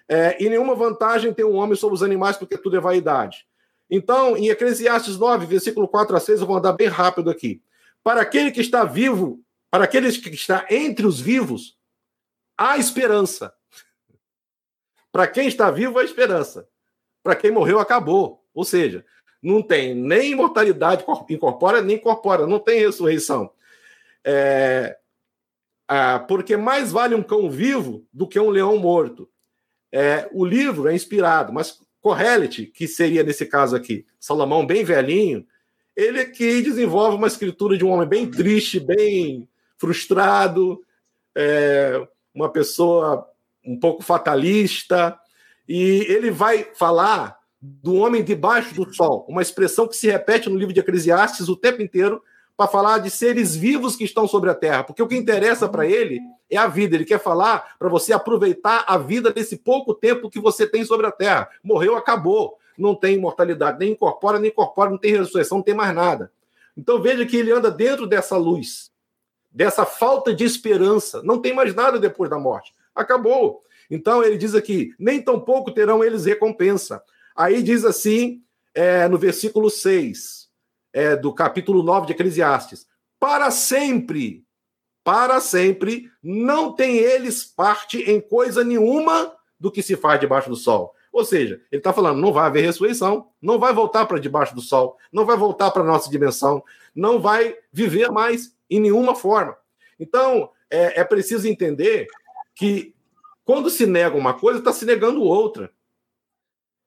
É, 0.08 0.38
e 0.44 0.48
nenhuma 0.48 0.76
vantagem 0.76 1.34
tem 1.34 1.44
o 1.44 1.50
um 1.50 1.56
homem 1.56 1.76
sobre 1.76 1.96
os 1.96 2.04
animais, 2.04 2.38
porque 2.38 2.58
tudo 2.58 2.78
é 2.78 2.80
vaidade. 2.80 3.48
Então, 3.90 4.38
em 4.38 4.50
Eclesiastes 4.50 5.18
9, 5.18 5.48
versículo 5.48 5.88
4 5.88 6.16
a 6.16 6.20
6, 6.20 6.42
eu 6.42 6.48
vou 6.48 6.58
andar 6.58 6.74
bem 6.74 6.88
rápido 6.88 7.30
aqui. 7.30 7.62
Para 8.04 8.22
aquele 8.22 8.52
que 8.52 8.62
está 8.62 8.84
vivo 8.84 9.42
para 9.72 9.86
aqueles 9.86 10.18
que 10.18 10.30
estão 10.30 10.62
entre 10.70 11.08
os 11.08 11.22
vivos, 11.22 11.78
há 12.58 12.78
esperança. 12.78 13.54
Para 15.12 15.28
quem 15.28 15.48
está 15.48 15.72
vivo, 15.72 15.98
há 15.98 16.04
esperança. 16.04 16.68
Para 17.24 17.38
quem 17.38 17.52
morreu, 17.52 17.80
acabou. 17.80 18.46
Ou 18.54 18.66
seja, 18.66 19.06
não 19.42 19.64
tem 19.64 19.96
nem 19.96 20.32
imortalidade 20.32 21.06
incorpórea, 21.30 21.82
nem 21.82 21.98
corpórea, 21.98 22.46
não 22.46 22.60
tem 22.60 22.82
ressurreição. 22.82 23.50
É... 24.24 24.98
porque 26.28 26.58
mais 26.58 26.92
vale 26.92 27.16
um 27.16 27.24
cão 27.24 27.50
vivo 27.50 28.06
do 28.12 28.28
que 28.28 28.40
um 28.40 28.50
leão 28.50 28.78
morto. 28.78 29.30
É, 29.92 30.30
o 30.32 30.46
livro 30.46 30.88
é 30.88 30.96
inspirado, 30.96 31.52
mas 31.52 31.82
Correlet, 32.02 32.66
que 32.68 32.88
seria 32.88 33.24
nesse 33.24 33.46
caso 33.46 33.76
aqui, 33.76 34.06
Salomão 34.20 34.66
bem 34.66 34.84
velhinho, 34.84 35.46
ele 35.96 36.20
é 36.20 36.26
que 36.26 36.62
desenvolve 36.62 37.18
uma 37.18 37.28
escritura 37.28 37.78
de 37.78 37.84
um 37.84 37.90
homem 37.90 38.08
bem 38.08 38.30
triste, 38.30 38.80
bem 38.80 39.50
frustrado, 39.82 40.80
é, 41.36 42.08
uma 42.36 42.50
pessoa 42.50 43.28
um 43.66 43.80
pouco 43.80 44.04
fatalista, 44.04 45.18
e 45.68 46.06
ele 46.08 46.30
vai 46.30 46.68
falar 46.76 47.40
do 47.60 47.96
homem 47.96 48.24
debaixo 48.24 48.76
do 48.76 48.94
sol, 48.94 49.26
uma 49.28 49.42
expressão 49.42 49.88
que 49.88 49.96
se 49.96 50.10
repete 50.10 50.50
no 50.50 50.58
livro 50.58 50.74
de 50.74 50.80
Eclesiastes 50.80 51.50
o 51.50 51.56
tempo 51.56 51.82
inteiro, 51.82 52.22
para 52.56 52.68
falar 52.68 53.00
de 53.00 53.10
seres 53.10 53.56
vivos 53.56 53.96
que 53.96 54.04
estão 54.04 54.28
sobre 54.28 54.52
a 54.52 54.56
terra, 54.56 54.84
porque 54.84 55.02
o 55.02 55.08
que 55.08 55.18
interessa 55.18 55.68
para 55.68 55.88
ele 55.88 56.20
é 56.48 56.58
a 56.58 56.68
vida. 56.68 56.96
Ele 56.96 57.06
quer 57.06 57.20
falar 57.20 57.76
para 57.80 57.90
você 57.90 58.14
aproveitar 58.14 58.84
a 58.88 59.00
vida 59.00 59.32
desse 59.32 59.58
pouco 59.58 59.96
tempo 59.96 60.30
que 60.30 60.40
você 60.40 60.68
tem 60.68 60.86
sobre 60.86 61.08
a 61.08 61.12
terra. 61.12 61.50
Morreu, 61.64 61.96
acabou. 61.96 62.60
Não 62.78 62.94
tem 62.94 63.16
imortalidade, 63.16 63.80
nem 63.80 63.94
incorpora, 63.94 64.38
nem 64.38 64.52
incorpora, 64.52 64.92
não 64.92 64.98
tem 64.98 65.16
ressurreição, 65.16 65.58
não 65.58 65.64
tem 65.64 65.74
mais 65.74 65.96
nada. 65.96 66.32
Então 66.78 67.02
veja 67.02 67.26
que 67.26 67.36
ele 67.36 67.52
anda 67.52 67.72
dentro 67.72 68.06
dessa 68.06 68.38
luz, 68.38 68.91
dessa 69.52 69.86
falta 69.86 70.34
de 70.34 70.44
esperança. 70.44 71.22
Não 71.24 71.40
tem 71.40 71.54
mais 71.54 71.76
nada 71.76 72.00
depois 72.00 72.30
da 72.30 72.40
morte. 72.40 72.74
Acabou. 72.96 73.64
Então 73.90 74.24
ele 74.24 74.38
diz 74.38 74.56
aqui: 74.56 74.94
nem 74.98 75.22
tão 75.22 75.40
pouco 75.40 75.72
terão 75.72 76.04
eles 76.04 76.26
recompensa. 76.26 77.04
Aí 77.36 77.62
diz 77.62 77.84
assim, 77.84 78.42
é, 78.74 79.08
no 79.08 79.18
versículo 79.18 79.70
6 79.70 80.50
é, 80.94 81.16
do 81.16 81.34
capítulo 81.34 81.84
9 81.84 82.08
de 82.08 82.14
Eclesiastes. 82.14 82.88
Para 83.20 83.52
sempre, 83.52 84.46
para 85.04 85.40
sempre, 85.40 86.10
não 86.24 86.74
tem 86.74 86.98
eles 86.98 87.44
parte 87.44 88.02
em 88.02 88.20
coisa 88.20 88.64
nenhuma 88.64 89.34
do 89.60 89.72
que 89.72 89.84
se 89.84 89.96
faz 89.96 90.20
debaixo 90.20 90.50
do 90.50 90.56
sol. 90.56 90.94
Ou 91.12 91.26
seja, 91.26 91.62
ele 91.72 91.80
está 91.80 91.92
falando, 91.92 92.22
não 92.22 92.32
vai 92.32 92.46
haver 92.46 92.62
ressurreição, 92.62 93.28
não 93.42 93.60
vai 93.60 93.74
voltar 93.74 94.06
para 94.06 94.20
debaixo 94.20 94.56
do 94.56 94.62
sol, 94.62 94.98
não 95.12 95.26
vai 95.26 95.36
voltar 95.36 95.70
para 95.72 95.84
a 95.84 95.86
nossa 95.86 96.10
dimensão, 96.10 96.64
não 96.96 97.20
vai 97.20 97.56
viver 97.72 98.10
mais 98.10 98.56
em 98.72 98.80
nenhuma 98.80 99.14
forma. 99.14 99.56
Então, 100.00 100.50
é, 100.70 101.02
é 101.02 101.04
preciso 101.04 101.48
entender 101.48 102.08
que 102.56 102.96
quando 103.44 103.70
se 103.70 103.86
nega 103.86 104.16
uma 104.16 104.34
coisa, 104.34 104.60
está 104.60 104.72
se 104.72 104.86
negando 104.86 105.22
outra. 105.22 105.72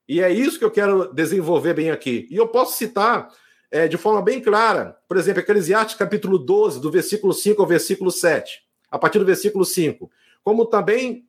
E 0.09 0.20
é 0.20 0.30
isso 0.30 0.59
que 0.59 0.64
eu 0.64 0.70
quero 0.70 1.12
desenvolver 1.12 1.74
bem 1.74 1.91
aqui. 1.91 2.26
E 2.30 2.37
eu 2.37 2.49
posso 2.49 2.76
citar 2.76 3.30
é, 3.70 3.87
de 3.87 3.97
forma 3.97 4.22
bem 4.22 4.41
clara. 4.41 4.97
Por 5.07 5.16
exemplo, 5.16 5.41
Eclesiastes 5.41 5.97
capítulo 5.97 6.39
12, 6.39 6.80
do 6.80 6.91
versículo 6.91 7.32
5 7.32 7.61
ao 7.61 7.68
versículo 7.68 8.11
7. 8.11 8.62
A 8.91 8.99
partir 8.99 9.18
do 9.18 9.24
versículo 9.24 9.64
5. 9.64 10.11
Como 10.43 10.66
também 10.66 11.26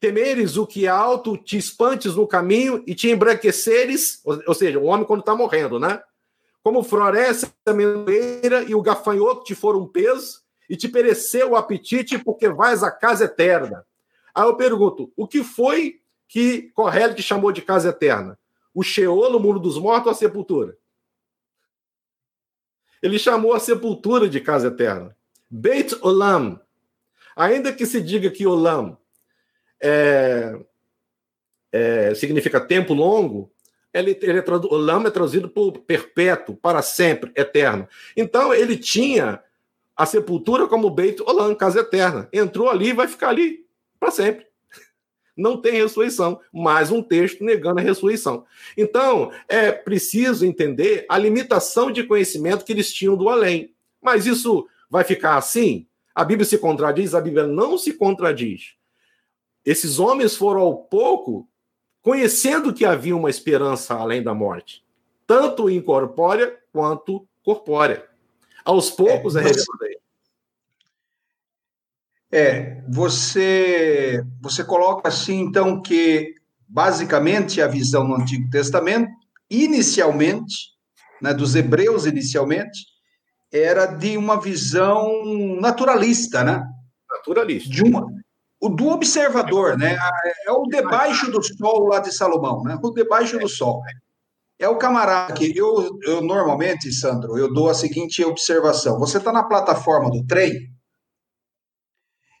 temeres 0.00 0.56
o 0.56 0.66
que 0.66 0.86
é 0.86 0.88
alto, 0.88 1.36
te 1.36 1.56
espantes 1.56 2.14
no 2.14 2.26
caminho 2.26 2.84
e 2.86 2.94
te 2.94 3.10
embranqueceres, 3.10 4.20
ou, 4.24 4.40
ou 4.46 4.54
seja, 4.54 4.78
o 4.78 4.84
homem 4.84 5.06
quando 5.06 5.20
está 5.20 5.34
morrendo, 5.34 5.78
né? 5.78 6.00
Como 6.62 6.82
floresce 6.82 7.46
a 7.66 7.70
amendoeira 7.70 8.62
e 8.62 8.74
o 8.74 8.82
gafanhoto 8.82 9.44
te 9.44 9.54
for 9.54 9.76
um 9.76 9.86
peso, 9.86 10.42
e 10.68 10.76
te 10.76 10.88
pereceu 10.88 11.52
o 11.52 11.56
apetite 11.56 12.18
porque 12.18 12.48
vais 12.48 12.82
à 12.82 12.90
casa 12.90 13.24
eterna. 13.24 13.86
Aí 14.34 14.44
eu 14.44 14.56
pergunto, 14.56 15.10
o 15.16 15.26
que 15.26 15.42
foi 15.42 16.00
que 16.28 16.70
Corrélio 16.74 17.16
te 17.16 17.22
chamou 17.22 17.50
de 17.50 17.62
casa 17.62 17.88
eterna? 17.88 18.38
O 18.74 18.82
Sheol, 18.82 19.34
o 19.34 19.40
mundo 19.40 19.58
dos 19.58 19.78
mortos 19.78 20.06
ou 20.06 20.12
a 20.12 20.14
sepultura? 20.14 20.76
Ele 23.02 23.18
chamou 23.18 23.54
a 23.54 23.60
sepultura 23.60 24.28
de 24.28 24.40
casa 24.40 24.68
eterna. 24.68 25.16
Beit 25.50 25.96
Olam. 26.02 26.60
Ainda 27.34 27.72
que 27.72 27.86
se 27.86 28.02
diga 28.02 28.30
que 28.30 28.46
Olam 28.46 28.98
é, 29.80 30.58
é, 31.72 32.14
significa 32.14 32.60
tempo 32.60 32.92
longo, 32.92 33.50
ele, 33.92 34.18
ele 34.20 34.38
é 34.38 34.44
Olam 34.70 35.06
é 35.06 35.10
traduzido 35.10 35.48
por 35.48 35.78
perpétuo, 35.78 36.56
para 36.56 36.82
sempre, 36.82 37.32
eterno. 37.34 37.88
Então 38.16 38.52
ele 38.52 38.76
tinha 38.76 39.42
a 39.96 40.06
sepultura 40.06 40.68
como 40.68 40.90
Beit 40.90 41.22
Olam, 41.22 41.54
casa 41.54 41.80
eterna. 41.80 42.28
Entrou 42.32 42.68
ali 42.68 42.88
e 42.88 42.92
vai 42.92 43.08
ficar 43.08 43.30
ali 43.30 43.66
para 43.98 44.10
sempre 44.10 44.46
não 45.36 45.56
tem 45.60 45.72
ressurreição. 45.72 46.40
Mais 46.52 46.90
um 46.90 47.02
texto 47.02 47.44
negando 47.44 47.80
a 47.80 47.82
ressurreição. 47.82 48.44
Então, 48.76 49.32
é 49.48 49.72
preciso 49.72 50.44
entender 50.44 51.06
a 51.08 51.16
limitação 51.16 51.90
de 51.90 52.04
conhecimento 52.04 52.64
que 52.64 52.72
eles 52.72 52.92
tinham 52.92 53.16
do 53.16 53.28
além. 53.28 53.74
Mas 54.02 54.26
isso 54.26 54.68
vai 54.90 55.04
ficar 55.04 55.36
assim? 55.36 55.86
A 56.14 56.24
Bíblia 56.24 56.44
se 56.44 56.58
contradiz? 56.58 57.14
A 57.14 57.20
Bíblia 57.20 57.46
não 57.46 57.78
se 57.78 57.92
contradiz. 57.92 58.74
Esses 59.64 59.98
homens 59.98 60.34
foram 60.34 60.60
ao 60.60 60.76
pouco 60.76 61.47
conhecendo 62.08 62.72
que 62.72 62.86
havia 62.86 63.14
uma 63.14 63.28
esperança 63.28 63.92
além 63.92 64.22
da 64.22 64.32
morte, 64.32 64.82
tanto 65.26 65.68
incorpórea 65.68 66.56
quanto 66.72 67.28
corpórea. 67.44 68.02
Aos 68.64 68.90
poucos 68.90 69.36
é, 69.36 69.44
é 69.44 69.52
é, 72.32 72.82
você 72.88 74.24
você 74.40 74.64
coloca 74.64 75.06
assim 75.06 75.40
então 75.40 75.82
que 75.82 76.34
basicamente 76.66 77.60
a 77.60 77.68
visão 77.68 78.08
no 78.08 78.14
Antigo 78.14 78.48
Testamento 78.48 79.10
inicialmente, 79.50 80.70
né, 81.20 81.34
dos 81.34 81.54
hebreus 81.54 82.06
inicialmente, 82.06 82.86
era 83.52 83.84
de 83.84 84.16
uma 84.16 84.40
visão 84.40 85.60
naturalista, 85.60 86.42
né? 86.42 86.66
Naturalista. 87.10 87.68
De 87.68 87.82
uma 87.82 88.06
o 88.60 88.68
do 88.68 88.88
observador, 88.88 89.76
né? 89.76 89.96
É 90.46 90.52
o 90.52 90.64
debaixo 90.64 91.30
do 91.30 91.42
sol 91.42 91.86
lá 91.86 92.00
de 92.00 92.12
Salomão, 92.12 92.62
né? 92.62 92.78
O 92.82 92.90
debaixo 92.90 93.38
do 93.38 93.48
sol. 93.48 93.80
É 94.58 94.68
o 94.68 94.76
camarada 94.76 95.34
que 95.34 95.56
eu, 95.56 95.98
eu 96.02 96.20
normalmente, 96.20 96.92
Sandro, 96.92 97.38
eu 97.38 97.52
dou 97.52 97.70
a 97.70 97.74
seguinte 97.74 98.24
observação: 98.24 98.98
você 98.98 99.18
está 99.18 99.32
na 99.32 99.44
plataforma 99.44 100.10
do 100.10 100.26
trem, 100.26 100.52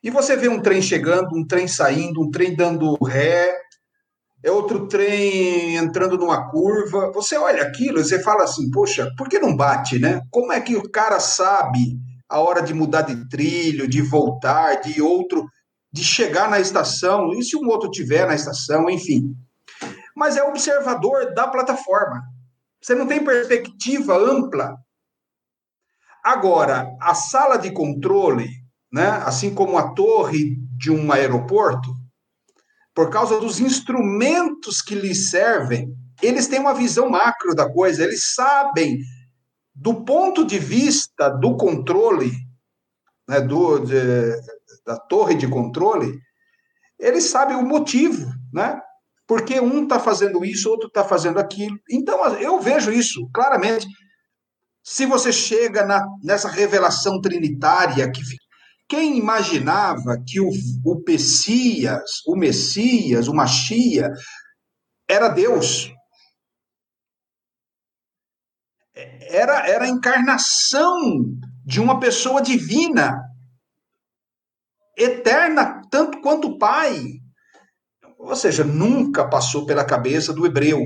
e 0.02 0.10
você 0.10 0.36
vê 0.36 0.48
um 0.48 0.60
trem 0.60 0.80
chegando, 0.80 1.36
um 1.36 1.46
trem 1.46 1.68
saindo, 1.68 2.20
um 2.20 2.30
trem 2.30 2.54
dando 2.54 2.94
ré, 3.04 3.56
é 4.42 4.50
outro 4.50 4.86
trem 4.86 5.76
entrando 5.76 6.16
numa 6.16 6.48
curva. 6.50 7.12
Você 7.12 7.36
olha 7.36 7.62
aquilo 7.62 8.00
e 8.00 8.04
você 8.04 8.22
fala 8.22 8.44
assim: 8.44 8.70
poxa, 8.70 9.10
por 9.16 9.28
que 9.28 9.38
não 9.38 9.56
bate, 9.56 9.98
né? 9.98 10.20
Como 10.30 10.52
é 10.52 10.60
que 10.60 10.76
o 10.76 10.88
cara 10.90 11.18
sabe 11.18 11.98
a 12.28 12.40
hora 12.40 12.62
de 12.62 12.74
mudar 12.74 13.02
de 13.02 13.28
trilho, 13.28 13.88
de 13.88 14.02
voltar, 14.02 14.80
de 14.80 15.00
outro, 15.00 15.46
de 15.92 16.04
chegar 16.04 16.50
na 16.50 16.60
estação? 16.60 17.32
E 17.32 17.42
se 17.42 17.56
um 17.56 17.66
outro 17.68 17.90
tiver 17.90 18.26
na 18.26 18.34
estação, 18.34 18.88
enfim. 18.88 19.34
Mas 20.14 20.36
é 20.36 20.42
observador 20.42 21.34
da 21.34 21.48
plataforma. 21.48 22.22
Você 22.80 22.94
não 22.94 23.06
tem 23.06 23.24
perspectiva 23.24 24.16
ampla. 24.16 24.76
Agora, 26.22 26.86
a 27.00 27.14
sala 27.14 27.56
de 27.56 27.70
controle 27.72 28.48
né? 28.92 29.08
assim 29.24 29.54
como 29.54 29.76
a 29.76 29.92
torre 29.94 30.56
de 30.76 30.90
um 30.90 31.12
aeroporto, 31.12 31.94
por 32.94 33.10
causa 33.10 33.38
dos 33.38 33.60
instrumentos 33.60 34.80
que 34.80 34.94
lhes 34.94 35.30
servem, 35.30 35.94
eles 36.20 36.48
têm 36.48 36.58
uma 36.58 36.74
visão 36.74 37.08
macro 37.08 37.54
da 37.54 37.70
coisa, 37.70 38.02
eles 38.02 38.34
sabem, 38.34 38.98
do 39.74 40.02
ponto 40.04 40.44
de 40.44 40.58
vista 40.58 41.28
do 41.28 41.56
controle, 41.56 42.32
né, 43.28 43.40
do, 43.40 43.78
de, 43.78 44.34
da 44.88 44.98
torre 44.98 45.34
de 45.34 45.46
controle, 45.46 46.18
eles 46.98 47.24
sabem 47.24 47.54
o 47.54 47.62
motivo, 47.62 48.26
né? 48.50 48.80
Porque 49.26 49.60
um 49.60 49.82
está 49.82 50.00
fazendo 50.00 50.42
isso, 50.42 50.70
outro 50.70 50.88
está 50.88 51.04
fazendo 51.04 51.38
aquilo. 51.38 51.78
Então, 51.90 52.24
eu 52.38 52.58
vejo 52.58 52.90
isso 52.90 53.28
claramente. 53.32 53.86
Se 54.82 55.04
você 55.04 55.30
chega 55.30 55.84
na, 55.84 56.02
nessa 56.24 56.48
revelação 56.48 57.20
trinitária 57.20 58.10
que 58.10 58.22
quem 58.88 59.18
imaginava 59.18 60.16
que 60.26 60.40
o, 60.40 60.48
o 60.48 61.02
Messias, 61.06 62.22
o 62.26 62.34
Messias, 62.34 63.28
o 63.28 63.34
Machia, 63.34 64.10
era 65.06 65.28
Deus? 65.28 65.92
Era, 68.94 69.68
era 69.68 69.84
a 69.84 69.88
encarnação 69.88 70.96
de 71.66 71.80
uma 71.80 72.00
pessoa 72.00 72.40
divina, 72.40 73.27
eterna, 74.98 75.82
tanto 75.90 76.20
quanto 76.20 76.48
o 76.48 76.58
Pai. 76.58 77.04
Ou 78.18 78.34
seja, 78.34 78.64
nunca 78.64 79.28
passou 79.28 79.64
pela 79.64 79.84
cabeça 79.84 80.32
do 80.32 80.44
hebreu, 80.44 80.80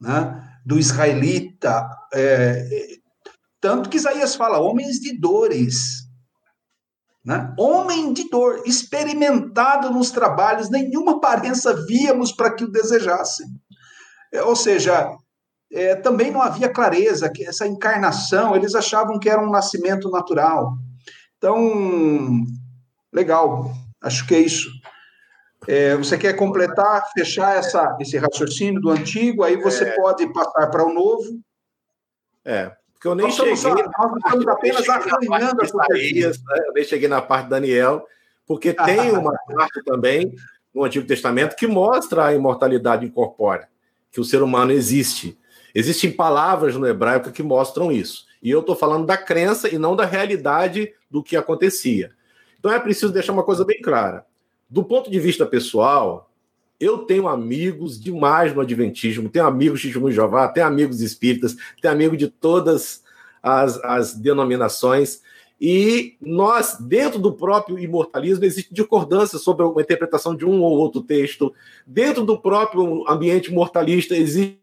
né? 0.00 0.42
do 0.64 0.78
israelita. 0.78 1.86
É, 2.12 2.66
tanto 3.60 3.90
que 3.90 3.98
Isaías 3.98 4.34
fala, 4.34 4.58
homens 4.58 4.98
de 4.98 5.18
dores 5.18 6.04
né? 7.24 7.54
Homem 7.58 8.12
de 8.12 8.28
dor, 8.28 8.62
experimentado 8.66 9.90
nos 9.90 10.10
trabalhos, 10.10 10.68
nenhuma 10.68 11.12
aparência 11.12 11.72
víamos 11.86 12.32
para 12.32 12.54
que 12.54 12.64
o 12.64 12.70
desejassem. 12.70 13.46
É, 14.32 14.42
ou 14.42 14.54
seja, 14.54 15.10
é, 15.72 15.94
também 15.96 16.30
não 16.30 16.42
havia 16.42 16.68
clareza, 16.68 17.30
que 17.32 17.42
essa 17.44 17.66
encarnação, 17.66 18.54
eles 18.54 18.74
achavam 18.74 19.18
que 19.18 19.30
era 19.30 19.42
um 19.42 19.50
nascimento 19.50 20.10
natural. 20.10 20.74
Então, 21.38 22.44
Legal, 23.14 23.70
acho 24.02 24.26
que 24.26 24.34
é 24.34 24.40
isso. 24.40 24.68
É, 25.68 25.96
você 25.96 26.18
quer 26.18 26.34
completar, 26.34 27.08
fechar 27.16 27.56
essa, 27.56 27.96
esse 28.00 28.18
raciocínio 28.18 28.80
do 28.80 28.90
antigo, 28.90 29.44
aí 29.44 29.56
você 29.56 29.84
é... 29.84 29.92
pode 29.92 30.30
passar 30.32 30.66
para 30.66 30.84
o 30.84 30.92
novo. 30.92 31.40
É, 32.44 32.72
porque 32.92 33.06
eu 33.06 33.14
nem 33.14 33.26
nós 33.26 33.36
cheguei. 33.36 33.52
Estamos, 33.52 33.82
nós 33.82 34.16
estamos 34.16 34.48
apenas 34.48 34.88
arranhando 34.88 35.62
a 35.62 35.64
Isaías, 35.64 36.38
né? 36.38 36.64
Eu 36.66 36.72
nem 36.72 36.84
cheguei 36.84 37.08
na 37.08 37.22
parte 37.22 37.44
de 37.44 37.50
Daniel, 37.50 38.04
porque 38.46 38.72
tem 38.84 39.12
uma 39.12 39.32
parte 39.32 39.82
também 39.84 40.34
no 40.74 40.82
Antigo 40.82 41.06
Testamento 41.06 41.54
que 41.54 41.68
mostra 41.68 42.26
a 42.26 42.34
imortalidade 42.34 43.06
incorpórea, 43.06 43.68
que 44.10 44.20
o 44.20 44.24
ser 44.24 44.42
humano 44.42 44.72
existe. 44.72 45.38
Existem 45.72 46.10
palavras 46.10 46.74
no 46.74 46.86
hebraico 46.86 47.30
que 47.30 47.42
mostram 47.44 47.92
isso. 47.92 48.26
E 48.42 48.50
eu 48.50 48.60
estou 48.60 48.74
falando 48.74 49.06
da 49.06 49.16
crença 49.16 49.72
e 49.72 49.78
não 49.78 49.94
da 49.94 50.04
realidade 50.04 50.92
do 51.08 51.22
que 51.22 51.36
acontecia. 51.36 52.10
Então 52.64 52.72
é 52.72 52.80
preciso 52.80 53.12
deixar 53.12 53.34
uma 53.34 53.42
coisa 53.42 53.62
bem 53.62 53.78
clara. 53.78 54.24
Do 54.70 54.82
ponto 54.82 55.10
de 55.10 55.20
vista 55.20 55.44
pessoal, 55.44 56.30
eu 56.80 57.00
tenho 57.00 57.28
amigos 57.28 58.00
demais 58.00 58.54
no 58.54 58.62
Adventismo, 58.62 59.28
tenho 59.28 59.44
amigos 59.44 59.82
de 59.82 59.90
Jesus 59.90 60.14
Jeová, 60.14 60.48
tenho 60.48 60.66
amigos 60.66 61.02
espíritas, 61.02 61.54
tenho 61.82 61.92
amigos 61.92 62.16
de 62.16 62.26
todas 62.26 63.04
as, 63.42 63.76
as 63.84 64.14
denominações. 64.14 65.20
E 65.60 66.16
nós, 66.18 66.78
dentro 66.80 67.18
do 67.18 67.34
próprio 67.34 67.78
imortalismo, 67.78 68.46
existe 68.46 68.72
discordância 68.72 69.38
sobre 69.38 69.62
a 69.62 69.82
interpretação 69.82 70.34
de 70.34 70.46
um 70.46 70.62
ou 70.62 70.78
outro 70.78 71.02
texto. 71.02 71.52
Dentro 71.86 72.24
do 72.24 72.40
próprio 72.40 73.06
ambiente 73.06 73.52
mortalista, 73.52 74.16
existe 74.16 74.56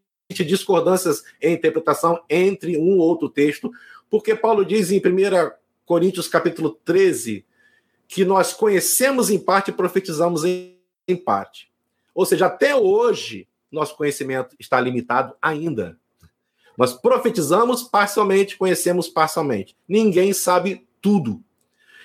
discordâncias 0.44 1.22
em 1.40 1.54
interpretação 1.54 2.20
entre 2.28 2.76
um 2.76 2.98
ou 2.98 3.06
outro 3.06 3.28
texto, 3.28 3.70
porque 4.10 4.34
Paulo 4.34 4.64
diz 4.64 4.90
em 4.90 4.98
1 4.98 5.52
Coríntios 5.86 6.26
capítulo 6.26 6.76
13 6.84 7.44
que 8.12 8.26
nós 8.26 8.52
conhecemos 8.52 9.30
em 9.30 9.38
parte 9.38 9.70
e 9.70 9.72
profetizamos 9.72 10.44
em, 10.44 10.76
em 11.08 11.16
parte. 11.16 11.72
Ou 12.14 12.26
seja, 12.26 12.44
até 12.44 12.76
hoje, 12.76 13.48
nosso 13.70 13.96
conhecimento 13.96 14.54
está 14.60 14.78
limitado 14.78 15.34
ainda. 15.40 15.96
Nós 16.76 16.92
profetizamos 16.92 17.82
parcialmente, 17.82 18.58
conhecemos 18.58 19.08
parcialmente. 19.08 19.74
Ninguém 19.88 20.34
sabe 20.34 20.86
tudo. 21.00 21.42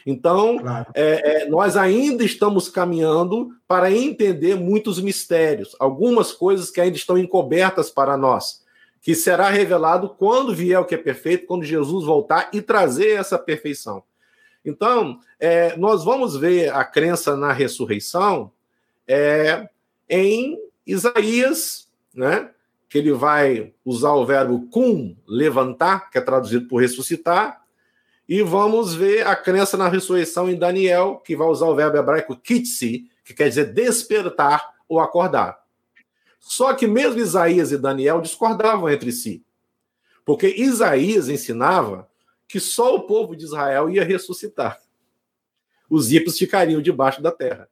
Então, 0.06 0.60
claro. 0.60 0.88
é, 0.94 1.42
é, 1.42 1.50
nós 1.50 1.76
ainda 1.76 2.24
estamos 2.24 2.70
caminhando 2.70 3.54
para 3.68 3.92
entender 3.92 4.56
muitos 4.56 5.02
mistérios, 5.02 5.76
algumas 5.78 6.32
coisas 6.32 6.72
que 6.72 6.80
ainda 6.80 6.96
estão 6.96 7.18
encobertas 7.18 7.90
para 7.90 8.16
nós, 8.16 8.64
que 9.02 9.14
será 9.14 9.50
revelado 9.50 10.08
quando 10.18 10.56
vier 10.56 10.80
o 10.80 10.86
que 10.86 10.96
é 10.96 10.98
perfeito, 10.98 11.46
quando 11.46 11.66
Jesus 11.66 12.06
voltar 12.06 12.50
e 12.54 12.62
trazer 12.62 13.20
essa 13.20 13.38
perfeição. 13.38 14.02
Então, 14.64 15.20
é, 15.40 15.76
nós 15.78 16.04
vamos 16.04 16.36
ver 16.36 16.74
a 16.74 16.84
crença 16.84 17.36
na 17.36 17.52
ressurreição 17.52 18.52
é, 19.08 19.70
em 20.10 20.60
Isaías, 20.86 21.90
né? 22.14 22.50
que 22.90 22.98
ele 22.98 23.12
vai 23.12 23.74
usar 23.84 24.14
o 24.14 24.26
verbo 24.26 24.68
cum, 24.70 25.16
levantar, 25.28 26.10
que 26.10 26.18
é 26.18 26.22
traduzido 26.22 26.68
por 26.68 26.82
ressuscitar, 26.82 27.62
e 28.28 28.42
vamos 28.42 28.94
ver 28.94 29.26
a 29.26 29.36
crença 29.36 29.78
na 29.78 29.88
ressurreição 29.88 30.50
em 30.50 30.58
Daniel, 30.58 31.22
que 31.26 31.36
vai 31.36 31.48
usar 31.48 31.68
o 31.68 31.76
verbo 31.76 31.98
hebraico 31.98 32.36
kitsi, 32.36 33.10
que 33.24 33.34
quer 33.34 33.50
dizer 33.50 33.74
despertar 33.74 34.74
ou 34.88 35.00
acordar. 35.00 35.60
Só 36.40 36.74
que 36.74 36.88
mesmo 36.88 37.20
Isaías 37.20 37.72
e 37.72 37.78
Daniel 37.78 38.22
discordavam 38.22 38.90
entre 38.90 39.12
si. 39.12 39.44
Porque 40.26 40.48
Isaías 40.48 41.30
ensinava 41.30 42.10
que 42.48 42.60
só 42.60 42.96
o 42.96 43.04
povo 43.04 43.36
de 43.36 43.46
Israel 43.46 43.90
ia 43.90 44.04
ressuscitar. 44.04 44.80
Os 45.90 46.12
ímpios 46.12 46.38
ficariam 46.38 46.82
debaixo 46.82 47.22
da 47.22 47.32
terra. 47.32 47.70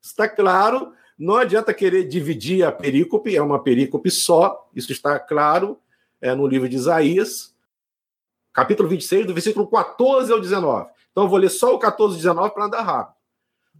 Está 0.00 0.28
claro, 0.28 0.92
não 1.18 1.36
adianta 1.36 1.74
querer 1.74 2.08
dividir 2.08 2.64
a 2.64 2.72
perícope, 2.72 3.34
é 3.36 3.42
uma 3.42 3.62
perícope 3.62 4.10
só, 4.10 4.68
isso 4.74 4.92
está 4.92 5.18
claro 5.18 5.78
é, 6.20 6.34
no 6.34 6.46
livro 6.46 6.68
de 6.68 6.76
Isaías 6.76 7.56
capítulo 8.58 8.88
26, 8.88 9.24
do 9.24 9.34
versículo 9.34 9.68
14 9.68 10.32
ao 10.32 10.40
19. 10.40 10.90
Então 11.12 11.22
eu 11.22 11.28
vou 11.28 11.38
ler 11.38 11.48
só 11.48 11.76
o 11.76 11.78
14 11.78 12.14
e 12.14 12.16
19 12.18 12.52
para 12.52 12.64
andar 12.64 12.82
rápido. 12.82 13.16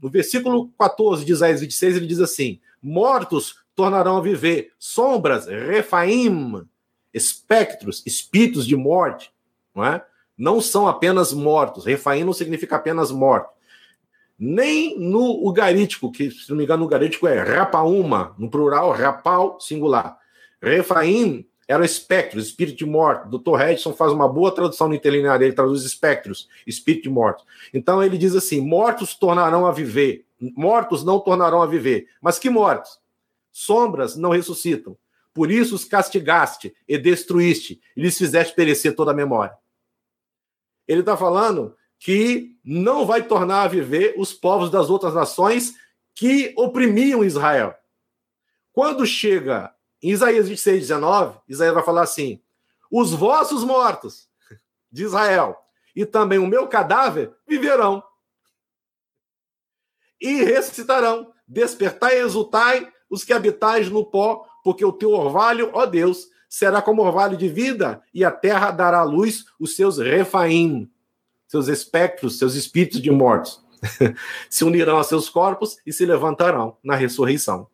No 0.00 0.08
versículo 0.08 0.68
14 0.78 1.24
de 1.24 1.32
Isaías 1.32 1.60
26, 1.60 1.96
ele 1.96 2.06
diz 2.06 2.20
assim: 2.20 2.60
Mortos 2.80 3.56
tornarão 3.74 4.16
a 4.16 4.20
viver, 4.20 4.72
sombras, 4.78 5.46
refaim, 5.46 6.64
espectros, 7.12 8.04
espíritos 8.06 8.64
de 8.64 8.76
morte, 8.76 9.32
não 9.74 9.84
é? 9.84 10.04
Não 10.36 10.60
são 10.60 10.86
apenas 10.86 11.32
mortos. 11.32 11.84
Refaim 11.84 12.24
não 12.24 12.32
significa 12.32 12.76
apenas 12.76 13.10
morto. 13.10 13.50
Nem 14.38 14.98
no 14.98 15.44
ugarítico, 15.44 16.12
que 16.12 16.30
se 16.30 16.48
não 16.50 16.56
me 16.56 16.64
engano, 16.64 16.80
no 16.80 16.86
ugarítico 16.86 17.26
é 17.26 17.42
rapauma, 17.42 18.34
no 18.38 18.48
plural, 18.48 18.92
rapal, 18.92 19.58
singular. 19.60 20.16
Refaim 20.62 21.44
eram 21.68 21.84
espectros, 21.84 22.46
espírito 22.46 22.78
de 22.78 22.86
morte. 22.86 23.26
O 23.26 23.38
Dr. 23.38 23.60
Edson 23.60 23.92
faz 23.92 24.10
uma 24.10 24.28
boa 24.28 24.50
tradução 24.50 24.88
no 24.88 24.94
interlinear, 24.94 25.40
ele 25.42 25.52
traduz 25.52 25.82
espectros, 25.82 26.48
espírito 26.66 27.02
de 27.02 27.10
morte. 27.10 27.44
Então 27.74 28.02
ele 28.02 28.16
diz 28.16 28.34
assim: 28.34 28.60
mortos 28.60 29.14
tornarão 29.14 29.66
a 29.66 29.72
viver, 29.72 30.24
mortos 30.40 31.04
não 31.04 31.20
tornarão 31.20 31.60
a 31.60 31.66
viver. 31.66 32.06
Mas 32.22 32.38
que 32.38 32.48
mortos? 32.48 32.98
Sombras 33.52 34.16
não 34.16 34.30
ressuscitam. 34.30 34.96
Por 35.34 35.50
isso 35.50 35.74
os 35.74 35.84
castigaste 35.84 36.74
e 36.86 36.98
destruíste, 36.98 37.80
e 37.96 38.00
lhes 38.02 38.16
fizeste 38.16 38.54
perecer 38.54 38.94
toda 38.94 39.12
a 39.12 39.14
memória. 39.14 39.56
Ele 40.86 41.00
está 41.00 41.16
falando 41.16 41.76
que 41.98 42.56
não 42.64 43.04
vai 43.06 43.22
tornar 43.22 43.62
a 43.62 43.68
viver 43.68 44.14
os 44.16 44.32
povos 44.32 44.70
das 44.70 44.88
outras 44.88 45.14
nações 45.14 45.74
que 46.14 46.54
oprimiam 46.56 47.24
Israel. 47.24 47.74
Quando 48.72 49.06
chega 49.06 49.74
em 50.02 50.10
Isaías 50.10 50.48
26, 50.48 50.80
19, 50.80 51.40
Isaías 51.48 51.74
vai 51.74 51.84
falar 51.84 52.02
assim: 52.02 52.40
os 52.90 53.12
vossos 53.12 53.64
mortos 53.64 54.28
de 54.90 55.04
Israel 55.04 55.56
e 55.94 56.06
também 56.06 56.38
o 56.38 56.46
meu 56.46 56.68
cadáver 56.68 57.34
viverão 57.46 58.02
e 60.20 60.42
ressuscitarão. 60.42 61.32
Despertai 61.46 62.18
e 62.18 62.20
exultai 62.20 62.92
os 63.08 63.24
que 63.24 63.32
habitais 63.32 63.88
no 63.88 64.04
pó, 64.04 64.46
porque 64.68 64.84
o 64.84 64.92
teu 64.92 65.12
orvalho, 65.12 65.70
ó 65.72 65.86
Deus, 65.86 66.28
será 66.46 66.82
como 66.82 67.00
orvalho 67.00 67.38
de 67.38 67.48
vida, 67.48 68.02
e 68.12 68.22
a 68.22 68.30
terra 68.30 68.70
dará 68.70 68.98
à 68.98 69.02
luz 69.02 69.46
os 69.58 69.74
seus 69.74 69.96
refaim, 69.96 70.90
seus 71.46 71.68
espectros, 71.68 72.38
seus 72.38 72.54
espíritos 72.54 73.00
de 73.00 73.10
mortos. 73.10 73.64
se 74.50 74.64
unirão 74.64 74.98
a 74.98 75.04
seus 75.04 75.30
corpos 75.30 75.78
e 75.86 75.92
se 75.92 76.04
levantarão 76.04 76.76
na 76.84 76.94
ressurreição. 76.96 77.66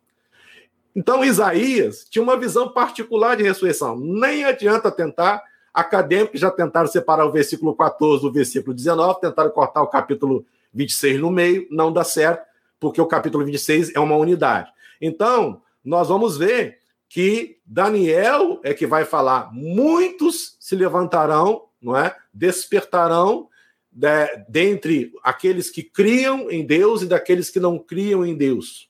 Então, 0.95 1.21
Isaías 1.21 2.05
tinha 2.09 2.23
uma 2.23 2.39
visão 2.39 2.69
particular 2.69 3.35
de 3.35 3.43
ressurreição. 3.43 3.99
Nem 3.99 4.45
adianta 4.45 4.89
tentar, 4.89 5.43
acadêmicos 5.73 6.39
já 6.39 6.49
tentaram 6.49 6.87
separar 6.87 7.25
o 7.25 7.31
versículo 7.33 7.75
14 7.75 8.21
do 8.21 8.31
versículo 8.31 8.73
19, 8.73 9.19
tentaram 9.19 9.49
cortar 9.49 9.81
o 9.81 9.87
capítulo 9.87 10.45
26 10.73 11.19
no 11.19 11.29
meio, 11.29 11.67
não 11.69 11.91
dá 11.91 12.05
certo, 12.05 12.45
porque 12.79 13.01
o 13.01 13.05
capítulo 13.05 13.43
26 13.43 13.93
é 13.93 13.99
uma 13.99 14.15
unidade. 14.15 14.71
Então, 15.01 15.61
nós 15.83 16.07
vamos 16.07 16.37
ver 16.37 16.84
que 17.09 17.59
Daniel 17.65 18.59
é 18.63 18.73
que 18.73 18.87
vai 18.87 19.05
falar: 19.05 19.51
muitos 19.53 20.57
se 20.59 20.75
levantarão, 20.75 21.65
não 21.81 21.95
é? 21.97 22.15
Despertarão 22.33 23.49
de, 23.91 24.45
dentre 24.49 25.13
aqueles 25.23 25.69
que 25.69 25.83
criam 25.83 26.51
em 26.51 26.65
Deus 26.65 27.01
e 27.01 27.07
daqueles 27.07 27.49
que 27.49 27.59
não 27.59 27.79
criam 27.79 28.25
em 28.25 28.35
Deus 28.35 28.89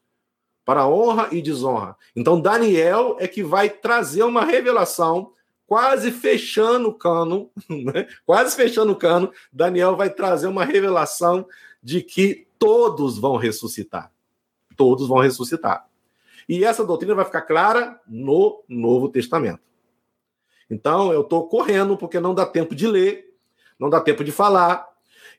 para 0.65 0.87
honra 0.87 1.29
e 1.31 1.41
desonra. 1.41 1.95
Então, 2.15 2.41
Daniel 2.41 3.15
é 3.19 3.27
que 3.27 3.43
vai 3.43 3.69
trazer 3.69 4.23
uma 4.23 4.43
revelação, 4.43 5.31
quase 5.67 6.09
fechando 6.11 6.89
o 6.89 6.93
cano, 6.93 7.51
né? 7.69 8.07
quase 8.25 8.55
fechando 8.55 8.91
o 8.91 8.95
cano. 8.95 9.31
Daniel 9.53 9.95
vai 9.95 10.09
trazer 10.09 10.47
uma 10.47 10.65
revelação 10.65 11.47
de 11.83 12.01
que 12.01 12.47
todos 12.57 13.19
vão 13.19 13.37
ressuscitar. 13.37 14.11
Todos 14.75 15.07
vão 15.07 15.19
ressuscitar. 15.19 15.87
E 16.47 16.63
essa 16.63 16.85
doutrina 16.85 17.15
vai 17.15 17.25
ficar 17.25 17.41
clara 17.41 17.99
no 18.07 18.63
Novo 18.67 19.09
Testamento. 19.09 19.61
Então, 20.69 21.11
eu 21.11 21.21
estou 21.21 21.47
correndo 21.47 21.97
porque 21.97 22.19
não 22.19 22.33
dá 22.33 22.45
tempo 22.45 22.75
de 22.75 22.87
ler, 22.87 23.33
não 23.79 23.89
dá 23.89 23.99
tempo 23.99 24.23
de 24.23 24.31
falar. 24.31 24.87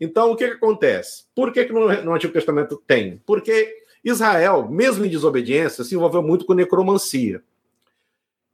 Então, 0.00 0.30
o 0.30 0.36
que, 0.36 0.46
que 0.46 0.54
acontece? 0.54 1.24
Por 1.34 1.52
que, 1.52 1.64
que 1.64 1.72
no, 1.72 2.02
no 2.02 2.14
Antigo 2.14 2.32
Testamento 2.32 2.82
tem? 2.86 3.20
Porque 3.26 3.84
Israel, 4.04 4.68
mesmo 4.68 5.04
em 5.04 5.08
desobediência, 5.08 5.82
se 5.82 5.94
envolveu 5.94 6.22
muito 6.22 6.44
com 6.44 6.54
necromancia. 6.54 7.42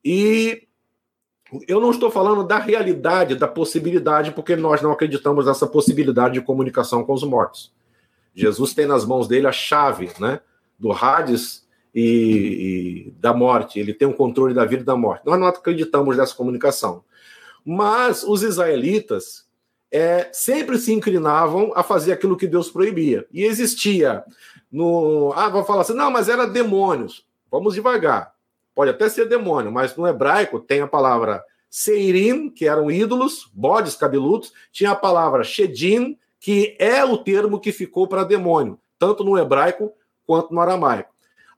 E 0.05 0.66
eu 1.68 1.80
não 1.80 1.90
estou 1.90 2.11
falando 2.11 2.44
da 2.44 2.59
realidade, 2.59 3.34
da 3.34 3.46
possibilidade, 3.46 4.32
porque 4.32 4.57
nós 4.57 4.80
não 4.80 4.92
acreditamos 4.92 5.46
nessa 5.46 5.66
possibilidade 5.66 6.34
de 6.34 6.40
comunicação 6.40 7.05
com 7.05 7.12
os 7.12 7.22
mortos. 7.22 7.72
Jesus 8.34 8.72
tem 8.72 8.86
nas 8.86 9.05
mãos 9.05 9.28
dele 9.28 9.46
a 9.46 9.53
chave 9.53 10.11
né, 10.18 10.40
do 10.78 10.90
Hades 10.90 11.62
e, 11.95 13.07
e 13.09 13.11
da 13.18 13.34
morte, 13.34 13.78
ele 13.78 13.93
tem 13.93 14.09
o 14.09 14.14
controle 14.14 14.55
da 14.55 14.64
vida 14.64 14.82
e 14.82 14.86
da 14.86 14.97
morte. 14.97 15.26
Nós 15.26 15.38
não 15.38 15.47
acreditamos 15.47 16.16
nessa 16.16 16.34
comunicação. 16.34 17.05
Mas 17.64 18.22
os 18.22 18.43
israelitas, 18.43 19.47
é, 19.90 20.30
sempre 20.32 20.78
se 20.78 20.93
inclinavam 20.93 21.70
a 21.76 21.82
fazer 21.82 22.12
aquilo 22.12 22.36
que 22.36 22.47
Deus 22.47 22.70
proibia. 22.70 23.26
E 23.30 23.45
existia 23.45 24.24
no. 24.70 25.32
Ah, 25.36 25.51
vou 25.51 25.64
falar 25.64 25.82
assim, 25.82 25.95
não, 25.95 26.11
mas 26.11 26.30
era 26.30 26.47
demônios. 26.47 27.26
Vamos 27.51 27.74
devagar. 27.74 28.32
Pode 28.74 28.90
até 28.90 29.09
ser 29.11 29.28
demônio, 29.28 29.70
mas 29.70 29.95
no 29.95 30.09
hebraico 30.09 30.59
tem 30.59 30.80
a 30.80 30.86
palavra 30.86 31.45
Seirim, 31.68 32.49
que 32.49 32.66
eram 32.66 32.90
ídolos, 32.90 33.51
bodes 33.53 33.95
cabeludos, 33.95 34.53
tinha 34.72 34.93
a 34.93 34.97
palavra 34.97 35.45
Shedim, 35.45 36.18
que 36.40 36.74
é 36.78 37.05
o 37.05 37.18
termo 37.18 37.61
que 37.61 37.70
ficou 37.70 38.09
para 38.09 38.24
demônio, 38.24 38.78
tanto 38.99 39.22
no 39.22 39.38
hebraico 39.38 39.93
quanto 40.26 40.55
no 40.55 40.61
aramaico. 40.61 41.12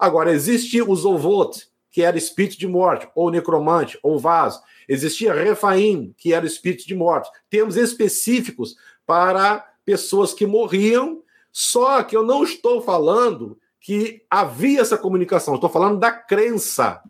Agora, 0.04 0.30
existe 0.30 0.82
o 0.82 0.94
Zovot, 0.94 1.66
que 1.90 2.02
era 2.02 2.18
espírito 2.18 2.58
de 2.58 2.68
morte, 2.68 3.08
ou 3.14 3.30
necromante, 3.30 3.98
ou 4.02 4.18
vaso. 4.18 4.60
Existia 4.86 5.32
Refaim, 5.32 6.14
que 6.18 6.34
era 6.34 6.44
espírito 6.44 6.86
de 6.86 6.94
morte. 6.94 7.30
Termos 7.48 7.78
específicos 7.78 8.76
para 9.06 9.66
pessoas 9.82 10.34
que 10.34 10.46
morriam, 10.46 11.22
só 11.50 12.02
que 12.02 12.14
eu 12.14 12.22
não 12.22 12.44
estou 12.44 12.82
falando 12.82 13.58
que 13.80 14.22
havia 14.28 14.82
essa 14.82 14.98
comunicação, 14.98 15.54
estou 15.54 15.70
falando 15.70 15.98
da 15.98 16.12
crença. 16.12 17.02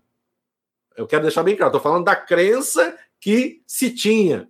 Eu 0.97 1.09
quero 1.09 1.23
deixar 1.23 1.43
bem 1.43 1.57
claro, 1.57 1.71
estou 1.71 1.83
falando 1.83 2.05
da 2.05 2.15
crença 2.15 2.97
que 3.19 3.61
se 3.67 3.91
tinha. 3.91 4.49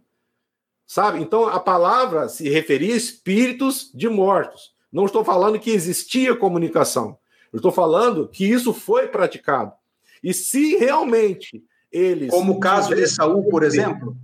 Sabe? 0.87 1.19
Então 1.19 1.49
a 1.49 1.59
palavra 1.59 2.29
se 2.29 2.47
referia 2.51 2.93
a 2.93 2.99
espíritos 2.99 3.91
de 3.95 4.07
mortos. 4.07 4.75
Não 4.93 5.07
estou 5.07 5.25
falando 5.25 5.59
que 5.59 5.71
existia 5.71 6.37
comunicação. 6.37 7.19
Eu 7.55 7.59
estou 7.59 7.71
falando 7.71 8.27
que 8.27 8.45
isso 8.45 8.75
foi 8.75 9.07
praticado. 9.07 9.73
E 10.21 10.35
se 10.35 10.77
realmente 10.77 11.63
eles. 11.91 12.29
Como 12.29 12.55
o 12.55 12.59
caso 12.59 12.93
de 12.93 13.07
Saul, 13.07 13.49
por 13.49 13.63
exemplo? 13.63 14.17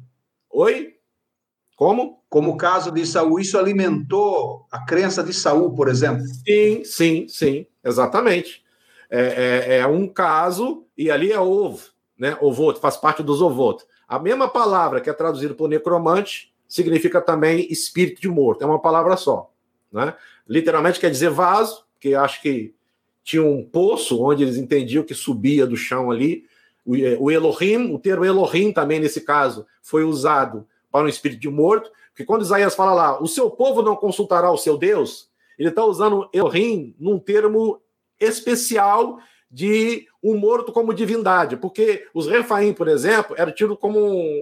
Oi? 0.50 0.96
Como? 1.76 2.24
Como 2.28 2.50
o 2.50 2.56
caso 2.56 2.90
de 2.90 3.06
Saul, 3.06 3.38
isso 3.38 3.56
alimentou 3.56 4.66
a 4.68 4.84
crença 4.84 5.22
de 5.22 5.32
Saul, 5.32 5.72
por 5.76 5.86
exemplo? 5.86 6.24
Sim, 6.44 6.82
sim, 6.84 7.28
sim, 7.28 7.66
exatamente. 7.84 8.64
É, 9.08 9.66
é, 9.68 9.78
é 9.78 9.86
um 9.86 10.08
caso, 10.08 10.84
e 10.98 11.08
ali 11.08 11.30
é 11.30 11.38
ovo, 11.38 11.88
né? 12.18 12.36
Ovoto, 12.40 12.80
faz 12.80 12.96
parte 12.96 13.22
dos 13.22 13.40
ovoto. 13.40 13.86
A 14.08 14.18
mesma 14.18 14.48
palavra 14.48 15.00
que 15.00 15.08
é 15.08 15.12
traduzida 15.12 15.54
por 15.54 15.68
necromante 15.68 16.52
significa 16.66 17.20
também 17.20 17.70
espírito 17.70 18.20
de 18.20 18.28
morto, 18.28 18.62
é 18.62 18.66
uma 18.66 18.82
palavra 18.82 19.16
só. 19.16 19.52
Né? 19.92 20.14
Literalmente 20.48 20.98
quer 20.98 21.12
dizer 21.12 21.30
vaso, 21.30 21.84
que 22.00 22.12
acho 22.12 22.42
que 22.42 22.74
tinha 23.22 23.42
um 23.42 23.64
poço 23.64 24.22
onde 24.22 24.42
eles 24.42 24.56
entendiam 24.56 25.04
que 25.04 25.14
subia 25.14 25.66
do 25.66 25.76
chão 25.76 26.10
ali. 26.10 26.44
O 26.84 27.30
Elohim, 27.30 27.92
o 27.92 27.98
termo 27.98 28.24
Elohim 28.24 28.72
também 28.72 28.98
nesse 28.98 29.20
caso 29.20 29.66
foi 29.82 30.02
usado 30.02 30.66
para 30.90 31.04
um 31.04 31.08
espírito 31.08 31.40
de 31.40 31.48
morto, 31.48 31.90
porque 32.10 32.24
quando 32.24 32.42
Isaías 32.42 32.74
fala 32.74 32.92
lá, 32.92 33.22
o 33.22 33.28
seu 33.28 33.50
povo 33.50 33.82
não 33.82 33.94
consultará 33.94 34.50
o 34.50 34.58
seu 34.58 34.76
Deus, 34.76 35.28
ele 35.58 35.68
está 35.68 35.84
usando 35.84 36.28
Elohim 36.32 36.94
num 36.98 37.18
termo 37.18 37.80
especial 38.18 39.18
de 39.50 40.06
um 40.22 40.36
morto 40.36 40.72
como 40.72 40.94
divindade, 40.94 41.56
porque 41.56 42.06
os 42.14 42.26
Refaim, 42.26 42.72
por 42.72 42.88
exemplo, 42.88 43.34
eram 43.38 43.52
tidos 43.52 43.78
como 43.78 43.98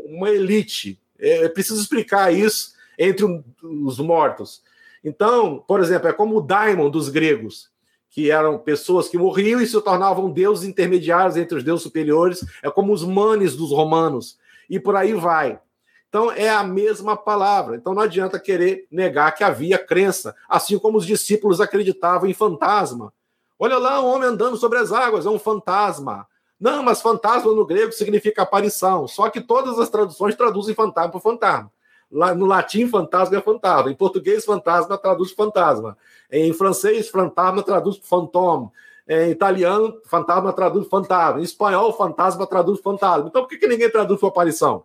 uma 0.07 0.31
elite. 0.31 1.01
É, 1.19 1.45
é 1.45 1.49
preciso 1.49 1.81
explicar 1.81 2.33
isso 2.33 2.73
entre 2.99 3.25
os 3.63 3.99
mortos. 3.99 4.63
Então, 5.03 5.63
por 5.67 5.81
exemplo, 5.81 6.09
é 6.09 6.13
como 6.13 6.37
o 6.37 6.41
daimon 6.41 6.91
dos 6.91 7.09
gregos 7.09 7.71
que 8.11 8.31
eram 8.31 8.59
pessoas 8.59 9.09
que 9.09 9.19
morriam 9.19 9.61
e 9.61 9.67
se 9.67 9.81
tornavam 9.81 10.31
deuses 10.31 10.67
intermediários 10.69 11.37
entre 11.37 11.59
os 11.59 11.65
deuses 11.65 11.83
superiores, 11.83 12.45
é 12.63 12.71
como 12.71 12.93
os 12.93 13.05
manes 13.05 13.55
dos 13.57 13.71
romanos, 13.71 14.39
e 14.69 14.81
por 14.81 14.97
aí 14.97 15.15
vai. 15.15 15.61
Então 16.09 16.33
é 16.33 16.49
a 16.49 16.65
mesma 16.65 17.17
palavra. 17.17 17.77
Então 17.77 17.95
não 17.95 18.03
adianta 18.03 18.41
querer 18.41 18.87
negar 18.91 19.33
que 19.33 19.45
havia 19.45 19.79
crença, 19.79 20.35
assim 20.49 20.79
como 20.79 20.97
os 20.97 21.07
discípulos 21.07 21.61
acreditavam 21.61 22.29
em 22.29 22.35
fantasma. 22.35 23.13
Olha 23.59 23.77
lá, 23.77 24.01
um 24.01 24.07
homem 24.07 24.29
andando 24.29 24.57
sobre 24.57 24.79
as 24.79 24.93
águas, 24.93 25.27
é 25.27 25.31
um 25.31 25.39
fantasma. 25.39 26.27
Não, 26.59 26.83
mas 26.83 27.03
fantasma 27.03 27.53
no 27.53 27.67
grego 27.67 27.93
significa 27.93 28.43
aparição. 28.43 29.07
Só 29.07 29.29
que 29.29 29.41
todas 29.41 29.79
as 29.79 29.89
traduções 29.89 30.35
traduzem 30.35 30.75
fantasma 30.75 31.13
por 31.13 31.21
fantasma. 31.21 31.71
No 32.11 32.47
latim, 32.47 32.89
fantasma 32.89 33.37
é 33.37 33.41
fantasma. 33.41 33.91
Em 33.91 33.95
português, 33.95 34.45
fantasma 34.45 34.97
traduz 34.97 35.33
fantasma. 35.33 35.97
Em 36.31 36.53
francês, 36.53 37.09
fantasma 37.09 37.63
traduz 37.63 37.99
fantôme. 38.03 38.71
Em 39.07 39.31
italiano, 39.31 40.01
fantasma 40.07 40.53
traduz 40.53 40.87
fantasma. 40.89 41.41
Em 41.41 41.45
espanhol, 41.45 41.93
fantasma 41.93 42.47
traduz 42.47 42.81
fantasma. 42.81 43.29
Então, 43.29 43.43
por 43.43 43.49
que, 43.49 43.59
que 43.59 43.69
ninguém 43.69 43.91
traduz 43.91 44.21
sua 44.21 44.31
aparição? 44.31 44.85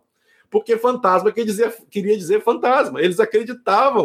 Porque 0.50 0.76
fantasma 0.76 1.32
dizer, 1.32 1.74
queria 1.90 2.16
dizer 2.16 2.42
fantasma. 2.42 3.00
Eles 3.00 3.18
acreditavam 3.18 4.04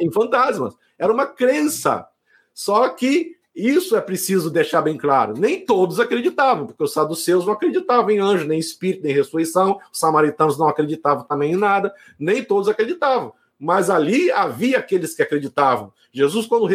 em 0.00 0.10
fantasmas. 0.10 0.74
Era 0.98 1.12
uma 1.12 1.26
crença. 1.26 2.06
Só 2.54 2.88
que 2.90 3.36
isso 3.54 3.94
é 3.96 4.00
preciso 4.00 4.50
deixar 4.50 4.80
bem 4.80 4.96
claro. 4.96 5.34
Nem 5.36 5.64
todos 5.64 6.00
acreditavam, 6.00 6.66
porque 6.66 6.82
os 6.82 6.92
saduceus 6.92 7.44
não 7.44 7.52
acreditavam 7.52 8.10
em 8.10 8.18
anjo, 8.18 8.46
nem 8.46 8.58
espírito, 8.58 9.04
nem 9.04 9.14
ressurreição. 9.14 9.78
Os 9.92 9.98
samaritanos 9.98 10.58
não 10.58 10.68
acreditavam 10.68 11.24
também 11.24 11.52
em 11.52 11.56
nada. 11.56 11.94
Nem 12.18 12.42
todos 12.42 12.68
acreditavam. 12.68 13.32
Mas 13.58 13.90
ali 13.90 14.30
havia 14.30 14.78
aqueles 14.78 15.14
que 15.14 15.22
acreditavam. 15.22 15.92
Jesus, 16.12 16.46
quando 16.46 16.68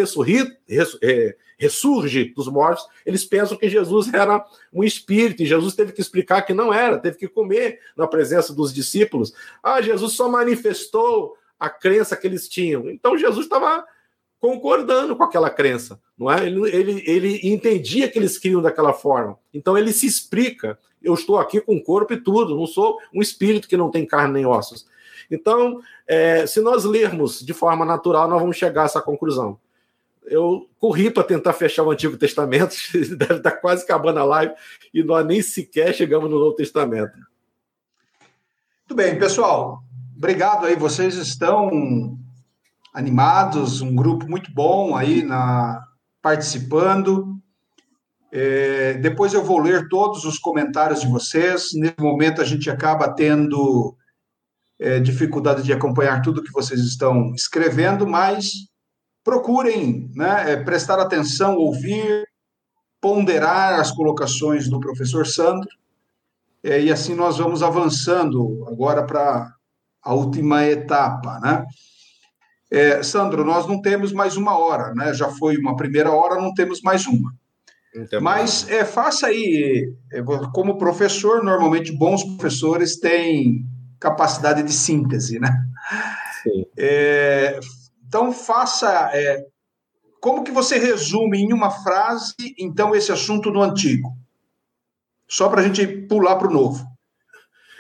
é, 1.02 1.36
ressurge 1.58 2.26
dos 2.36 2.48
mortos, 2.48 2.88
eles 3.06 3.26
pensam 3.26 3.58
que 3.58 3.70
Jesus 3.70 4.14
era 4.14 4.46
um 4.72 4.84
espírito, 4.84 5.44
e 5.44 5.46
Jesus 5.46 5.76
teve 5.76 5.92
que 5.92 6.02
explicar 6.02 6.44
que 6.44 6.54
não 6.54 6.74
era, 6.74 6.98
teve 6.98 7.18
que 7.18 7.28
comer 7.28 7.80
na 7.96 8.08
presença 8.08 8.54
dos 8.54 8.74
discípulos. 8.74 9.34
Ah, 9.62 9.82
Jesus 9.82 10.14
só 10.14 10.30
manifestou 10.30 11.36
a 11.60 11.70
crença 11.70 12.16
que 12.16 12.28
eles 12.28 12.48
tinham. 12.48 12.90
Então 12.90 13.18
Jesus 13.18 13.46
estava 13.46 13.84
concordando 14.40 15.16
com 15.16 15.24
aquela 15.24 15.50
crença, 15.50 16.00
não 16.18 16.32
é? 16.32 16.46
Ele, 16.46 16.70
ele, 16.70 17.04
ele 17.06 17.40
entendia 17.50 18.08
que 18.08 18.20
eles 18.20 18.38
criam 18.38 18.62
daquela 18.62 18.94
forma. 18.94 19.38
Então 19.54 19.78
ele 19.78 19.92
se 19.92 20.06
explica. 20.06 20.78
Eu 21.02 21.14
estou 21.14 21.38
aqui 21.38 21.60
com 21.60 21.82
corpo 21.82 22.14
e 22.14 22.22
tudo, 22.22 22.56
não 22.56 22.68
sou 22.68 22.98
um 23.14 23.22
espírito 23.22 23.68
que 23.68 23.78
não 23.78 23.90
tem 23.90 24.06
carne 24.06 24.34
nem 24.34 24.46
ossos. 24.46 24.86
Então, 25.30 25.82
é, 26.08 26.46
se 26.46 26.62
nós 26.62 26.86
lermos 26.86 27.42
de 27.42 27.54
forma 27.54 27.86
natural, 27.86 28.28
nós 28.28 28.40
vamos 28.40 28.58
chegar 28.58 28.84
a 28.84 28.86
essa 28.86 29.02
conclusão. 29.02 29.60
Eu 30.24 30.70
corri 30.80 31.10
para 31.10 31.24
tentar 31.24 31.54
fechar 31.54 31.84
o 31.84 31.92
Antigo 31.92 32.18
Testamento, 32.18 32.76
deve 33.18 33.36
estar 33.36 33.52
quase 33.52 33.84
acabando 33.84 34.20
a 34.20 34.24
live, 34.24 34.54
e 34.94 35.04
nós 35.04 35.26
nem 35.26 35.42
sequer 35.42 35.94
chegamos 35.94 36.30
no 36.30 36.40
Novo 36.40 36.56
Testamento. 36.56 37.18
Muito 38.80 38.96
bem, 38.96 39.18
pessoal. 39.18 39.84
Obrigado 40.16 40.66
aí. 40.66 40.76
Vocês 40.76 41.16
estão 41.16 42.18
animados, 42.98 43.80
um 43.80 43.96
grupo 43.96 44.28
muito 44.28 44.52
bom 44.52 44.96
aí 44.96 45.22
na 45.22 45.84
participando. 46.20 47.38
É, 48.32 48.96
depois 48.96 49.36
eu 49.36 49.44
vou 49.44 49.60
ler 49.60 49.88
todos 49.88 50.26
os 50.26 50.40
comentários 50.40 51.02
de 51.02 51.08
vocês. 51.08 51.70
Nesse 51.76 52.02
momento 52.02 52.42
a 52.42 52.44
gente 52.44 52.72
acaba 52.72 53.14
tendo 53.14 53.96
é, 54.80 55.00
dificuldade 55.00 55.62
de 55.62 55.72
acompanhar 55.72 56.24
tudo 56.24 56.44
que 56.44 56.52
vocês 56.52 56.80
estão 56.82 57.34
escrevendo, 57.36 58.08
mas 58.08 58.52
procurem 59.24 60.10
né, 60.16 60.54
é, 60.54 60.58
prestar 60.58 61.00
atenção, 61.00 61.56
ouvir, 61.56 62.28
ponderar 63.00 63.80
as 63.80 63.92
colocações 63.92 64.68
do 64.68 64.80
professor 64.80 65.26
Sandro, 65.28 65.70
é, 66.64 66.82
e 66.82 66.92
assim 66.92 67.14
nós 67.14 67.38
vamos 67.38 67.62
avançando 67.62 68.66
agora 68.68 69.06
para 69.06 69.54
a 70.02 70.14
última 70.16 70.66
etapa, 70.66 71.40
né? 71.40 71.64
É, 72.70 73.02
Sandro, 73.02 73.46
nós 73.46 73.66
não 73.66 73.82
temos 73.82 74.12
mais 74.12 74.36
uma 74.36 74.58
hora, 74.58 74.94
né? 74.94 75.14
Já 75.14 75.30
foi 75.30 75.58
uma 75.58 75.76
primeira 75.76 76.12
hora, 76.12 76.42
não 76.42 76.54
temos 76.54 76.82
mais 76.82 77.06
uma. 77.06 77.34
Então, 77.96 78.22
Mas 78.22 78.70
é, 78.70 78.84
faça 78.84 79.28
aí, 79.28 79.92
é, 80.12 80.22
como 80.54 80.78
professor, 80.78 81.44
normalmente 81.44 81.92
bons 81.92 82.24
professores 82.24 83.00
têm 83.00 83.66
capacidade 84.00 84.62
de 84.64 84.74
síntese, 84.74 85.40
né? 85.40 85.50
É, 86.78 87.60
então 88.08 88.32
faça, 88.32 89.10
é, 89.14 89.46
como 90.22 90.44
que 90.44 90.52
você 90.52 90.78
resume 90.78 91.40
em 91.40 91.54
uma 91.54 91.72
frase, 91.72 92.36
então, 92.60 92.96
esse 92.96 93.12
assunto 93.12 93.50
no 93.50 93.62
antigo? 93.62 94.16
Só 95.28 95.50
para 95.50 95.62
a 95.62 95.64
gente 95.64 95.86
pular 96.08 96.36
para 96.36 96.48
o 96.48 96.54
novo. 96.54 96.86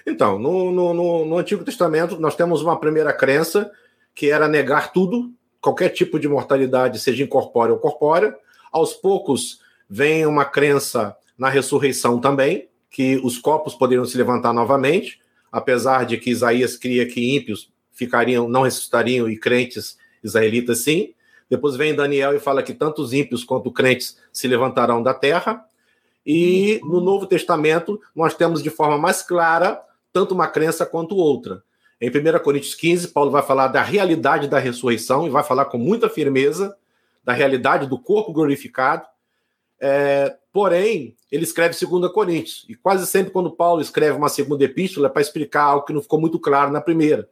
Então, 0.06 0.40
no, 0.40 0.72
no, 0.72 1.26
no 1.26 1.38
Antigo 1.38 1.64
Testamento, 1.64 2.20
nós 2.20 2.36
temos 2.36 2.62
uma 2.62 2.80
primeira 2.80 3.14
crença 3.14 3.70
que 4.18 4.32
era 4.32 4.47
negar 4.47 4.91
tudo, 4.91 5.32
qualquer 5.61 5.89
tipo 5.89 6.20
de 6.20 6.28
mortalidade, 6.28 6.97
seja 6.97 7.24
incorpórea 7.24 7.72
ou 7.72 7.80
corpórea. 7.80 8.36
Aos 8.72 8.95
poucos 8.95 9.61
vem 9.88 10.26
uma 10.26 10.43
crença 10.43 11.15
na 11.38 11.49
ressurreição 11.49 12.20
também, 12.20 12.68
que 12.89 13.18
os 13.24 13.38
corpos 13.38 13.76
poderiam 13.76 14.05
se 14.05 14.18
levantar 14.18 14.53
novamente, 14.53 15.22
apesar 15.51 16.03
de 16.03 16.18
que 16.18 16.32
Isaías 16.32 16.76
cria 16.76 17.05
que 17.05 17.38
ímpios 17.38 17.72
ficariam, 17.93 18.49
não 18.49 18.63
ressuscitariam 18.63 19.30
e 19.30 19.38
crentes 19.38 19.99
israelitas 20.24 20.80
sim. 20.80 21.13
Depois 21.47 21.76
vem 21.76 21.93
Daniel 21.93 22.36
e 22.36 22.39
fala 22.39 22.63
que 22.63 22.74
tanto 22.74 23.03
os 23.03 23.13
ímpios 23.13 23.43
quanto 23.43 23.72
crentes 23.72 24.18
se 24.34 24.47
levantarão 24.47 25.03
da 25.03 25.13
terra. 25.13 25.63
E 26.26 26.82
no 26.84 26.99
Novo 26.99 27.28
Testamento 27.28 28.01
nós 28.15 28.34
temos 28.34 28.63
de 28.63 28.72
forma 28.72 28.97
mais 28.97 29.22
clara 29.22 29.80
tanto 30.11 30.34
uma 30.34 30.47
crença 30.47 30.88
quanto 30.88 31.15
outra. 31.15 31.61
Em 32.00 32.10
1 32.10 32.39
Coríntios 32.43 32.76
15, 32.76 33.08
Paulo 33.10 33.32
vai 33.32 33.41
falar 33.41 33.70
da 33.70 33.82
realidade 33.82 34.48
da 34.48 34.60
ressurreição 34.60 35.26
e 35.26 35.30
vai 35.30 35.43
falar 35.43 35.66
com 35.66 35.78
muita 35.80 36.08
firmeza 36.08 36.78
da 37.24 37.34
realidade 37.34 37.88
do 37.88 37.98
corpo 37.98 38.32
glorificado. 38.32 39.06
É, 39.80 40.36
porém, 40.54 41.16
ele 41.32 41.43
escreve 41.43 41.76
2 41.76 42.12
Coríntios. 42.12 42.66
E 42.70 42.76
quase 42.76 43.08
sempre, 43.08 43.32
quando 43.32 43.52
Paulo 43.52 43.82
escreve 43.82 44.16
uma 44.16 44.30
segunda 44.30 44.64
epístola, 44.64 45.08
é 45.08 45.10
para 45.10 45.22
explicar 45.22 45.64
algo 45.64 45.86
que 45.86 45.93
não 45.93 46.02
ficou 46.02 46.22
muito 46.22 46.39
claro 46.39 46.72
na 46.72 46.82
primeira. 46.82 47.28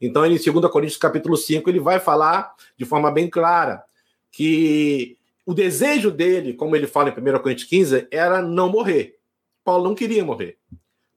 Então, 0.00 0.26
ele, 0.26 0.36
em 0.36 0.52
2 0.52 0.70
Coríntios, 0.70 0.98
capítulo 0.98 1.36
5, 1.36 1.70
ele 1.70 1.80
vai 1.80 2.00
falar 2.00 2.54
de 2.76 2.84
forma 2.84 3.10
bem 3.10 3.30
clara 3.30 3.84
que 4.32 5.16
o 5.46 5.54
desejo 5.54 6.10
dele, 6.10 6.54
como 6.54 6.76
ele 6.76 6.86
fala 6.86 7.08
em 7.08 7.12
1 7.12 7.38
Coríntios 7.38 7.68
15, 7.68 8.08
era 8.10 8.42
não 8.42 8.68
morrer. 8.68 9.16
Paulo 9.64 9.84
não 9.84 9.94
queria 9.94 10.24
morrer. 10.24 10.58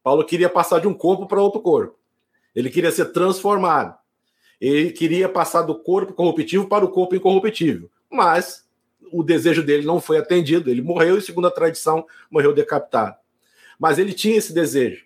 Paulo 0.03 0.23
queria 0.23 0.49
passar 0.49 0.79
de 0.79 0.87
um 0.87 0.93
corpo 0.93 1.27
para 1.27 1.41
outro 1.41 1.61
corpo. 1.61 2.00
Ele 2.55 2.69
queria 2.69 2.91
ser 2.91 3.05
transformado. 3.05 3.95
Ele 4.59 4.91
queria 4.91 5.27
passar 5.27 5.63
do 5.63 5.75
corpo 5.75 6.13
corruptível 6.13 6.67
para 6.67 6.85
o 6.85 6.89
corpo 6.89 7.15
incorruptível. 7.15 7.89
Mas 8.09 8.65
o 9.11 9.23
desejo 9.23 9.63
dele 9.63 9.85
não 9.85 9.99
foi 9.99 10.17
atendido. 10.17 10.69
Ele 10.69 10.81
morreu 10.81 11.17
e, 11.17 11.21
segundo 11.21 11.47
a 11.47 11.51
tradição, 11.51 12.05
morreu 12.29 12.53
decapitado. 12.53 13.15
Mas 13.79 13.97
ele 13.97 14.13
tinha 14.13 14.37
esse 14.37 14.53
desejo. 14.53 15.05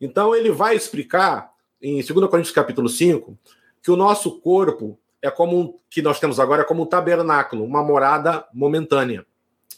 Então 0.00 0.34
ele 0.34 0.50
vai 0.50 0.74
explicar 0.74 1.52
em 1.80 2.02
2 2.02 2.08
Coríntios 2.28 2.54
capítulo 2.54 2.88
5 2.88 3.38
que 3.82 3.90
o 3.90 3.96
nosso 3.96 4.40
corpo 4.40 4.98
é 5.22 5.30
como 5.30 5.80
que 5.88 6.02
nós 6.02 6.18
temos 6.18 6.38
agora 6.38 6.62
é 6.62 6.64
como 6.64 6.82
um 6.82 6.86
tabernáculo, 6.86 7.64
uma 7.64 7.82
morada 7.82 8.44
momentânea. 8.52 9.24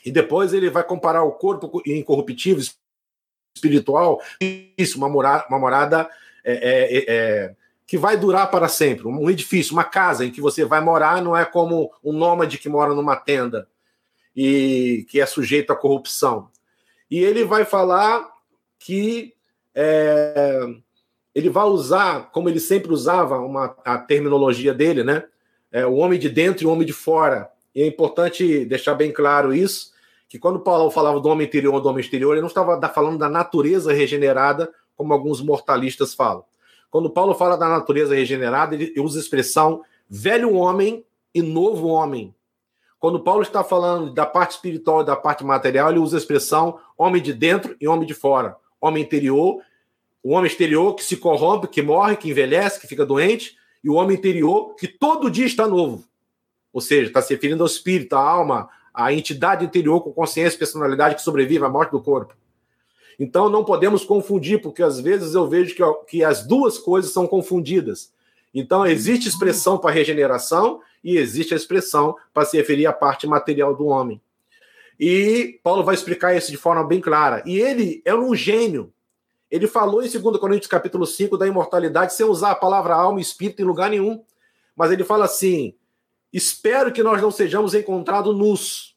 E 0.05 0.11
depois 0.11 0.53
ele 0.53 0.71
vai 0.71 0.83
comparar 0.83 1.23
o 1.23 1.33
corpo 1.33 1.83
incorruptível 1.87 2.65
espiritual, 3.55 4.21
isso, 4.41 4.97
uma 4.97 5.09
morada, 5.09 5.47
uma 5.49 5.59
morada 5.59 6.09
é, 6.49 6.55
é, 6.55 6.99
é, 6.99 7.05
é, 7.09 7.55
que 7.87 7.99
vai 7.99 8.17
durar 8.17 8.51
para 8.51 8.69
sempre. 8.69 9.07
Um 9.07 9.29
edifício, 9.29 9.75
uma 9.75 9.85
casa 9.85 10.25
em 10.25 10.31
que 10.31 10.41
você 10.41 10.65
vai 10.65 10.81
morar, 10.81 11.21
não 11.23 11.37
é 11.37 11.45
como 11.45 11.93
um 12.03 12.13
nômade 12.13 12.57
que 12.57 12.69
mora 12.71 12.95
numa 12.95 13.17
tenda 13.17 13.69
e 14.35 15.05
que 15.11 15.21
é 15.21 15.27
sujeito 15.27 15.73
à 15.73 15.77
corrupção. 15.77 16.49
E 17.11 17.19
ele 17.19 17.45
vai 17.45 17.67
falar 17.67 18.27
que 18.79 19.35
é, 19.75 20.67
ele 21.35 21.51
vai 21.51 21.65
usar, 21.65 22.31
como 22.31 22.49
ele 22.49 22.61
sempre 22.61 22.93
usava, 22.93 23.39
uma, 23.39 23.77
a 23.85 23.99
terminologia 23.99 24.73
dele, 24.73 25.05
né? 25.05 25.25
É, 25.71 25.85
o 25.85 25.95
homem 25.97 26.19
de 26.19 26.31
dentro 26.31 26.65
e 26.65 26.67
o 26.67 26.71
homem 26.71 26.87
de 26.87 26.95
fora. 26.95 27.51
E 27.75 27.83
é 27.83 27.87
importante 27.87 28.65
deixar 28.65 28.95
bem 28.95 29.13
claro 29.13 29.53
isso, 29.53 29.93
que 30.29 30.39
quando 30.39 30.61
Paulo 30.61 30.91
falava 30.91 31.21
do 31.21 31.29
homem 31.29 31.47
interior 31.47 31.75
ou 31.75 31.81
do 31.81 31.89
homem 31.89 32.01
exterior, 32.01 32.33
ele 32.33 32.41
não 32.41 32.49
estava 32.49 32.81
falando 32.89 33.19
da 33.19 33.29
natureza 33.29 33.93
regenerada 33.93 34.73
como 34.99 35.13
alguns 35.13 35.41
mortalistas 35.41 36.13
falam. 36.13 36.45
Quando 36.91 37.09
Paulo 37.09 37.33
fala 37.35 37.57
da 37.57 37.69
natureza 37.69 38.17
regenerada, 38.17 38.75
ele 38.75 38.93
usa 39.01 39.19
a 39.19 39.23
expressão 39.23 39.83
velho 40.11 40.55
homem 40.55 41.05
e 41.33 41.41
novo 41.41 41.87
homem. 41.87 42.35
Quando 42.99 43.21
Paulo 43.21 43.43
está 43.43 43.63
falando 43.63 44.13
da 44.13 44.27
parte 44.27 44.53
espiritual 44.53 45.03
e 45.03 45.07
da 45.07 45.15
parte 45.15 45.45
material, 45.45 45.91
ele 45.91 46.01
usa 46.01 46.17
a 46.17 46.19
expressão 46.19 46.81
homem 46.97 47.23
de 47.23 47.33
dentro 47.33 47.77
e 47.81 47.87
homem 47.87 48.07
de 48.07 48.15
fora. 48.15 48.57
Homem 48.81 49.05
interior, 49.05 49.63
o 50.21 50.33
homem 50.33 50.51
exterior 50.51 50.95
que 50.97 51.05
se 51.05 51.17
corrompe, 51.17 51.69
que 51.69 51.81
morre, 51.81 52.17
que 52.17 52.31
envelhece, 52.31 52.81
que 52.81 52.89
fica 52.89 53.07
doente, 53.07 53.57
e 53.85 53.89
o 53.89 53.95
homem 53.95 54.17
interior 54.17 54.75
que 54.75 54.89
todo 54.89 55.31
dia 55.31 55.47
está 55.47 55.69
novo. 55.69 56.05
Ou 56.73 56.81
seja, 56.81 57.07
está 57.07 57.23
se 57.23 57.33
referindo 57.33 57.63
ao 57.63 57.69
espírito, 57.69 58.17
à 58.17 58.21
alma, 58.21 58.69
à 58.93 59.13
entidade 59.13 59.65
interior 59.65 60.01
com 60.01 60.13
consciência 60.13 60.57
e 60.57 60.59
personalidade 60.59 61.15
que 61.15 61.23
sobrevive 61.23 61.65
à 61.65 61.69
morte 61.69 61.93
do 61.93 62.03
corpo. 62.03 62.35
Então 63.19 63.49
não 63.49 63.65
podemos 63.65 64.05
confundir, 64.05 64.63
porque 64.63 64.83
às 64.83 65.01
vezes 65.01 65.35
eu 65.35 65.49
vejo 65.49 65.75
que, 65.75 65.83
que 66.07 66.25
as 66.25 66.47
duas 66.47 66.79
coisas 66.79 67.13
são 67.13 67.27
confundidas. 67.27 68.13
Então 68.55 68.87
existe 68.87 69.29
expressão 69.29 69.77
para 69.77 69.91
regeneração 69.91 70.81
e 71.03 71.17
existe 71.17 71.53
a 71.53 71.57
expressão 71.57 72.17
para 72.33 72.45
se 72.45 72.57
referir 72.57 72.87
à 72.87 72.93
parte 72.93 73.27
material 73.27 73.75
do 73.75 73.87
homem. 73.87 74.21
E 74.99 75.61
Paulo 75.63 75.85
vai 75.85 75.95
explicar 75.95 76.37
isso 76.37 76.51
de 76.51 76.57
forma 76.57 76.85
bem 76.85 77.01
clara. 77.01 77.43
E 77.47 77.59
ele 77.59 78.03
é 78.05 78.15
um 78.15 78.35
gênio. 78.35 78.93
Ele 79.51 79.67
falou 79.67 80.03
em 80.03 80.09
2 80.09 80.39
Coríntios 80.39 80.67
capítulo 80.67 81.07
5 81.07 81.39
da 81.39 81.47
imortalidade 81.47 82.15
sem 82.15 82.27
usar 82.27 82.51
a 82.51 82.57
palavra 82.57 82.95
alma 82.95 83.19
e 83.19 83.23
espírito 83.23 83.63
em 83.63 83.65
lugar 83.65 83.91
nenhum. 83.91 84.23
Mas 84.77 84.91
ele 84.91 85.05
fala 85.05 85.25
assim: 85.25 85.75
espero 86.33 86.93
que 86.93 87.03
nós 87.03 87.23
não 87.23 87.31
sejamos 87.31 87.75
encontrados 87.75 88.37
nus. 88.37 88.97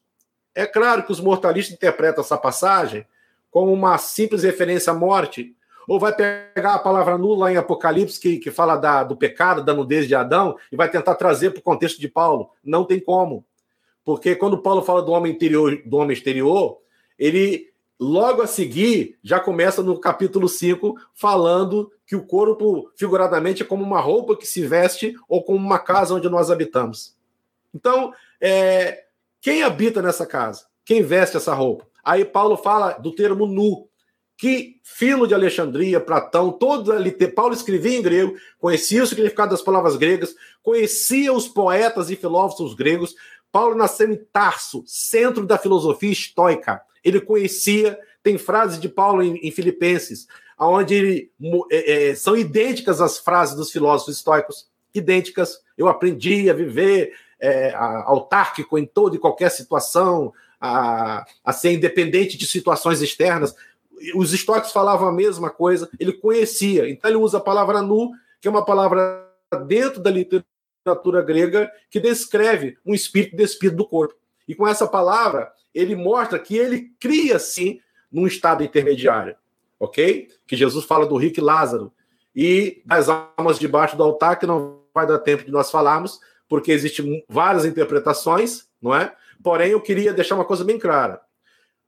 É 0.54 0.66
claro 0.66 1.04
que 1.04 1.12
os 1.12 1.20
mortalistas 1.20 1.74
interpretam 1.74 2.22
essa 2.22 2.36
passagem 2.36 3.06
como 3.52 3.70
uma 3.70 3.98
simples 3.98 4.42
referência 4.42 4.90
à 4.92 4.94
morte, 4.94 5.54
ou 5.86 6.00
vai 6.00 6.12
pegar 6.14 6.74
a 6.74 6.78
palavra 6.78 7.18
nula 7.18 7.52
em 7.52 7.56
Apocalipse, 7.56 8.18
que, 8.18 8.38
que 8.38 8.50
fala 8.50 8.76
da, 8.76 9.04
do 9.04 9.14
pecado, 9.14 9.62
da 9.62 9.74
nudez 9.74 10.08
de 10.08 10.14
Adão, 10.14 10.56
e 10.72 10.76
vai 10.76 10.90
tentar 10.90 11.14
trazer 11.16 11.50
para 11.50 11.60
o 11.60 11.62
contexto 11.62 12.00
de 12.00 12.08
Paulo. 12.08 12.50
Não 12.64 12.84
tem 12.84 12.98
como. 12.98 13.44
Porque 14.04 14.34
quando 14.34 14.62
Paulo 14.62 14.82
fala 14.82 15.02
do 15.02 15.12
homem 15.12 15.32
interior, 15.32 15.80
do 15.84 15.98
homem 15.98 16.16
exterior, 16.16 16.78
ele 17.18 17.70
logo 18.00 18.40
a 18.40 18.46
seguir 18.46 19.18
já 19.22 19.38
começa 19.38 19.82
no 19.82 20.00
capítulo 20.00 20.48
5 20.48 20.96
falando 21.14 21.92
que 22.06 22.16
o 22.16 22.24
corpo, 22.24 22.90
figuradamente, 22.96 23.62
é 23.62 23.66
como 23.66 23.84
uma 23.84 24.00
roupa 24.00 24.36
que 24.36 24.46
se 24.46 24.66
veste 24.66 25.14
ou 25.28 25.44
como 25.44 25.58
uma 25.58 25.78
casa 25.78 26.14
onde 26.14 26.28
nós 26.28 26.50
habitamos. 26.50 27.16
Então, 27.74 28.14
é, 28.40 29.04
quem 29.42 29.62
habita 29.62 30.00
nessa 30.00 30.24
casa? 30.24 30.64
Quem 30.84 31.02
veste 31.02 31.36
essa 31.36 31.52
roupa? 31.52 31.91
Aí 32.02 32.24
Paulo 32.24 32.56
fala 32.56 32.92
do 32.92 33.14
termo 33.14 33.46
nu, 33.46 33.88
que 34.36 34.80
Filo 34.82 35.26
de 35.26 35.34
Alexandria, 35.34 36.00
Platão, 36.00 36.50
todos 36.50 36.90
ali, 36.90 37.12
Paulo 37.28 37.54
escrevia 37.54 37.96
em 37.96 38.02
grego, 38.02 38.34
conhecia 38.58 39.02
o 39.02 39.06
significado 39.06 39.52
das 39.52 39.62
palavras 39.62 39.96
gregas, 39.96 40.34
conhecia 40.62 41.32
os 41.32 41.46
poetas 41.46 42.10
e 42.10 42.16
filósofos 42.16 42.74
gregos. 42.74 43.14
Paulo 43.52 43.76
nasceu 43.76 44.10
em 44.10 44.16
Tarso, 44.32 44.82
centro 44.86 45.46
da 45.46 45.58
filosofia 45.58 46.10
estoica. 46.10 46.80
Ele 47.04 47.20
conhecia, 47.20 47.98
tem 48.22 48.36
frases 48.36 48.80
de 48.80 48.88
Paulo 48.88 49.22
em, 49.22 49.36
em 49.36 49.50
Filipenses, 49.50 50.26
onde 50.58 50.94
ele, 50.94 51.30
é, 51.70 52.10
é, 52.10 52.14
são 52.14 52.36
idênticas 52.36 53.00
às 53.00 53.18
frases 53.18 53.54
dos 53.54 53.70
filósofos 53.70 54.16
estoicos, 54.16 54.68
idênticas. 54.94 55.60
Eu 55.76 55.88
aprendi 55.88 56.50
a 56.50 56.54
viver 56.54 57.12
é, 57.40 57.72
autárquico 57.74 58.78
em 58.78 58.86
toda 58.86 59.16
e 59.16 59.18
qualquer 59.18 59.50
situação, 59.50 60.32
a, 60.62 61.26
a 61.44 61.52
ser 61.52 61.72
independente 61.72 62.38
de 62.38 62.46
situações 62.46 63.02
externas. 63.02 63.52
Os 64.14 64.32
estoques 64.32 64.70
falavam 64.70 65.08
a 65.08 65.12
mesma 65.12 65.50
coisa, 65.50 65.90
ele 65.98 66.12
conhecia. 66.12 66.88
Então 66.88 67.10
ele 67.10 67.18
usa 67.18 67.38
a 67.38 67.40
palavra 67.40 67.82
nu, 67.82 68.12
que 68.40 68.46
é 68.46 68.50
uma 68.50 68.64
palavra 68.64 69.28
dentro 69.66 70.00
da 70.00 70.10
literatura 70.10 71.20
grega 71.22 71.68
que 71.90 71.98
descreve 71.98 72.78
um 72.86 72.94
espírito 72.94 73.36
despido 73.36 73.76
do 73.76 73.86
corpo. 73.86 74.14
E 74.46 74.54
com 74.54 74.66
essa 74.66 74.86
palavra, 74.86 75.52
ele 75.74 75.96
mostra 75.96 76.38
que 76.38 76.56
ele 76.56 76.92
cria, 77.00 77.40
sim, 77.40 77.80
num 78.10 78.26
estado 78.26 78.62
intermediário. 78.62 79.34
Ok? 79.80 80.28
Que 80.46 80.56
Jesus 80.56 80.84
fala 80.84 81.06
do 81.06 81.16
rico 81.16 81.40
Lázaro. 81.40 81.92
E 82.34 82.82
das 82.86 83.08
almas 83.08 83.58
debaixo 83.58 83.96
do 83.96 84.02
altar, 84.02 84.38
que 84.38 84.46
não 84.46 84.80
vai 84.94 85.06
dar 85.06 85.18
tempo 85.18 85.44
de 85.44 85.50
nós 85.50 85.70
falarmos, 85.70 86.20
porque 86.48 86.70
existem 86.70 87.24
várias 87.28 87.64
interpretações, 87.64 88.68
não 88.80 88.94
é? 88.94 89.12
Porém, 89.42 89.70
eu 89.70 89.80
queria 89.80 90.12
deixar 90.12 90.34
uma 90.34 90.44
coisa 90.44 90.64
bem 90.64 90.78
clara. 90.78 91.20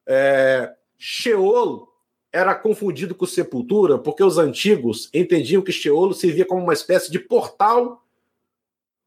É, 0.07 0.75
Sheol 0.99 1.89
era 2.33 2.55
confundido 2.55 3.15
com 3.15 3.27
sepultura 3.27 3.97
porque 3.99 4.23
os 4.25 4.39
antigos 4.39 5.09
entendiam 5.15 5.63
que 5.63 5.73
Sheol 5.73 6.13
servia 6.13 6.45
como 6.45 6.63
uma 6.63 6.73
espécie 6.73 7.11
de 7.11 7.19
portal. 7.19 8.05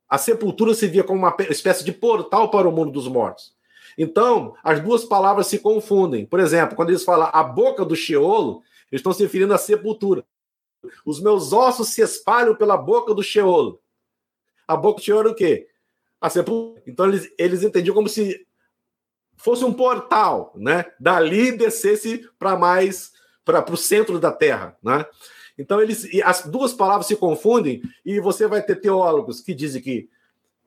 A 0.07 0.17
sepultura 0.17 0.73
servia 0.73 1.03
como 1.03 1.19
uma 1.19 1.35
espécie 1.49 1.83
de 1.83 1.91
portal 1.91 2.49
para 2.49 2.69
o 2.69 2.71
mundo 2.71 2.91
dos 2.91 3.07
mortos. 3.07 3.53
Então, 3.97 4.55
as 4.63 4.79
duas 4.79 5.03
palavras 5.03 5.47
se 5.47 5.59
confundem. 5.59 6.25
Por 6.25 6.39
exemplo, 6.39 6.75
quando 6.75 6.89
eles 6.89 7.03
falam 7.03 7.29
a 7.33 7.43
boca 7.43 7.83
do 7.83 7.95
Sheol, 7.95 8.63
eles 8.91 8.99
estão 8.99 9.11
se 9.11 9.23
referindo 9.23 9.53
à 9.53 9.57
sepultura. 9.57 10.23
Os 11.05 11.19
meus 11.19 11.51
ossos 11.51 11.89
se 11.89 12.01
espalham 12.01 12.55
pela 12.55 12.77
boca 12.77 13.13
do 13.13 13.23
Sheol. 13.23 13.81
A 14.67 14.77
boca 14.77 14.99
do 14.99 15.03
Sheol 15.03 15.19
era 15.19 15.29
o 15.29 15.35
quê? 15.35 15.67
A 16.20 16.30
sepultura. 16.30 16.82
Então 16.88 17.07
eles, 17.07 17.32
eles 17.38 17.63
entendiam 17.63 17.93
como 17.93 18.09
se 18.09 18.45
fosse 19.38 19.63
um 19.63 19.74
portal, 19.74 20.53
né? 20.55 20.86
Dali 20.99 21.51
descesse 21.51 22.28
para 22.38 22.57
mais 22.57 23.13
para 23.45 23.72
o 23.72 23.78
centro 23.78 24.20
da 24.20 24.32
Terra, 24.32 24.78
né? 24.84 25.05
Então 25.57 25.82
eles 25.82 26.07
as 26.24 26.45
duas 26.45 26.74
palavras 26.74 27.07
se 27.07 27.15
confundem 27.15 27.82
e 28.05 28.20
você 28.20 28.47
vai 28.47 28.61
ter 28.61 28.76
teólogos 28.76 29.39
que 29.39 29.53
dizem 29.53 29.82
que 29.82 30.09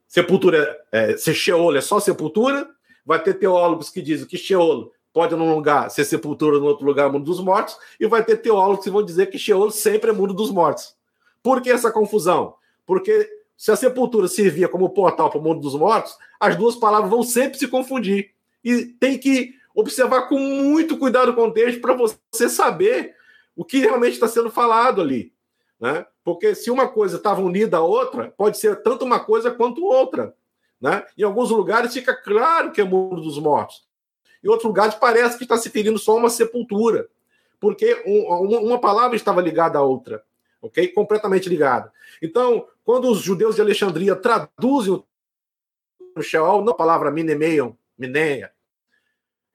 sepultura 0.09 0.77
é, 0.91 1.17
ser 1.17 1.35
Sheol 1.35 1.77
é 1.77 1.81
só 1.81 2.01
sepultura, 2.01 2.69
vai 3.05 3.23
ter 3.23 3.35
teólogos 3.35 3.91
que 3.91 4.03
dizem 4.03 4.27
que 4.27 4.39
Sheol 4.39 4.93
pode 5.13 5.35
num 5.35 5.55
lugar 5.55 5.91
ser 5.91 6.05
sepultura, 6.05 6.59
no 6.59 6.67
outro 6.67 6.87
lugar 6.87 7.11
mundo 7.13 7.25
dos 7.25 7.41
mortos, 7.41 7.77
e 7.99 8.07
vai 8.07 8.25
ter 8.25 8.37
teólogos 8.39 8.85
que 8.85 8.91
vão 8.91 9.05
dizer 9.05 9.27
que 9.27 9.39
Sheol 9.39 9.71
sempre 9.71 10.11
é 10.11 10.13
mundo 10.13 10.33
dos 10.33 10.51
mortos. 10.51 10.97
Por 11.43 11.61
que 11.61 11.71
essa 11.71 11.91
confusão? 11.91 12.55
Porque 12.87 13.29
se 13.61 13.71
a 13.71 13.77
sepultura 13.77 14.27
servia 14.27 14.71
como 14.71 14.89
portal 14.89 15.29
para 15.29 15.39
o 15.39 15.43
mundo 15.43 15.61
dos 15.61 15.75
mortos, 15.75 16.17
as 16.41 16.57
duas 16.57 16.77
palavras 16.77 17.11
vão 17.11 17.23
sempre 17.23 17.59
se 17.59 17.69
confundir. 17.69 18.31
E 18.65 18.87
tem 18.87 19.19
que 19.19 19.55
observar 19.75 20.31
com 20.31 20.39
muito 20.39 20.97
cuidado 20.97 21.33
o 21.33 21.35
contexto 21.35 21.79
para 21.79 21.93
você 21.93 22.49
saber 22.49 23.15
o 23.55 23.63
que 23.63 23.81
realmente 23.81 24.15
está 24.15 24.27
sendo 24.27 24.51
falado 24.51 25.03
ali. 25.03 25.31
Né? 25.79 26.07
Porque 26.25 26.55
se 26.55 26.71
uma 26.71 26.89
coisa 26.89 27.19
estava 27.19 27.43
unida 27.43 27.77
à 27.77 27.83
outra, 27.83 28.33
pode 28.35 28.57
ser 28.57 28.83
tanto 28.83 29.05
uma 29.05 29.21
coisa 29.21 29.51
quanto 29.51 29.85
outra. 29.85 30.35
Né? 30.81 31.05
Em 31.19 31.23
alguns 31.23 31.51
lugares 31.51 31.93
fica 31.93 32.17
claro 32.17 32.73
que 32.73 32.81
é 32.81 32.85
o 32.85 32.89
mundo 32.89 33.21
dos 33.21 33.39
mortos. 33.39 33.87
Em 34.43 34.49
outros 34.49 34.65
lugares 34.65 34.95
parece 34.95 35.37
que 35.37 35.45
está 35.45 35.59
se 35.59 35.69
ferindo 35.69 35.99
só 35.99 36.17
uma 36.17 36.31
sepultura. 36.31 37.11
Porque 37.61 38.03
um, 38.07 38.69
uma 38.69 38.81
palavra 38.81 39.17
estava 39.17 39.43
ligada 39.43 39.79
à 39.79 39.83
outra. 39.83 40.25
Ok? 40.63 40.89
Completamente 40.89 41.49
ligada. 41.49 41.93
Então, 42.21 42.67
quando 42.85 43.11
os 43.11 43.21
judeus 43.21 43.55
de 43.55 43.61
Alexandria 43.61 44.15
traduzem 44.17 45.03
o 46.17 46.23
Sheol, 46.23 46.65
não 46.65 46.73
a 46.73 46.77
palavra 46.77 47.11
minemeion, 47.11 47.73
mineia, 47.97 48.53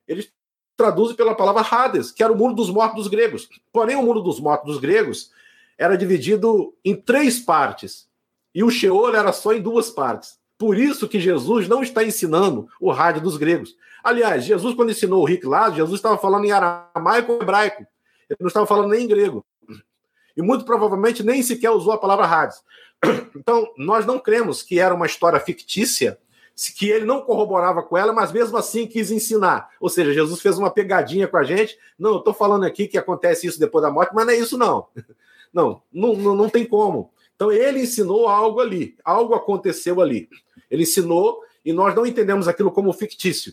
eles 0.06 0.32
traduzem 0.76 1.16
pela 1.16 1.34
palavra 1.34 1.66
Hades, 1.68 2.10
que 2.10 2.22
era 2.22 2.32
o 2.32 2.36
mundo 2.36 2.54
dos 2.54 2.70
mortos 2.70 3.04
dos 3.04 3.08
gregos. 3.08 3.48
Porém, 3.72 3.96
o 3.96 4.02
mundo 4.02 4.20
dos 4.20 4.38
mortos 4.38 4.72
dos 4.72 4.80
gregos 4.80 5.32
era 5.78 5.96
dividido 5.96 6.74
em 6.84 6.94
três 6.94 7.38
partes. 7.40 8.08
E 8.54 8.62
o 8.62 8.70
Sheol 8.70 9.14
era 9.14 9.32
só 9.32 9.52
em 9.52 9.60
duas 9.60 9.90
partes. 9.90 10.38
Por 10.58 10.78
isso 10.78 11.08
que 11.08 11.20
Jesus 11.20 11.68
não 11.68 11.82
está 11.82 12.02
ensinando 12.02 12.68
o 12.80 12.90
rádio 12.90 13.22
dos 13.22 13.36
gregos. 13.36 13.76
Aliás, 14.02 14.44
Jesus, 14.44 14.74
quando 14.74 14.90
ensinou 14.90 15.22
o 15.22 15.26
Rick 15.26 15.46
lá, 15.46 15.70
Jesus 15.70 15.98
estava 15.98 16.16
falando 16.16 16.44
em 16.44 16.52
aramaico 16.52 17.32
ou 17.32 17.42
hebraico. 17.42 17.86
Ele 18.28 18.38
não 18.40 18.48
estava 18.48 18.66
falando 18.66 18.90
nem 18.90 19.04
em 19.04 19.08
grego. 19.08 19.44
E 20.36 20.42
muito 20.42 20.64
provavelmente 20.64 21.22
nem 21.22 21.42
sequer 21.42 21.70
usou 21.70 21.92
a 21.92 21.98
palavra 21.98 22.26
Hades. 22.26 22.62
Então, 23.36 23.70
nós 23.76 24.06
não 24.06 24.18
cremos 24.18 24.62
que 24.62 24.80
era 24.80 24.94
uma 24.94 25.04
história 25.04 25.38
fictícia, 25.38 26.18
que 26.74 26.88
ele 26.88 27.04
não 27.04 27.20
corroborava 27.20 27.82
com 27.82 27.98
ela, 27.98 28.12
mas 28.12 28.32
mesmo 28.32 28.56
assim 28.56 28.86
quis 28.86 29.10
ensinar. 29.10 29.68
Ou 29.78 29.90
seja, 29.90 30.12
Jesus 30.12 30.40
fez 30.40 30.56
uma 30.56 30.70
pegadinha 30.70 31.28
com 31.28 31.36
a 31.36 31.44
gente. 31.44 31.78
Não, 31.98 32.12
eu 32.12 32.18
estou 32.18 32.32
falando 32.32 32.64
aqui 32.64 32.88
que 32.88 32.96
acontece 32.96 33.46
isso 33.46 33.60
depois 33.60 33.82
da 33.82 33.90
morte, 33.90 34.14
mas 34.14 34.24
não 34.24 34.32
é 34.32 34.36
isso, 34.36 34.56
não. 34.58 34.86
Não, 35.52 35.82
não, 35.92 36.14
não 36.34 36.48
tem 36.48 36.64
como. 36.64 37.12
Então, 37.34 37.52
ele 37.52 37.80
ensinou 37.80 38.26
algo 38.26 38.58
ali, 38.60 38.96
algo 39.04 39.34
aconteceu 39.34 40.00
ali. 40.00 40.28
Ele 40.70 40.84
ensinou 40.84 41.40
e 41.62 41.72
nós 41.72 41.94
não 41.94 42.06
entendemos 42.06 42.48
aquilo 42.48 42.72
como 42.72 42.92
fictício. 42.92 43.52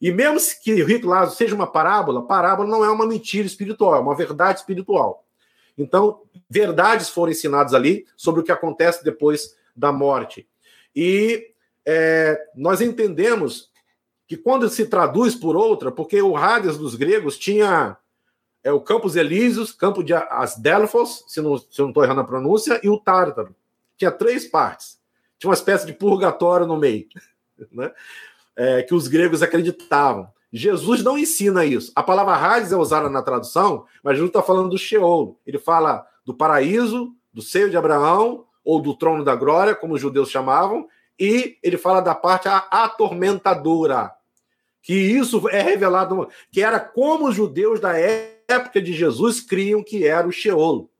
E 0.00 0.10
mesmo 0.10 0.38
que 0.62 0.82
o 0.82 0.86
Rico 0.86 1.06
Lázaro 1.06 1.36
seja 1.36 1.54
uma 1.54 1.66
parábola, 1.66 2.26
parábola 2.26 2.68
não 2.68 2.84
é 2.84 2.90
uma 2.90 3.06
mentira 3.06 3.46
espiritual, 3.46 3.96
é 3.96 4.00
uma 4.00 4.14
verdade 4.14 4.60
espiritual. 4.60 5.24
Então, 5.76 6.22
verdades 6.48 7.08
foram 7.08 7.32
ensinadas 7.32 7.74
ali 7.74 8.06
sobre 8.16 8.40
o 8.40 8.44
que 8.44 8.52
acontece 8.52 9.04
depois 9.04 9.56
da 9.74 9.92
morte. 9.92 10.48
E 10.94 11.52
é, 11.86 12.38
nós 12.54 12.80
entendemos 12.80 13.70
que 14.26 14.36
quando 14.36 14.68
se 14.68 14.86
traduz 14.86 15.34
por 15.34 15.56
outra, 15.56 15.90
porque 15.90 16.20
o 16.22 16.36
Hades 16.36 16.78
dos 16.78 16.94
gregos 16.94 17.36
tinha 17.36 17.96
é, 18.62 18.70
o 18.72 18.80
Campos 18.80 19.16
Elíseos, 19.16 19.72
Campo 19.72 20.04
de 20.04 20.12
Asdelphos, 20.14 21.24
se 21.26 21.40
não 21.40 21.56
estou 21.56 22.04
errando 22.04 22.20
a 22.20 22.24
pronúncia, 22.24 22.80
e 22.82 22.88
o 22.88 22.98
Tártaro. 22.98 23.54
Tinha 23.96 24.10
três 24.10 24.46
partes. 24.46 25.00
Tinha 25.38 25.48
uma 25.48 25.54
espécie 25.54 25.86
de 25.86 25.92
purgatório 25.92 26.66
no 26.66 26.76
meio, 26.76 27.08
né? 27.72 27.92
É, 28.54 28.82
que 28.82 28.94
os 28.94 29.08
gregos 29.08 29.42
acreditavam. 29.42 30.28
Jesus 30.52 31.02
não 31.02 31.16
ensina 31.16 31.64
isso. 31.64 31.92
A 31.94 32.02
palavra 32.02 32.34
Hades 32.34 32.72
é 32.72 32.76
usada 32.76 33.08
na 33.08 33.22
tradução, 33.22 33.84
mas 34.02 34.14
Jesus 34.14 34.30
está 34.30 34.42
falando 34.42 34.70
do 34.70 34.78
Sheol. 34.78 35.38
Ele 35.46 35.58
fala 35.58 36.06
do 36.24 36.34
paraíso, 36.34 37.14
do 37.32 37.40
seio 37.40 37.70
de 37.70 37.76
Abraão, 37.76 38.44
ou 38.64 38.80
do 38.80 38.94
trono 38.94 39.24
da 39.24 39.34
glória, 39.34 39.74
como 39.74 39.94
os 39.94 40.00
judeus 40.00 40.30
chamavam, 40.30 40.88
e 41.18 41.58
ele 41.62 41.76
fala 41.76 42.00
da 42.00 42.14
parte 42.14 42.48
atormentadora, 42.48 44.12
que 44.82 44.94
isso 44.94 45.48
é 45.48 45.60
revelado, 45.60 46.28
que 46.50 46.62
era 46.62 46.80
como 46.80 47.28
os 47.28 47.34
judeus 47.34 47.78
da 47.78 47.96
época 47.96 48.80
de 48.80 48.92
Jesus 48.92 49.40
criam 49.40 49.82
que 49.82 50.06
era 50.06 50.26
o 50.26 50.32
Sheol. 50.32 50.90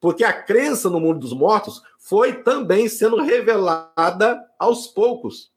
Porque 0.00 0.24
a 0.24 0.32
crença 0.32 0.88
no 0.88 1.00
mundo 1.00 1.20
dos 1.20 1.32
mortos 1.32 1.82
foi 1.98 2.42
também 2.42 2.88
sendo 2.88 3.20
revelada 3.20 4.42
aos 4.58 4.86
poucos. 4.86 5.50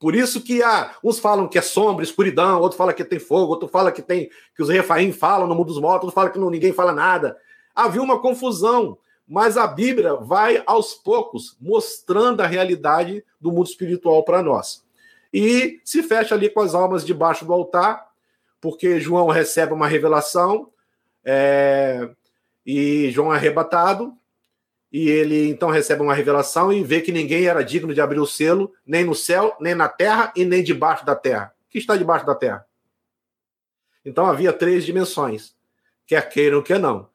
Por 0.00 0.14
isso 0.14 0.40
que 0.40 0.62
há, 0.62 0.96
uns 1.04 1.18
falam 1.18 1.46
que 1.46 1.58
é 1.58 1.62
sombra, 1.62 2.02
escuridão, 2.02 2.58
outro 2.58 2.78
fala 2.78 2.94
que 2.94 3.04
tem 3.04 3.18
fogo, 3.18 3.52
outro 3.52 3.68
fala 3.68 3.92
que 3.92 4.00
tem 4.00 4.30
que 4.56 4.62
os 4.62 4.70
refaim 4.70 5.12
falam 5.12 5.46
no 5.46 5.54
mundo 5.54 5.66
dos 5.66 5.78
mortos, 5.78 6.06
outro 6.06 6.14
fala 6.14 6.30
que 6.30 6.38
não, 6.38 6.48
ninguém 6.48 6.72
fala 6.72 6.92
nada. 6.92 7.36
Havia 7.74 8.02
uma 8.02 8.18
confusão, 8.18 8.96
mas 9.28 9.58
a 9.58 9.66
Bíblia 9.66 10.14
vai 10.14 10.62
aos 10.64 10.94
poucos 10.94 11.54
mostrando 11.60 12.40
a 12.40 12.46
realidade 12.46 13.22
do 13.38 13.52
mundo 13.52 13.66
espiritual 13.66 14.24
para 14.24 14.42
nós. 14.42 14.82
E 15.32 15.78
se 15.84 16.02
fecha 16.02 16.34
ali 16.34 16.48
com 16.48 16.60
as 16.60 16.74
almas 16.74 17.04
debaixo 17.04 17.44
do 17.44 17.52
altar, 17.52 18.08
porque 18.58 18.98
João 18.98 19.28
recebe 19.28 19.74
uma 19.74 19.86
revelação 19.86 20.70
é, 21.22 22.08
e 22.64 23.10
João 23.10 23.34
é 23.34 23.36
arrebatado, 23.36 24.14
e 24.92 25.08
ele 25.08 25.48
então 25.48 25.70
recebe 25.70 26.02
uma 26.02 26.14
revelação 26.14 26.72
e 26.72 26.82
vê 26.82 27.00
que 27.00 27.12
ninguém 27.12 27.46
era 27.46 27.62
digno 27.62 27.94
de 27.94 28.00
abrir 28.00 28.18
o 28.18 28.26
selo, 28.26 28.72
nem 28.84 29.04
no 29.04 29.14
céu, 29.14 29.56
nem 29.60 29.74
na 29.74 29.88
terra 29.88 30.32
e 30.34 30.44
nem 30.44 30.62
debaixo 30.62 31.06
da 31.06 31.14
terra. 31.14 31.54
O 31.66 31.70
que 31.70 31.78
está 31.78 31.96
debaixo 31.96 32.26
da 32.26 32.34
terra? 32.34 32.66
Então 34.04 34.26
havia 34.26 34.52
três 34.52 34.84
dimensões, 34.84 35.54
quer 36.06 36.28
queiram, 36.28 36.62
quer 36.62 36.80
não. 36.80 37.08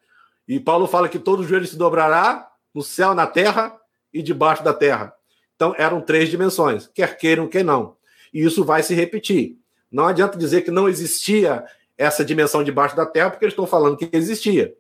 E 0.47 0.59
Paulo 0.59 0.88
fala 0.88 1.09
que 1.09 1.19
todo 1.19 1.43
joelho 1.43 1.67
se 1.67 1.76
dobrará 1.76 2.49
no 2.73 2.84
céu, 2.84 3.13
na 3.13 3.28
terra 3.28 3.76
e 4.13 4.21
debaixo 4.21 4.63
da 4.63 4.73
terra. 4.73 5.13
Então 5.55 5.73
eram 5.78 5.99
três 5.99 6.30
dimensões, 6.30 6.88
quer 6.88 7.17
queiram, 7.17 7.47
quer 7.47 7.63
não. 7.63 7.97
E 8.34 8.43
isso 8.43 8.63
vai 8.63 8.84
se 8.84 8.93
repetir. 8.93 9.57
Não 9.91 10.05
adianta 10.05 10.38
dizer 10.38 10.61
que 10.61 10.71
não 10.71 10.88
existia 10.88 11.65
essa 11.97 12.23
dimensão 12.23 12.63
debaixo 12.63 12.95
da 12.95 13.05
terra, 13.05 13.32
porque 13.32 13.45
eles 13.45 13.53
estão 13.53 13.67
falando 13.67 13.97
que 13.97 14.09
existia. 14.11 14.76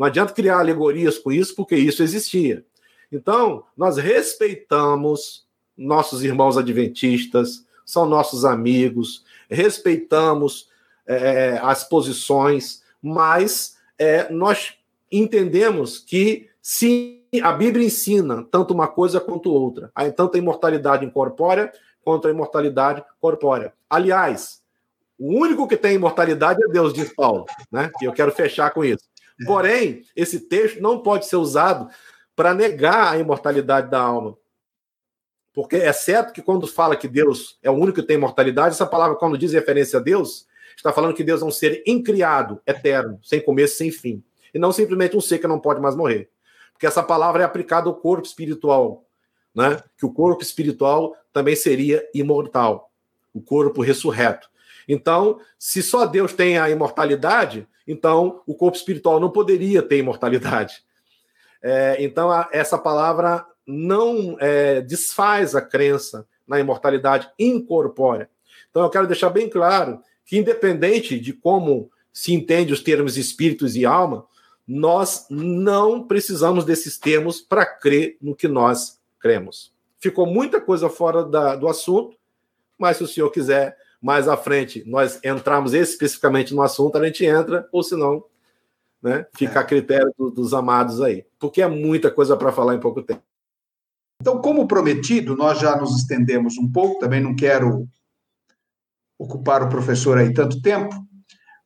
Não 0.00 0.06
adianta 0.06 0.32
criar 0.32 0.60
alegorias 0.60 1.18
com 1.18 1.30
isso, 1.30 1.54
porque 1.54 1.76
isso 1.76 2.02
existia. 2.02 2.64
Então, 3.12 3.64
nós 3.76 3.98
respeitamos 3.98 5.44
nossos 5.76 6.24
irmãos 6.24 6.56
adventistas, 6.56 7.66
são 7.84 8.06
nossos 8.06 8.46
amigos, 8.46 9.26
respeitamos 9.50 10.70
é, 11.06 11.60
as 11.62 11.84
posições, 11.84 12.82
mas 13.02 13.76
é, 13.98 14.32
nós 14.32 14.72
entendemos 15.12 15.98
que 15.98 16.48
sim, 16.62 17.20
a 17.42 17.52
Bíblia 17.52 17.84
ensina 17.84 18.42
tanto 18.50 18.72
uma 18.72 18.88
coisa 18.88 19.20
quanto 19.20 19.52
outra, 19.52 19.92
tanto 20.16 20.36
a 20.36 20.38
imortalidade 20.38 21.04
incorpórea 21.04 21.70
quanto 22.02 22.26
a 22.26 22.30
imortalidade 22.30 23.04
corpórea. 23.20 23.74
Aliás, 23.90 24.62
o 25.18 25.38
único 25.38 25.68
que 25.68 25.76
tem 25.76 25.96
imortalidade 25.96 26.64
é 26.64 26.68
Deus, 26.68 26.94
diz 26.94 27.12
Paulo, 27.12 27.44
né? 27.70 27.90
E 28.00 28.06
eu 28.06 28.12
quero 28.14 28.32
fechar 28.32 28.70
com 28.70 28.82
isso. 28.82 29.09
Porém, 29.46 30.02
esse 30.14 30.40
texto 30.40 30.80
não 30.80 31.02
pode 31.02 31.26
ser 31.26 31.36
usado 31.36 31.88
para 32.36 32.54
negar 32.54 33.12
a 33.12 33.18
imortalidade 33.18 33.90
da 33.90 34.00
alma. 34.00 34.36
Porque 35.52 35.76
é 35.76 35.92
certo 35.92 36.32
que 36.32 36.42
quando 36.42 36.66
fala 36.66 36.96
que 36.96 37.08
Deus 37.08 37.58
é 37.62 37.70
o 37.70 37.74
único 37.74 38.00
que 38.00 38.06
tem 38.06 38.16
imortalidade, 38.16 38.74
essa 38.74 38.86
palavra, 38.86 39.16
quando 39.16 39.36
diz 39.36 39.52
referência 39.52 39.98
a 39.98 40.02
Deus, 40.02 40.46
está 40.76 40.92
falando 40.92 41.14
que 41.14 41.24
Deus 41.24 41.42
é 41.42 41.44
um 41.44 41.50
ser 41.50 41.82
incriado, 41.86 42.60
eterno, 42.66 43.18
sem 43.22 43.42
começo, 43.42 43.76
sem 43.76 43.90
fim. 43.90 44.22
E 44.54 44.58
não 44.58 44.72
simplesmente 44.72 45.16
um 45.16 45.20
ser 45.20 45.38
que 45.38 45.46
não 45.46 45.58
pode 45.58 45.80
mais 45.80 45.96
morrer. 45.96 46.30
Porque 46.72 46.86
essa 46.86 47.02
palavra 47.02 47.42
é 47.42 47.44
aplicada 47.44 47.88
ao 47.88 47.94
corpo 47.94 48.26
espiritual, 48.26 49.04
né? 49.54 49.82
que 49.98 50.06
o 50.06 50.12
corpo 50.12 50.42
espiritual 50.42 51.14
também 51.32 51.54
seria 51.54 52.02
imortal, 52.14 52.90
o 53.34 53.40
corpo 53.40 53.82
ressurreto. 53.82 54.48
Então, 54.88 55.38
se 55.58 55.82
só 55.82 56.06
Deus 56.06 56.32
tem 56.32 56.58
a 56.58 56.70
imortalidade, 56.70 57.68
então 57.90 58.42
o 58.46 58.54
corpo 58.54 58.76
espiritual 58.76 59.18
não 59.18 59.30
poderia 59.30 59.82
ter 59.82 59.98
imortalidade. 59.98 60.84
É, 61.62 61.96
então, 61.98 62.30
a, 62.30 62.48
essa 62.52 62.78
palavra 62.78 63.44
não 63.66 64.36
é, 64.40 64.80
desfaz 64.80 65.54
a 65.54 65.60
crença 65.60 66.26
na 66.46 66.58
imortalidade 66.58 67.28
incorpórea. 67.38 68.30
Então, 68.70 68.82
eu 68.82 68.90
quero 68.90 69.06
deixar 69.06 69.30
bem 69.30 69.48
claro 69.48 70.00
que, 70.24 70.38
independente 70.38 71.18
de 71.18 71.32
como 71.32 71.90
se 72.12 72.32
entende 72.32 72.72
os 72.72 72.82
termos 72.82 73.16
espíritos 73.16 73.76
e 73.76 73.84
alma, 73.84 74.24
nós 74.66 75.26
não 75.28 76.06
precisamos 76.06 76.64
desses 76.64 76.96
termos 76.96 77.40
para 77.40 77.66
crer 77.66 78.16
no 78.22 78.36
que 78.36 78.46
nós 78.46 79.00
cremos. 79.18 79.72
Ficou 79.98 80.26
muita 80.26 80.60
coisa 80.60 80.88
fora 80.88 81.24
da, 81.24 81.56
do 81.56 81.68
assunto, 81.68 82.16
mas 82.78 82.96
se 82.96 83.04
o 83.04 83.08
senhor 83.08 83.30
quiser 83.30 83.76
mais 84.00 84.28
à 84.28 84.36
frente 84.36 84.82
nós 84.86 85.20
entrarmos 85.22 85.74
especificamente 85.74 86.54
no 86.54 86.62
assunto, 86.62 86.96
a 86.96 87.04
gente 87.04 87.24
entra, 87.24 87.68
ou 87.70 87.82
senão, 87.82 88.24
né, 89.02 89.26
fica 89.36 89.60
a 89.60 89.64
critério 89.64 90.12
do, 90.18 90.30
dos 90.30 90.54
amados 90.54 91.00
aí, 91.00 91.24
porque 91.38 91.62
é 91.62 91.68
muita 91.68 92.10
coisa 92.10 92.36
para 92.36 92.52
falar 92.52 92.74
em 92.74 92.80
pouco 92.80 93.02
tempo. 93.02 93.22
Então, 94.20 94.40
como 94.40 94.68
prometido, 94.68 95.34
nós 95.34 95.58
já 95.58 95.76
nos 95.76 95.96
estendemos 95.96 96.58
um 96.58 96.70
pouco, 96.70 97.00
também 97.00 97.20
não 97.20 97.34
quero 97.34 97.88
ocupar 99.18 99.62
o 99.62 99.68
professor 99.68 100.18
aí 100.18 100.32
tanto 100.32 100.60
tempo, 100.60 100.94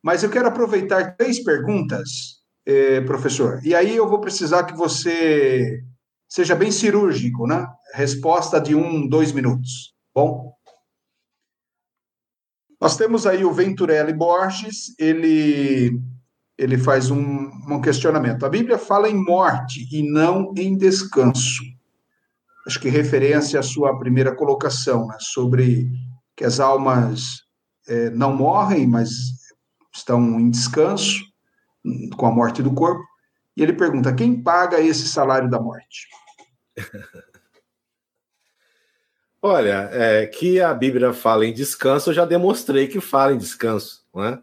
mas 0.01 0.23
eu 0.23 0.29
quero 0.29 0.47
aproveitar 0.47 1.15
três 1.17 1.43
perguntas, 1.43 2.41
eh, 2.65 3.01
professor, 3.01 3.59
e 3.63 3.75
aí 3.75 3.95
eu 3.95 4.07
vou 4.07 4.19
precisar 4.19 4.63
que 4.63 4.75
você 4.75 5.83
seja 6.27 6.55
bem 6.55 6.71
cirúrgico, 6.71 7.47
né? 7.47 7.67
Resposta 7.93 8.59
de 8.59 8.75
um, 8.75 9.07
dois 9.07 9.31
minutos. 9.31 9.93
Bom? 10.13 10.54
Nós 12.85 12.97
temos 12.97 13.25
aí 13.25 13.43
o 13.43 13.51
Venturelli 13.51 14.13
Borges, 14.13 14.93
ele 14.99 15.99
ele 16.55 16.77
faz 16.77 17.09
um, 17.09 17.49
um 17.67 17.81
questionamento. 17.81 18.45
A 18.45 18.49
Bíblia 18.49 18.77
fala 18.77 19.09
em 19.09 19.15
morte 19.15 19.89
e 19.91 20.07
não 20.07 20.53
em 20.55 20.77
descanso. 20.77 21.63
Acho 22.67 22.79
que 22.79 22.87
referência 22.87 23.59
à 23.59 23.63
sua 23.63 23.97
primeira 23.97 24.35
colocação, 24.35 25.07
né, 25.07 25.17
sobre 25.19 25.89
que 26.35 26.45
as 26.45 26.59
almas 26.59 27.41
é, 27.87 28.11
não 28.11 28.35
morrem, 28.35 28.85
mas 28.85 29.09
estão 29.91 30.39
em 30.39 30.51
descanso 30.51 31.23
com 32.15 32.27
a 32.27 32.31
morte 32.31 32.61
do 32.61 32.71
corpo. 32.71 33.03
E 33.57 33.63
ele 33.63 33.73
pergunta: 33.73 34.13
quem 34.13 34.43
paga 34.43 34.79
esse 34.79 35.07
salário 35.07 35.49
da 35.49 35.59
morte? 35.59 36.07
Olha, 39.47 39.91
é, 39.93 40.25
que 40.25 40.59
a 40.59 40.73
Bíblia 40.73 41.13
fala 41.13 41.45
em 41.45 41.53
descanso, 41.53 42.09
eu 42.09 42.15
já 42.15 42.25
demonstrei 42.25 42.87
que 42.87 42.99
fala 42.99 43.31
em 43.31 43.37
descanso. 43.37 44.03
Né? 44.11 44.41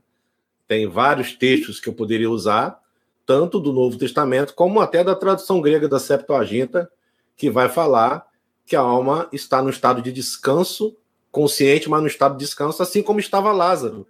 Tem 0.69 0.87
vários 0.87 1.33
textos 1.33 1.81
que 1.81 1.89
eu 1.89 1.93
poderia 1.93 2.31
usar, 2.31 2.81
tanto 3.27 3.59
do 3.59 3.73
Novo 3.73 3.99
Testamento, 3.99 4.55
como 4.55 4.79
até 4.79 5.03
da 5.03 5.17
tradução 5.17 5.61
grega 5.61 5.89
da 5.89 5.99
Septuaginta, 5.99 6.89
que 7.37 7.51
vai 7.51 7.69
falar 7.69 8.29
que 8.65 8.77
a 8.77 8.81
alma 8.81 9.29
está 9.33 9.61
no 9.61 9.71
estado 9.71 10.01
de 10.01 10.13
descanso, 10.13 10.97
consciente, 11.33 11.91
mas 11.91 12.01
no 12.01 12.07
estado 12.07 12.37
de 12.37 12.45
descanso, 12.45 12.81
assim 12.81 13.03
como 13.03 13.19
estava 13.19 13.51
Lázaro. 13.51 14.07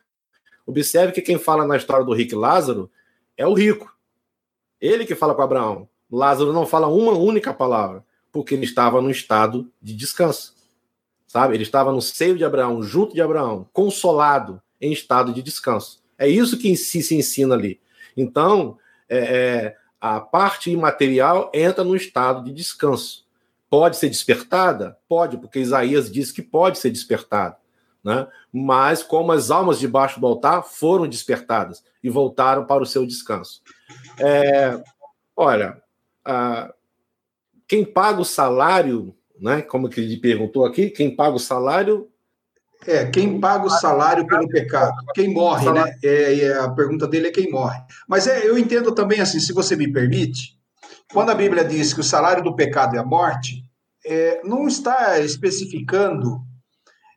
Observe 0.67 1.15
que 1.15 1.23
quem 1.23 1.39
fala 1.39 1.67
na 1.67 1.79
história 1.79 2.05
do 2.05 2.13
rico 2.13 2.37
Lázaro 2.37 2.91
é 3.35 3.47
o 3.47 3.55
rico. 3.55 3.91
Ele 4.79 5.07
que 5.07 5.15
fala 5.15 5.35
com 5.35 5.41
Abraão. 5.41 5.89
Lázaro 6.11 6.53
não 6.53 6.67
fala 6.67 6.87
uma 6.87 7.13
única 7.13 7.55
palavra, 7.55 8.05
porque 8.31 8.55
ele 8.55 8.67
estava 8.67 9.01
no 9.01 9.11
estado 9.11 9.73
de 9.81 9.95
descanso. 9.97 10.61
Sabe? 11.33 11.55
Ele 11.55 11.63
estava 11.63 11.91
no 11.91 12.03
seio 12.03 12.37
de 12.37 12.45
Abraão, 12.45 12.83
junto 12.83 13.15
de 13.15 13.23
Abraão, 13.23 13.67
consolado, 13.73 14.61
em 14.79 14.93
estado 14.93 15.33
de 15.33 15.43
descanso. 15.43 16.03
É 16.19 16.29
isso 16.29 16.59
que 16.59 16.77
si 16.77 17.03
se 17.03 17.17
ensina 17.17 17.55
ali. 17.55 17.81
Então, 18.15 18.77
é, 19.09 19.19
é, 19.19 19.77
a 19.99 20.21
parte 20.21 20.71
imaterial 20.71 21.51
entra 21.55 21.83
no 21.85 21.97
estado 21.97 22.45
de 22.45 22.53
descanso. 22.53 23.27
Pode 23.71 23.97
ser 23.97 24.11
despertada? 24.11 24.99
Pode, 25.09 25.39
porque 25.39 25.59
Isaías 25.59 26.13
diz 26.13 26.31
que 26.31 26.43
pode 26.43 26.79
ser 26.79 26.91
despertada. 26.91 27.57
Né? 28.05 28.27
Mas 28.53 29.03
como 29.03 29.33
as 29.33 29.51
almas 29.51 29.79
debaixo 29.79 30.21
do 30.21 30.27
altar 30.27 30.63
foram 30.63 31.09
despertadas 31.09 31.83
e 32.05 32.11
voltaram 32.11 32.67
para 32.67 32.83
o 32.83 32.87
seu 32.87 33.07
descanso. 33.07 33.63
É, 34.19 34.79
olha, 35.35 35.83
a, 36.27 36.75
quem 37.67 37.87
paga 37.87 38.21
o 38.21 38.25
salário 38.27 39.17
né? 39.43 39.61
Como 39.61 39.89
que 39.89 40.01
ele 40.01 40.17
perguntou 40.19 40.65
aqui, 40.65 40.89
quem 40.89 41.15
paga 41.15 41.35
o 41.35 41.41
salário? 41.41 42.09
É, 42.87 43.07
quem 43.07 43.41
paga 43.41 43.67
o 43.67 43.71
salário 43.71 44.27
pelo 44.27 44.49
pecado? 44.49 44.95
Quem 45.15 45.33
morre, 45.33 45.71
né? 45.73 45.95
É, 46.03 46.53
a 46.59 46.71
pergunta 46.71 47.07
dele 47.07 47.29
é 47.29 47.33
quem 47.33 47.51
morre. 47.51 47.81
Mas 48.09 48.27
é, 48.27 48.47
eu 48.47 48.57
entendo 48.57 48.93
também 48.93 49.21
assim, 49.21 49.41
se 49.41 49.53
você 49.53 49.75
me 49.75 49.93
permite, 49.93 50.57
quando 51.13 51.31
a 51.31 51.35
Bíblia 51.35 51.65
diz 51.65 51.93
que 51.93 52.01
o 52.01 52.05
salário 52.05 52.43
do 52.43 52.55
pecado 52.55 52.97
é 52.97 52.99
a 53.01 53.05
morte, 53.05 53.65
é, 54.07 54.41
não 54.45 54.67
está 54.67 55.19
especificando 55.19 56.41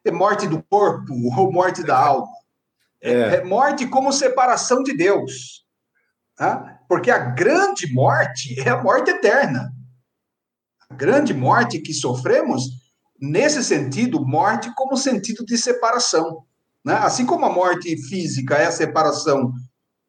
é 0.04 0.12
morte 0.12 0.48
do 0.48 0.62
corpo 0.62 1.14
ou 1.36 1.52
morte 1.52 1.84
da 1.84 1.98
alma. 1.98 2.28
É, 3.02 3.38
é 3.38 3.44
morte 3.44 3.88
como 3.88 4.14
separação 4.14 4.84
de 4.84 4.96
Deus. 4.96 5.66
Tá? 6.36 6.80
Porque 6.88 7.10
a 7.10 7.18
grande 7.18 7.92
morte 7.92 8.60
é 8.60 8.70
a 8.70 8.82
morte 8.82 9.10
eterna 9.10 9.75
grande 10.92 11.34
morte 11.34 11.80
que 11.80 11.94
sofremos, 11.94 12.64
nesse 13.20 13.64
sentido, 13.64 14.26
morte 14.26 14.72
como 14.76 14.98
sentido 14.98 15.46
de 15.46 15.58
separação. 15.58 16.44
Né? 16.84 16.94
Assim 16.94 17.26
como 17.26 17.46
a 17.46 17.52
morte 17.52 17.96
física 18.08 18.56
é 18.56 18.68
a 18.68 18.72
separação 18.72 19.52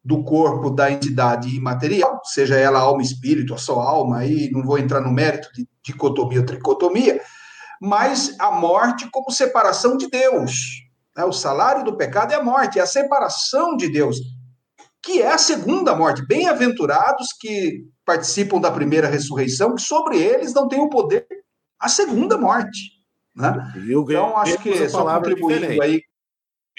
do 0.03 0.23
corpo 0.23 0.69
da 0.69 0.89
entidade 0.89 1.53
imaterial, 1.53 2.21
seja 2.23 2.55
ela 2.55 2.79
alma, 2.79 3.01
espírito, 3.01 3.53
a 3.53 3.57
sua 3.57 3.83
alma, 3.83 4.19
aí 4.19 4.49
não 4.51 4.63
vou 4.63 4.77
entrar 4.77 5.01
no 5.01 5.11
mérito 5.11 5.51
de 5.53 5.67
dicotomia 5.83 6.39
ou 6.39 6.45
tricotomia, 6.45 7.19
mas 7.81 8.35
a 8.39 8.51
morte 8.51 9.09
como 9.11 9.31
separação 9.31 9.97
de 9.97 10.09
Deus. 10.09 10.81
Né? 11.15 11.25
O 11.25 11.33
salário 11.33 11.83
do 11.83 11.97
pecado 11.97 12.31
é 12.31 12.35
a 12.35 12.43
morte, 12.43 12.79
é 12.79 12.81
a 12.81 12.87
separação 12.87 13.75
de 13.75 13.89
Deus, 13.91 14.17
que 15.07 15.21
é 15.21 15.31
a 15.31 15.37
segunda 15.37 15.95
morte. 15.95 16.21
Bem-aventurados 16.27 17.31
que 17.31 17.87
participam 18.05 18.59
da 18.59 18.69
primeira 18.69 19.07
ressurreição, 19.07 19.73
que 19.73 19.81
sobre 19.81 20.21
eles 20.21 20.53
não 20.53 20.67
tem 20.67 20.81
o 20.81 20.89
poder 20.89 21.25
a 21.79 21.87
segunda 21.87 22.37
morte. 22.37 22.97
Né? 23.33 23.73
então, 23.89 24.35
acho 24.37 24.57
que 24.57 24.89
só 24.89 25.05
contribuindo 25.05 25.81
aí. 25.81 26.01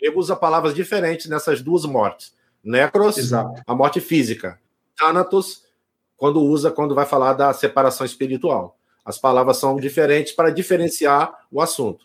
Ele 0.01 0.15
usa 0.15 0.37
palavras 0.37 0.75
diferentes 0.75 1.27
nessas 1.27 1.63
duas 1.63 1.87
mortes. 1.87 2.35
Necros, 2.63 3.17
Exato. 3.17 3.63
a 3.67 3.75
morte 3.75 3.99
física. 3.99 4.61
Thanatos, 4.97 5.63
quando 6.17 6.43
usa, 6.43 6.71
quando 6.71 6.95
vai 6.95 7.07
falar 7.07 7.33
da 7.33 7.55
separação 7.55 8.05
espiritual. 8.05 8.77
As 9.05 9.17
palavras 9.17 9.57
são 9.57 9.77
diferentes 9.77 10.33
para 10.35 10.51
diferenciar 10.51 11.33
o 11.51 11.63
assunto. 11.63 12.05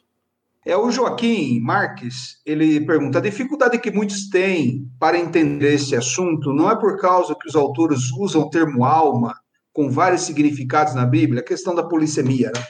É 0.66 0.78
o 0.78 0.90
Joaquim 0.90 1.60
Marques, 1.60 2.42
ele 2.46 2.86
pergunta: 2.86 3.18
a 3.18 3.22
dificuldade 3.22 3.78
que 3.80 3.92
muitos 3.92 4.30
têm 4.30 4.90
para 5.00 5.18
entender 5.18 5.74
esse 5.74 5.96
assunto 5.96 6.54
não 6.54 6.72
é 6.72 6.76
por 6.76 7.00
causa 7.00 7.36
que 7.36 7.48
os 7.48 7.56
autores 7.56 8.12
usam 8.12 8.44
o 8.44 8.50
termo 8.50 8.86
alma 8.86 9.38
com 9.74 9.90
vários 9.90 10.22
significados 10.22 10.94
na 10.94 11.06
Bíblia, 11.06 11.42
a 11.42 11.46
questão 11.46 11.74
da 11.74 11.84
polissemia, 11.84 12.52
né? 12.56 12.64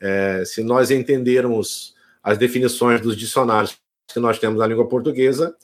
É, 0.00 0.44
se 0.44 0.62
nós 0.62 0.90
entendermos 0.90 1.94
as 2.22 2.38
definições 2.38 3.00
dos 3.00 3.16
dicionários 3.16 3.78
que 4.06 4.20
nós 4.20 4.38
temos 4.38 4.58
na 4.58 4.66
língua 4.66 4.88
portuguesa, 4.88 5.54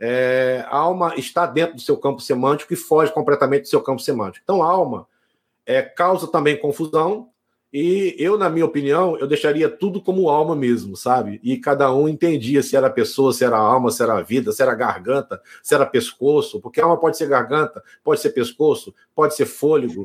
é, 0.00 0.64
alma 0.68 1.14
está 1.16 1.46
dentro 1.46 1.76
do 1.76 1.80
seu 1.80 1.96
campo 1.96 2.20
semântico 2.20 2.72
e 2.72 2.76
foge 2.76 3.12
completamente 3.12 3.62
do 3.62 3.68
seu 3.68 3.80
campo 3.80 4.02
semântico. 4.02 4.42
Então, 4.42 4.62
alma 4.62 5.06
é, 5.64 5.80
causa 5.82 6.26
também 6.26 6.58
confusão, 6.58 7.28
e 7.72 8.14
eu, 8.18 8.36
na 8.36 8.50
minha 8.50 8.66
opinião, 8.66 9.16
eu 9.16 9.26
deixaria 9.26 9.66
tudo 9.66 9.98
como 9.98 10.28
alma 10.28 10.54
mesmo, 10.54 10.94
sabe? 10.94 11.40
E 11.42 11.56
cada 11.56 11.90
um 11.94 12.06
entendia 12.06 12.62
se 12.62 12.76
era 12.76 12.90
pessoa, 12.90 13.32
se 13.32 13.44
era 13.44 13.56
alma, 13.56 13.90
se 13.90 14.02
era 14.02 14.20
vida, 14.20 14.52
se 14.52 14.60
era 14.60 14.74
garganta, 14.74 15.40
se 15.62 15.74
era 15.74 15.86
pescoço, 15.86 16.60
porque 16.60 16.82
alma 16.82 16.98
pode 16.98 17.16
ser 17.16 17.28
garganta, 17.28 17.82
pode 18.04 18.20
ser 18.20 18.30
pescoço, 18.30 18.94
pode 19.14 19.34
ser 19.34 19.46
fôlego, 19.46 20.04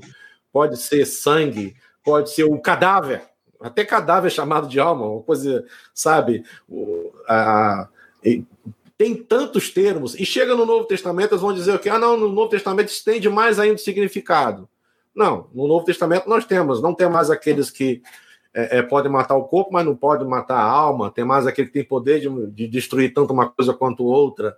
pode 0.52 0.78
ser 0.78 1.06
sangue, 1.06 1.76
pode 2.04 2.30
ser 2.30 2.46
um 2.46 2.58
cadáver. 2.58 3.24
Até 3.60 3.84
cadáver 3.84 4.28
é 4.28 4.32
chamado 4.32 4.70
de 4.70 4.80
alma, 4.80 5.06
uma 5.06 5.24
coisa, 5.24 5.66
sabe? 5.94 6.46
Tem 8.98 9.14
tantos 9.14 9.72
termos, 9.72 10.16
e 10.16 10.26
chega 10.26 10.56
no 10.56 10.66
Novo 10.66 10.86
Testamento, 10.86 11.34
eles 11.34 11.42
vão 11.42 11.54
dizer 11.54 11.78
que, 11.80 11.90
ah, 11.90 12.00
não, 12.00 12.16
no 12.16 12.30
Novo 12.30 12.50
Testamento 12.50 12.88
estende 12.88 13.30
mais 13.30 13.60
ainda 13.60 13.76
o 13.76 13.80
significado. 13.80 14.70
Não, 15.18 15.50
no 15.52 15.68
Novo 15.68 15.84
Testamento 15.84 16.30
nós 16.30 16.46
temos, 16.46 16.80
não 16.80 16.94
tem 16.94 17.10
mais 17.10 17.32
aqueles 17.32 17.72
que 17.72 18.04
é, 18.54 18.78
é, 18.78 18.82
podem 18.84 19.12
matar 19.12 19.36
o 19.36 19.46
corpo, 19.46 19.74
mas 19.74 19.84
não 19.84 19.96
podem 19.96 20.28
matar 20.28 20.60
a 20.60 20.70
alma, 20.70 21.10
tem 21.10 21.26
mais 21.26 21.48
aquele 21.48 21.70
que 21.70 21.74
tem 21.74 21.84
poder 21.84 22.20
de, 22.20 22.52
de 22.52 22.68
destruir 22.68 23.12
tanto 23.16 23.34
uma 23.34 23.50
coisa 23.50 23.74
quanto 23.74 24.06
outra. 24.06 24.56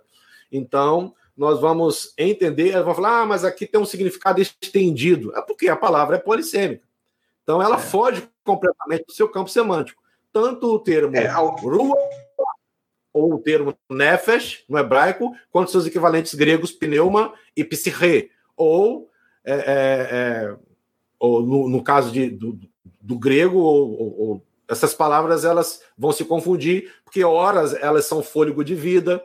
Então, 0.52 1.14
nós 1.34 1.62
vamos 1.62 2.12
entender, 2.18 2.72
vamos 2.82 2.96
falar, 2.96 3.22
ah, 3.22 3.26
mas 3.26 3.42
aqui 3.42 3.64
tem 3.64 3.80
um 3.80 3.86
significado 3.86 4.38
estendido. 4.42 5.34
É 5.34 5.40
porque 5.40 5.66
a 5.66 5.76
palavra 5.76 6.16
é 6.16 6.18
polissêmica. 6.18 6.86
Então, 7.42 7.62
ela 7.62 7.76
é. 7.76 7.78
foge 7.78 8.28
completamente 8.44 9.06
do 9.06 9.12
seu 9.12 9.30
campo 9.30 9.48
semântico. 9.48 10.02
Tanto 10.30 10.74
o 10.74 10.78
termo 10.78 11.16
é, 11.16 11.26
rua 11.26 11.96
ou 13.14 13.34
o 13.34 13.38
termo 13.38 13.74
nefesh, 13.88 14.62
no 14.68 14.78
hebraico, 14.78 15.34
quanto 15.50 15.70
seus 15.70 15.86
equivalentes 15.86 16.34
gregos 16.34 16.70
pneuma 16.70 17.32
e 17.56 17.64
psiche, 17.64 18.30
ou 18.54 19.09
é, 19.44 19.52
é, 19.52 19.58
é, 19.62 20.56
ou 21.18 21.42
no, 21.42 21.68
no, 21.68 21.82
caso 21.82 22.10
de, 22.10 22.30
do, 22.30 22.58
do 23.00 23.18
grego, 23.18 23.58
ou, 23.58 23.90
ou, 23.90 24.20
ou, 24.20 24.46
essas 24.68 24.94
palavras 24.94 25.44
elas 25.44 25.82
vão 25.96 26.12
se 26.12 26.24
confundir, 26.24 26.92
porque 27.04 27.24
horas 27.24 27.74
elas 27.74 28.06
são 28.06 28.22
fôlego 28.22 28.64
de 28.64 28.74
vida, 28.74 29.22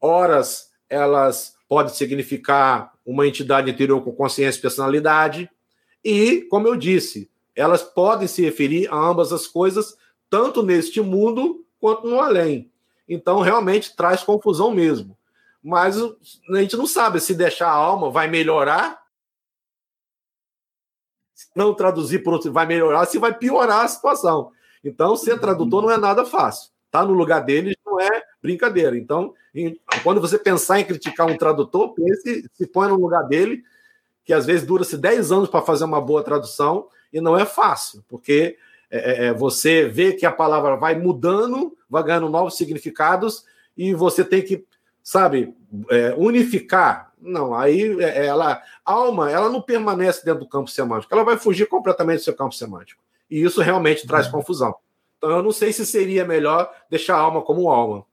horas 0.00 0.70
elas 0.88 1.54
podem 1.68 1.92
significar 1.92 2.92
uma 3.04 3.26
entidade 3.26 3.70
interior 3.70 4.02
com 4.02 4.12
consciência 4.12 4.58
e 4.58 4.62
personalidade, 4.62 5.50
e, 6.04 6.42
como 6.42 6.66
eu 6.66 6.76
disse, 6.76 7.30
elas 7.54 7.82
podem 7.82 8.26
se 8.26 8.42
referir 8.42 8.88
a 8.90 8.96
ambas 8.96 9.32
as 9.32 9.46
coisas, 9.46 9.96
tanto 10.28 10.62
neste 10.62 11.00
mundo 11.00 11.64
quanto 11.80 12.06
no 12.06 12.20
além. 12.20 12.70
Então, 13.08 13.40
realmente 13.40 13.94
traz 13.94 14.22
confusão 14.22 14.70
mesmo. 14.72 15.16
Mas 15.62 15.96
a 16.00 16.56
gente 16.56 16.76
não 16.76 16.86
sabe 16.86 17.20
se 17.20 17.34
deixar 17.34 17.68
a 17.68 17.74
alma 17.74 18.10
vai 18.10 18.28
melhorar 18.28 19.01
não 21.54 21.74
traduzir 21.74 22.20
por 22.20 22.32
outro 22.32 22.52
vai 22.52 22.66
melhorar, 22.66 23.06
se 23.06 23.18
vai 23.18 23.32
piorar 23.32 23.84
a 23.84 23.88
situação. 23.88 24.50
Então, 24.84 25.16
ser 25.16 25.38
tradutor 25.38 25.82
não 25.82 25.90
é 25.90 25.96
nada 25.96 26.24
fácil. 26.24 26.70
Tá 26.90 27.04
no 27.04 27.12
lugar 27.12 27.40
deles 27.40 27.74
não 27.86 28.00
é 28.00 28.22
brincadeira. 28.42 28.96
Então, 28.96 29.32
em, 29.54 29.78
quando 30.02 30.20
você 30.20 30.38
pensar 30.38 30.80
em 30.80 30.84
criticar 30.84 31.26
um 31.26 31.36
tradutor, 31.36 31.94
pense, 31.94 32.48
se 32.52 32.66
põe 32.66 32.88
no 32.88 32.96
lugar 32.96 33.22
dele, 33.22 33.62
que 34.24 34.32
às 34.32 34.46
vezes 34.46 34.66
dura-se 34.66 34.96
10 34.96 35.32
anos 35.32 35.48
para 35.48 35.62
fazer 35.62 35.84
uma 35.84 36.00
boa 36.00 36.22
tradução, 36.22 36.88
e 37.12 37.20
não 37.20 37.38
é 37.38 37.44
fácil, 37.44 38.02
porque 38.08 38.56
é, 38.90 38.98
é, 38.98 39.26
é, 39.26 39.32
você 39.32 39.86
vê 39.86 40.12
que 40.12 40.26
a 40.26 40.32
palavra 40.32 40.76
vai 40.76 40.98
mudando, 40.98 41.76
vai 41.88 42.02
ganhando 42.02 42.28
novos 42.28 42.56
significados, 42.56 43.44
e 43.76 43.94
você 43.94 44.24
tem 44.24 44.42
que, 44.42 44.64
sabe, 45.02 45.54
é, 45.90 46.14
unificar 46.16 47.11
Não, 47.22 47.54
aí 47.54 48.02
é, 48.02 48.26
ela, 48.26 48.60
alma, 48.84 49.30
ela 49.30 49.48
não 49.48 49.62
permanece 49.62 50.24
dentro 50.24 50.40
do 50.40 50.48
campo 50.48 50.68
semântico, 50.68 51.14
ela 51.14 51.24
vai 51.24 51.38
fugir 51.38 51.66
completamente 51.66 52.18
do 52.18 52.24
seu 52.24 52.34
campo 52.34 52.54
semântico. 52.54 53.02
E 53.30 53.42
isso 53.42 53.62
realmente 53.62 54.06
traz 54.06 54.26
uhum. 54.26 54.32
confusão. 54.32 54.74
Então 55.16 55.30
eu 55.30 55.42
não 55.42 55.52
sei 55.52 55.72
se 55.72 55.86
seria 55.86 56.24
melhor 56.24 56.70
deixar 56.90 57.16
a 57.16 57.20
alma 57.20 57.42
como 57.42 57.70
alma. 57.70 58.04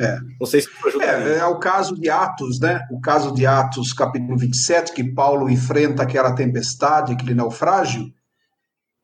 É. 0.00 0.18
Não 0.40 0.46
sei 0.46 0.60
se 0.60 0.68
é, 1.00 1.38
é 1.38 1.46
o 1.46 1.58
caso 1.58 1.94
de 1.94 2.10
Atos, 2.10 2.58
né? 2.58 2.80
O 2.90 3.00
caso 3.00 3.32
de 3.32 3.46
Atos, 3.46 3.92
capítulo 3.92 4.36
27, 4.36 4.92
que 4.92 5.04
Paulo 5.04 5.48
enfrenta 5.48 6.02
aquela 6.02 6.34
tempestade, 6.34 7.12
aquele 7.12 7.34
naufrágio. 7.34 8.12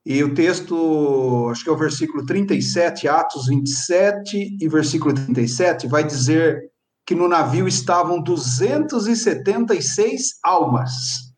E 0.05 0.25
o 0.25 0.35
texto, 0.35 1.49
acho 1.51 1.63
que 1.63 1.71
é 1.71 1.73
o 1.73 1.77
versículo 1.77 2.25
37, 2.25 3.07
Atos 3.07 3.47
27 3.47 4.59
e 4.61 4.69
versículo 4.69 5.15
37, 5.15 5.87
vai 5.87 6.03
dizer 6.03 6.70
que 7.11 7.15
no 7.17 7.27
navio 7.27 7.67
estavam 7.67 8.23
276 8.23 10.39
almas. 10.45 11.35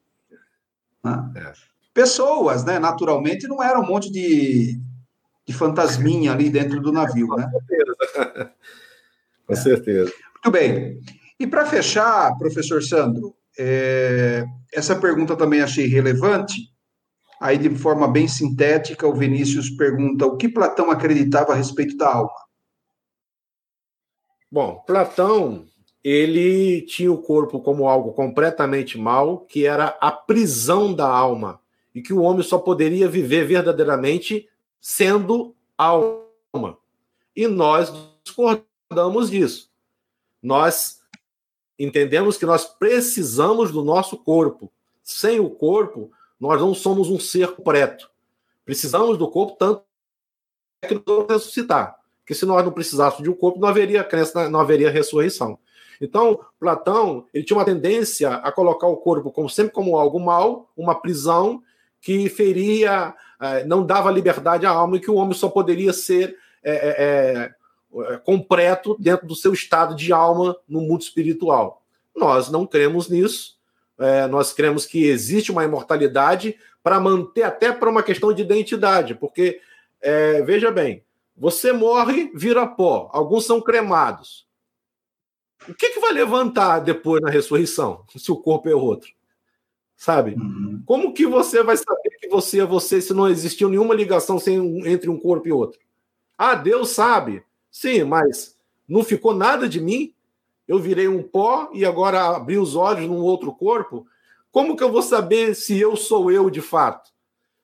Né? 1.02 1.32
É. 1.34 1.52
Pessoas, 1.94 2.62
né? 2.62 2.78
Naturalmente, 2.78 3.48
não 3.48 3.62
era 3.62 3.80
um 3.80 3.86
monte 3.86 4.12
de, 4.12 4.78
de 5.46 5.54
fantasminha 5.54 6.32
ali 6.32 6.50
dentro 6.50 6.78
do 6.78 6.92
navio, 6.92 7.28
né? 7.28 7.50
Com 9.46 9.54
certeza. 9.54 10.12
Muito 10.44 10.50
bem. 10.50 11.00
E 11.40 11.46
para 11.46 11.64
fechar, 11.64 12.36
professor 12.36 12.82
Sandro, 12.82 13.34
é, 13.58 14.44
essa 14.74 14.94
pergunta 14.94 15.34
também 15.34 15.62
achei 15.62 15.86
relevante. 15.86 16.70
Aí, 17.40 17.56
de 17.56 17.70
forma 17.70 18.06
bem 18.06 18.28
sintética, 18.28 19.06
o 19.06 19.14
Vinícius 19.14 19.70
pergunta 19.70 20.26
o 20.26 20.36
que 20.36 20.50
Platão 20.50 20.90
acreditava 20.90 21.54
a 21.54 21.56
respeito 21.56 21.96
da 21.96 22.12
alma. 22.12 22.42
Bom, 24.52 24.84
Platão 24.86 25.64
ele 26.04 26.82
tinha 26.82 27.10
o 27.10 27.22
corpo 27.22 27.58
como 27.58 27.88
algo 27.88 28.12
completamente 28.12 28.98
mal, 28.98 29.38
que 29.38 29.64
era 29.64 29.96
a 29.98 30.12
prisão 30.12 30.92
da 30.92 31.08
alma, 31.08 31.58
e 31.94 32.02
que 32.02 32.12
o 32.12 32.20
homem 32.20 32.42
só 32.42 32.58
poderia 32.58 33.08
viver 33.08 33.46
verdadeiramente 33.46 34.46
sendo 34.78 35.56
alma. 35.78 36.76
E 37.34 37.48
nós 37.48 37.90
discordamos 38.22 39.30
disso. 39.30 39.70
Nós 40.42 41.00
entendemos 41.78 42.36
que 42.36 42.44
nós 42.44 42.66
precisamos 42.66 43.70
do 43.70 43.82
nosso 43.82 44.18
corpo. 44.18 44.70
Sem 45.02 45.40
o 45.40 45.48
corpo, 45.48 46.12
nós 46.38 46.60
não 46.60 46.74
somos 46.74 47.08
um 47.08 47.18
ser 47.18 47.52
completo. 47.52 48.10
Precisamos 48.66 49.16
do 49.16 49.30
corpo 49.30 49.56
tanto 49.58 49.82
que 50.86 50.94
nos 50.94 51.04
vamos 51.06 51.26
ressuscitar. 51.30 52.01
Porque 52.22 52.34
se 52.34 52.46
nós 52.46 52.64
não 52.64 52.72
precisássemos 52.72 53.24
de 53.24 53.30
um 53.30 53.34
corpo, 53.34 53.58
não 53.58 53.68
haveria 53.68 54.02
crença, 54.02 54.48
não 54.48 54.60
haveria 54.60 54.90
ressurreição. 54.90 55.58
Então, 56.00 56.40
Platão 56.58 57.26
ele 57.34 57.44
tinha 57.44 57.56
uma 57.56 57.64
tendência 57.64 58.30
a 58.34 58.50
colocar 58.50 58.86
o 58.86 58.96
corpo 58.96 59.30
como 59.30 59.50
sempre 59.50 59.72
como 59.72 59.96
algo 59.96 60.18
mal, 60.18 60.70
uma 60.76 60.94
prisão 60.94 61.62
que 62.00 62.28
feria, 62.28 63.14
eh, 63.40 63.64
não 63.64 63.86
dava 63.86 64.10
liberdade 64.10 64.66
à 64.66 64.70
alma 64.70 64.96
e 64.96 65.00
que 65.00 65.10
o 65.10 65.14
homem 65.14 65.34
só 65.34 65.48
poderia 65.48 65.92
ser 65.92 66.36
é, 66.64 66.72
é, 66.74 67.54
é, 68.12 68.16
completo 68.18 68.96
dentro 68.98 69.26
do 69.26 69.34
seu 69.34 69.52
estado 69.52 69.94
de 69.94 70.12
alma 70.12 70.56
no 70.68 70.80
mundo 70.80 71.02
espiritual. 71.02 71.82
Nós 72.14 72.48
não 72.50 72.66
cremos 72.66 73.08
nisso. 73.08 73.56
É, 73.98 74.26
nós 74.26 74.52
cremos 74.52 74.86
que 74.86 75.04
existe 75.04 75.52
uma 75.52 75.64
imortalidade 75.64 76.56
para 76.82 76.98
manter 76.98 77.42
até 77.42 77.72
para 77.72 77.90
uma 77.90 78.02
questão 78.02 78.32
de 78.32 78.42
identidade, 78.42 79.14
porque 79.14 79.60
é, 80.00 80.42
veja 80.42 80.70
bem, 80.70 81.04
você 81.42 81.72
morre, 81.72 82.30
vira 82.36 82.64
pó. 82.64 83.10
Alguns 83.12 83.44
são 83.44 83.60
cremados. 83.60 84.46
O 85.68 85.74
que, 85.74 85.88
que 85.88 85.98
vai 85.98 86.12
levantar 86.12 86.78
depois 86.78 87.20
na 87.20 87.30
ressurreição, 87.30 88.04
se 88.16 88.30
o 88.30 88.36
corpo 88.36 88.68
é 88.68 88.74
outro? 88.76 89.10
Sabe? 89.96 90.36
Uhum. 90.36 90.80
Como 90.86 91.12
que 91.12 91.26
você 91.26 91.60
vai 91.60 91.76
saber 91.76 92.10
que 92.20 92.28
você 92.28 92.60
é 92.60 92.64
você 92.64 93.00
se 93.00 93.12
não 93.12 93.28
existiu 93.28 93.68
nenhuma 93.68 93.92
ligação 93.92 94.38
sem, 94.38 94.88
entre 94.88 95.10
um 95.10 95.18
corpo 95.18 95.48
e 95.48 95.52
outro? 95.52 95.80
Ah, 96.38 96.54
Deus 96.54 96.90
sabe. 96.90 97.42
Sim, 97.72 98.04
mas 98.04 98.56
não 98.88 99.02
ficou 99.02 99.34
nada 99.34 99.68
de 99.68 99.80
mim? 99.80 100.14
Eu 100.68 100.78
virei 100.78 101.08
um 101.08 101.24
pó 101.24 101.70
e 101.74 101.84
agora 101.84 102.36
abri 102.36 102.56
os 102.56 102.76
olhos 102.76 103.08
num 103.08 103.20
outro 103.20 103.52
corpo? 103.52 104.06
Como 104.52 104.76
que 104.76 104.84
eu 104.84 104.92
vou 104.92 105.02
saber 105.02 105.56
se 105.56 105.76
eu 105.76 105.96
sou 105.96 106.30
eu 106.30 106.48
de 106.48 106.60
fato? 106.60 107.10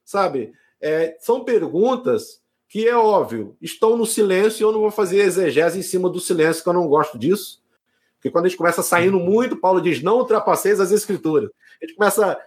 Sabe? 0.04 0.52
É, 0.80 1.16
são 1.20 1.44
perguntas 1.44 2.42
que 2.68 2.86
é 2.86 2.94
óbvio, 2.94 3.56
estão 3.62 3.96
no 3.96 4.04
silêncio 4.04 4.60
e 4.60 4.64
eu 4.64 4.72
não 4.72 4.80
vou 4.80 4.90
fazer 4.90 5.20
exegese 5.20 5.78
em 5.78 5.82
cima 5.82 6.10
do 6.10 6.20
silêncio, 6.20 6.62
que 6.62 6.68
eu 6.68 6.74
não 6.74 6.86
gosto 6.86 7.18
disso. 7.18 7.62
Porque 8.16 8.30
quando 8.30 8.44
a 8.44 8.48
gente 8.48 8.58
começa 8.58 8.82
saindo 8.82 9.18
muito, 9.18 9.56
Paulo 9.56 9.80
diz: 9.80 10.02
não 10.02 10.18
ultrapasseis 10.18 10.80
as 10.80 10.90
escrituras. 10.90 11.50
A 11.80 11.86
gente 11.86 11.96
começa 11.96 12.38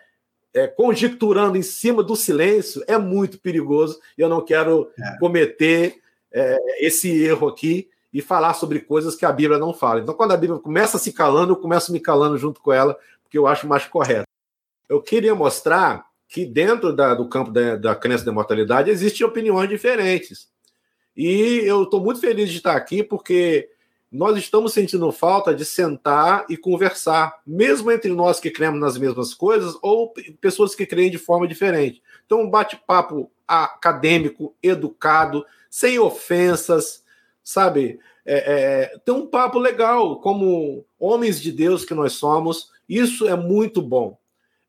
é, 0.53 0.67
conjecturando 0.67 1.57
em 1.57 1.61
cima 1.63 2.03
do 2.03 2.15
silêncio, 2.15 2.83
é 2.87 2.97
muito 2.97 3.39
perigoso 3.39 3.99
e 4.17 4.21
eu 4.21 4.29
não 4.29 4.43
quero 4.43 4.91
é. 4.99 5.17
cometer 5.17 5.95
é, 6.31 6.85
esse 6.85 7.09
erro 7.23 7.47
aqui 7.47 7.89
e 8.13 8.21
falar 8.21 8.53
sobre 8.53 8.81
coisas 8.81 9.15
que 9.15 9.25
a 9.25 9.31
Bíblia 9.31 9.57
não 9.57 9.73
fala. 9.73 10.01
Então, 10.01 10.13
quando 10.13 10.33
a 10.33 10.37
Bíblia 10.37 10.59
começa 10.59 10.97
se 10.97 11.13
calando, 11.13 11.53
eu 11.53 11.57
começo 11.57 11.91
me 11.93 11.99
calando 11.99 12.37
junto 12.37 12.61
com 12.61 12.73
ela, 12.73 12.97
porque 13.23 13.37
eu 13.37 13.47
acho 13.47 13.65
mais 13.65 13.85
correto. 13.85 14.27
Eu 14.89 15.01
queria 15.01 15.33
mostrar 15.33 16.10
que 16.31 16.45
dentro 16.45 16.95
da, 16.95 17.13
do 17.13 17.27
campo 17.27 17.51
da, 17.51 17.75
da 17.75 17.93
crença 17.93 18.23
da 18.23 18.31
imortalidade 18.31 18.89
existem 18.89 19.27
opiniões 19.27 19.67
diferentes. 19.67 20.49
E 21.15 21.61
eu 21.65 21.83
estou 21.83 21.99
muito 21.99 22.21
feliz 22.21 22.49
de 22.49 22.55
estar 22.55 22.73
aqui 22.73 23.03
porque 23.03 23.69
nós 24.09 24.37
estamos 24.37 24.71
sentindo 24.71 25.11
falta 25.11 25.53
de 25.53 25.65
sentar 25.65 26.45
e 26.49 26.55
conversar, 26.55 27.41
mesmo 27.45 27.91
entre 27.91 28.13
nós 28.13 28.39
que 28.39 28.49
cremos 28.49 28.79
nas 28.79 28.97
mesmas 28.97 29.33
coisas 29.33 29.77
ou 29.81 30.13
pessoas 30.39 30.73
que 30.73 30.85
creem 30.85 31.11
de 31.11 31.17
forma 31.17 31.45
diferente. 31.45 32.01
Então, 32.25 32.39
um 32.39 32.49
bate-papo 32.49 33.29
acadêmico, 33.45 34.55
educado, 34.63 35.45
sem 35.69 35.99
ofensas, 35.99 37.03
sabe? 37.43 37.99
É, 38.25 38.93
é, 38.93 38.97
tem 38.99 39.13
um 39.13 39.27
papo 39.27 39.59
legal, 39.59 40.21
como 40.21 40.85
homens 40.97 41.41
de 41.41 41.51
Deus 41.51 41.83
que 41.83 41.93
nós 41.93 42.13
somos, 42.13 42.71
isso 42.87 43.27
é 43.27 43.35
muito 43.35 43.81
bom. 43.81 44.20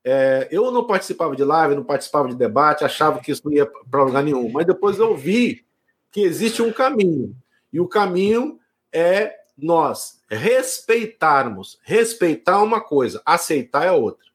É, 0.04 0.48
eu 0.50 0.70
não 0.70 0.86
participava 0.86 1.36
de 1.36 1.44
live, 1.44 1.74
não 1.74 1.84
participava 1.84 2.28
de 2.28 2.34
debate, 2.34 2.84
achava 2.84 3.20
que 3.20 3.30
isso 3.30 3.42
não 3.44 3.52
ia 3.52 3.66
para 3.66 4.02
lugar 4.02 4.22
nenhum, 4.22 4.50
mas 4.50 4.66
depois 4.66 4.98
eu 4.98 5.16
vi 5.16 5.64
que 6.10 6.20
existe 6.20 6.60
um 6.60 6.72
caminho, 6.72 7.34
e 7.72 7.80
o 7.80 7.88
caminho 7.88 8.58
é 8.92 9.36
nós 9.56 10.20
respeitarmos. 10.28 11.78
Respeitar 11.82 12.54
é 12.54 12.64
uma 12.64 12.80
coisa, 12.80 13.22
aceitar 13.24 13.86
é 13.86 13.92
outra, 13.92 14.26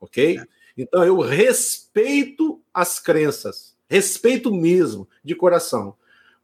ok? 0.00 0.40
Então 0.76 1.02
eu 1.04 1.18
respeito 1.18 2.60
as 2.72 3.00
crenças, 3.00 3.74
respeito 3.88 4.52
mesmo, 4.52 5.08
de 5.24 5.34
coração 5.34 5.96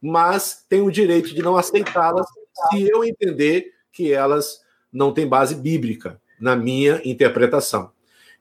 mas 0.05 0.65
tenho 0.67 0.85
o 0.85 0.91
direito 0.91 1.33
de 1.33 1.41
não 1.41 1.55
aceitá-las 1.55 2.27
se 2.69 2.89
eu 2.89 3.05
entender 3.05 3.73
que 3.89 4.11
elas 4.11 4.59
não 4.91 5.13
têm 5.13 5.25
base 5.25 5.55
bíblica, 5.55 6.19
na 6.37 6.57
minha 6.57 7.01
interpretação. 7.05 7.89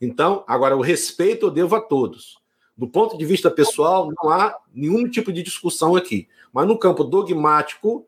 Então, 0.02 0.42
agora, 0.48 0.76
o 0.76 0.80
respeito 0.80 1.46
eu 1.46 1.50
devo 1.50 1.76
a 1.76 1.80
todos. 1.80 2.36
Do 2.76 2.88
ponto 2.88 3.16
de 3.16 3.24
vista 3.24 3.48
pessoal, 3.48 4.10
não 4.20 4.30
há 4.30 4.58
nenhum 4.74 5.08
tipo 5.08 5.32
de 5.32 5.44
discussão 5.44 5.94
aqui. 5.94 6.28
Mas 6.52 6.66
no 6.66 6.76
campo 6.76 7.04
dogmático, 7.04 8.04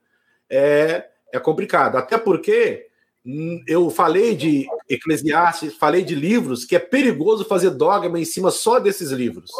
é, 0.51 1.09
é 1.33 1.39
complicado. 1.39 1.97
Até 1.97 2.19
porque 2.19 2.89
hum, 3.25 3.63
eu 3.69 3.89
falei 3.91 4.35
de 4.35 4.67
Eclesiastes, 4.89 5.77
falei 5.77 6.03
de 6.03 6.17
livros, 6.17 6.65
que 6.65 6.75
é 6.75 6.81
perigoso 6.81 7.45
fazer 7.45 7.71
dogma 7.71 8.19
em 8.19 8.25
cima 8.25 8.51
só 8.51 8.81
desses 8.81 9.13
livros. 9.13 9.53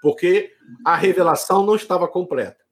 Porque 0.00 0.52
a 0.84 0.94
revelação 0.94 1.66
não 1.66 1.74
estava 1.74 2.06
completa. 2.06 2.64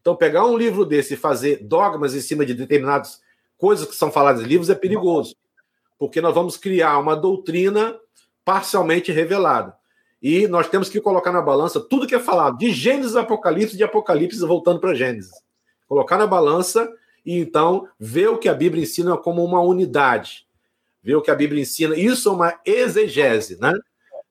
Então, 0.00 0.16
pegar 0.16 0.46
um 0.46 0.56
livro 0.56 0.86
desse 0.86 1.14
e 1.14 1.18
fazer 1.18 1.64
dogmas 1.64 2.14
em 2.14 2.20
cima 2.22 2.46
de 2.46 2.54
determinadas 2.54 3.20
coisas 3.58 3.86
que 3.86 3.94
são 3.94 4.10
faladas 4.10 4.40
em 4.40 4.46
livros 4.46 4.70
é 4.70 4.74
perigoso, 4.74 5.36
porque 5.98 6.20
nós 6.20 6.34
vamos 6.34 6.56
criar 6.56 6.96
uma 6.98 7.14
doutrina 7.14 7.98
parcialmente 8.48 9.12
revelada. 9.12 9.76
E 10.22 10.48
nós 10.48 10.70
temos 10.70 10.88
que 10.88 11.02
colocar 11.02 11.30
na 11.30 11.42
balança 11.42 11.78
tudo 11.78 12.06
que 12.06 12.14
é 12.14 12.18
falado, 12.18 12.56
de 12.56 12.72
Gênesis 12.72 13.14
Apocalipse, 13.14 13.76
de 13.76 13.84
Apocalipse 13.84 14.40
voltando 14.40 14.80
para 14.80 14.94
Gênesis. 14.94 15.32
Colocar 15.86 16.16
na 16.16 16.26
balança 16.26 16.90
e 17.26 17.38
então 17.38 17.86
ver 18.00 18.28
o 18.28 18.38
que 18.38 18.48
a 18.48 18.54
Bíblia 18.54 18.84
ensina 18.84 19.18
como 19.18 19.44
uma 19.44 19.60
unidade. 19.60 20.46
Ver 21.02 21.16
o 21.16 21.20
que 21.20 21.30
a 21.30 21.34
Bíblia 21.34 21.60
ensina. 21.60 21.94
Isso 21.94 22.30
é 22.30 22.32
uma 22.32 22.58
exegese, 22.64 23.60
né? 23.60 23.70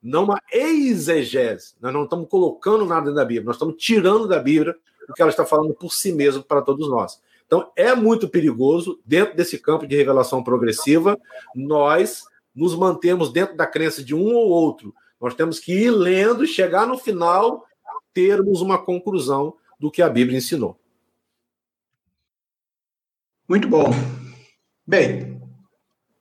Não 0.01 0.23
uma 0.23 0.41
exegese. 0.51 1.75
Nós 1.79 1.93
não 1.93 2.05
estamos 2.05 2.27
colocando 2.27 2.87
nada 2.87 3.13
da 3.13 3.23
Bíblia, 3.23 3.45
nós 3.45 3.57
estamos 3.57 3.75
tirando 3.77 4.27
da 4.27 4.39
Bíblia 4.39 4.75
o 5.07 5.13
que 5.13 5.21
ela 5.21 5.29
está 5.29 5.45
falando 5.45 5.75
por 5.75 5.93
si 5.93 6.11
mesma 6.11 6.41
para 6.41 6.63
todos 6.63 6.89
nós. 6.89 7.21
Então, 7.45 7.71
é 7.75 7.93
muito 7.93 8.27
perigoso, 8.27 8.99
dentro 9.05 9.37
desse 9.37 9.59
campo 9.59 9.85
de 9.85 9.95
revelação 9.95 10.43
progressiva, 10.43 11.15
nós 11.55 12.23
nos 12.57 12.75
mantemos 12.75 13.31
dentro 13.31 13.55
da 13.55 13.67
crença 13.67 14.03
de 14.03 14.15
um 14.15 14.33
ou 14.33 14.49
outro. 14.49 14.93
Nós 15.21 15.35
temos 15.35 15.59
que 15.59 15.71
ir 15.71 15.91
lendo 15.91 16.43
e 16.43 16.47
chegar 16.47 16.87
no 16.87 16.97
final, 16.97 17.63
termos 18.13 18.61
uma 18.61 18.83
conclusão 18.83 19.53
do 19.79 19.91
que 19.91 20.01
a 20.01 20.09
Bíblia 20.09 20.39
ensinou. 20.39 20.79
Muito 23.47 23.69
bom. 23.69 23.91
Bem, 24.85 25.39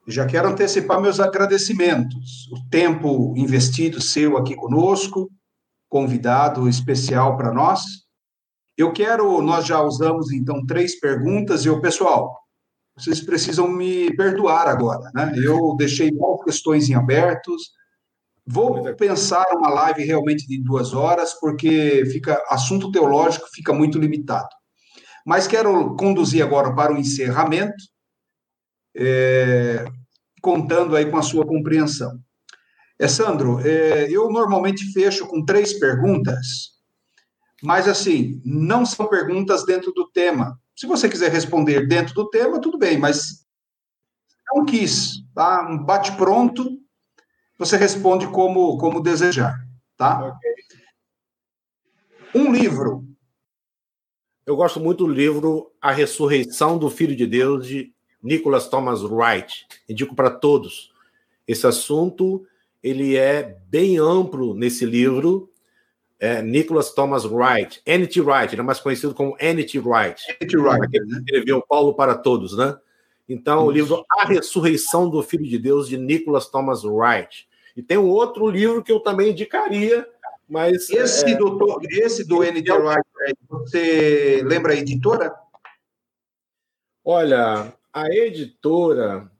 Já 0.09 0.25
quero 0.25 0.47
antecipar 0.47 1.01
meus 1.01 1.19
agradecimentos. 1.19 2.47
O 2.49 2.69
tempo 2.69 3.33
investido 3.35 3.99
seu 3.99 4.37
aqui 4.37 4.55
conosco, 4.55 5.29
convidado 5.89 6.69
especial 6.69 7.35
para 7.35 7.51
nós. 7.51 7.81
Eu 8.77 8.93
quero, 8.93 9.41
nós 9.41 9.65
já 9.65 9.81
usamos 9.81 10.31
então 10.31 10.65
três 10.65 10.97
perguntas 10.97 11.65
e 11.65 11.69
o 11.69 11.81
pessoal, 11.81 12.46
vocês 12.97 13.21
precisam 13.21 13.67
me 13.67 14.11
perdoar 14.15 14.67
agora, 14.67 15.11
né? 15.13 15.33
Eu 15.37 15.75
deixei 15.77 16.11
muitas 16.11 16.45
questões 16.45 16.89
em 16.89 16.95
abertos. 16.95 17.71
Vou 18.45 18.81
pensar 18.95 19.45
uma 19.51 19.69
live 19.69 20.03
realmente 20.03 20.47
de 20.47 20.63
duas 20.63 20.93
horas, 20.93 21.33
porque 21.33 22.05
fica 22.11 22.41
assunto 22.49 22.91
teológico 22.91 23.47
fica 23.53 23.71
muito 23.71 23.99
limitado. 23.99 24.49
Mas 25.25 25.45
quero 25.45 25.95
conduzir 25.95 26.43
agora 26.43 26.73
para 26.73 26.93
o 26.93 26.97
encerramento 26.97 27.75
é, 28.95 29.85
contando 30.41 30.95
aí 30.95 31.05
com 31.11 31.17
a 31.17 31.21
sua 31.21 31.45
compreensão. 31.45 32.19
É, 32.99 33.07
Sandro, 33.07 33.59
é, 33.59 34.09
eu 34.09 34.31
normalmente 34.31 34.91
fecho 34.91 35.27
com 35.27 35.45
três 35.45 35.77
perguntas, 35.77 36.71
mas 37.61 37.87
assim, 37.87 38.41
não 38.43 38.85
são 38.85 39.07
perguntas 39.07 39.65
dentro 39.65 39.91
do 39.91 40.09
tema. 40.09 40.59
Se 40.77 40.85
você 40.85 41.09
quiser 41.09 41.31
responder 41.31 41.87
dentro 41.87 42.13
do 42.13 42.29
tema, 42.29 42.61
tudo 42.61 42.77
bem, 42.77 42.99
mas 42.99 43.43
não 44.53 44.63
quis, 44.63 45.23
tá? 45.33 45.67
Um 45.67 45.83
bate-pronto, 45.83 46.79
você 47.57 47.75
responde 47.75 48.27
como, 48.27 48.77
como 48.77 49.01
desejar, 49.01 49.59
tá? 49.97 50.27
Okay. 50.27 50.53
Um 52.35 52.51
livro. 52.51 53.03
Eu 54.45 54.55
gosto 54.55 54.79
muito 54.79 55.05
do 55.05 55.11
livro 55.11 55.71
A 55.81 55.91
Ressurreição 55.91 56.77
do 56.77 56.91
Filho 56.91 57.15
de 57.15 57.25
Deus, 57.25 57.65
de 57.65 57.91
Nicholas 58.21 58.69
Thomas 58.69 59.01
Wright. 59.01 59.65
Indico 59.89 60.15
para 60.15 60.29
todos. 60.29 60.93
Esse 61.47 61.65
assunto 61.65 62.45
ele 62.83 63.17
é 63.17 63.59
bem 63.67 63.97
amplo 63.97 64.53
nesse 64.53 64.85
livro. 64.85 65.51
É 66.19 66.41
Nicholas 66.41 66.91
Thomas 66.93 67.25
Wright, 67.25 67.81
N.T. 67.85 68.21
Wright, 68.21 68.53
ele 68.53 68.61
é 68.61 68.63
mais 68.63 68.79
conhecido 68.79 69.13
como 69.13 69.37
N.T. 69.39 69.79
Wright. 69.79 70.21
N.T. 70.41 70.57
Wright, 70.57 70.87
ele 70.91 71.05
né? 71.05 71.19
escreveu 71.19 71.61
Paulo 71.61 71.93
para 71.93 72.15
Todos, 72.15 72.57
né? 72.57 72.75
Então, 73.29 73.59
Isso. 73.59 73.67
o 73.67 73.71
livro 73.71 74.05
A 74.17 74.25
Ressurreição 74.25 75.09
do 75.09 75.21
Filho 75.21 75.45
de 75.45 75.59
Deus, 75.59 75.87
de 75.87 75.97
Nicholas 75.97 76.47
Thomas 76.47 76.83
Wright. 76.83 77.47
E 77.75 77.83
tem 77.83 77.97
um 77.97 78.09
outro 78.09 78.49
livro 78.49 78.83
que 78.83 78.91
eu 78.91 78.99
também 78.99 79.31
indicaria, 79.31 80.07
mas... 80.49 80.89
Esse, 80.89 81.33
é... 81.33 81.35
do, 81.35 81.79
esse 81.91 82.27
do 82.27 82.43
N.T. 82.43 82.71
Wright, 82.71 83.07
você 83.47 84.41
lembra 84.43 84.73
a 84.73 84.75
editora? 84.75 85.35
Olha, 87.03 87.73
a 87.93 88.09
editora, 88.09 89.31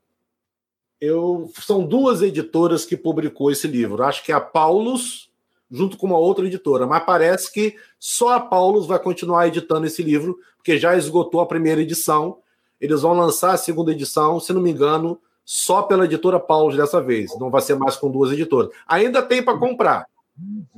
eu 1.00 1.52
são 1.56 1.86
duas 1.86 2.22
editoras 2.22 2.86
que 2.86 2.98
publicou 2.98 3.52
esse 3.52 3.68
livro. 3.68 4.04
Acho 4.04 4.24
que 4.24 4.32
é 4.32 4.36
a 4.36 4.42
Paulus, 4.42 5.27
junto 5.70 5.98
com 5.98 6.08
uma 6.08 6.18
outra 6.18 6.46
editora, 6.46 6.88
mas 6.88 7.04
parece 7.04 7.52
que 7.52 7.76
só 8.00 8.36
a 8.36 8.40
Paulus 8.40 8.88
vai 8.88 9.00
continuar 9.00 9.48
editando 9.48 9.86
esse 9.86 10.02
livro, 10.02 10.40
porque 10.58 10.78
já 10.78 10.96
esgotou 10.96 11.42
a 11.42 11.46
primeira 11.46 11.82
edição. 11.82 12.40
Eles 12.80 13.02
vão 13.02 13.14
lançar 13.14 13.54
a 13.54 13.58
segunda 13.58 13.92
edição, 13.92 14.40
se 14.40 14.54
não 14.54 14.62
me 14.62 14.72
engano, 14.72 15.20
só 15.44 15.82
pela 15.82 16.06
editora 16.06 16.40
Paulus 16.40 16.76
dessa 16.76 17.02
vez. 17.02 17.38
Não 17.40 17.50
vai 17.50 17.62
ser 17.62 17.76
mais 17.76 17.96
com 17.96 18.12
duas 18.12 18.32
editoras. 18.32 18.72
Ainda 18.88 19.22
tem 19.22 19.42
para 19.42 19.58
comprar. 19.58 20.06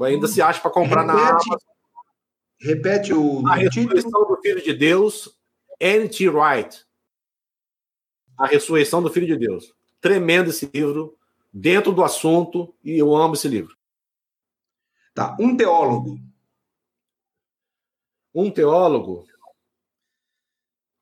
Ainda 0.02 0.28
se 0.28 0.42
acha 0.42 0.62
para 0.62 0.72
comprar 0.72 1.02
repete, 1.02 1.18
na 1.18 1.30
Amazon. 1.30 1.58
Repete 2.60 3.14
o. 3.14 3.48
A 3.48 3.56
Ressurreição 3.56 4.28
do 4.28 4.38
Filho 4.42 4.62
de 4.62 4.74
Deus, 4.74 5.36
N.T. 5.80 6.30
Wright. 6.30 6.86
A 8.38 8.46
Ressurreição 8.48 9.02
do 9.02 9.10
Filho 9.10 9.28
de 9.28 9.38
Deus. 9.38 9.74
Tremendo 10.00 10.50
esse 10.50 10.70
livro, 10.74 11.18
dentro 11.52 11.92
do 11.92 12.04
assunto, 12.04 12.74
e 12.84 12.98
eu 12.98 13.16
amo 13.16 13.34
esse 13.34 13.48
livro. 13.48 13.79
Tá. 15.20 15.36
Um 15.38 15.58
teólogo. 15.58 16.18
Um 18.34 18.50
teólogo. 18.50 19.28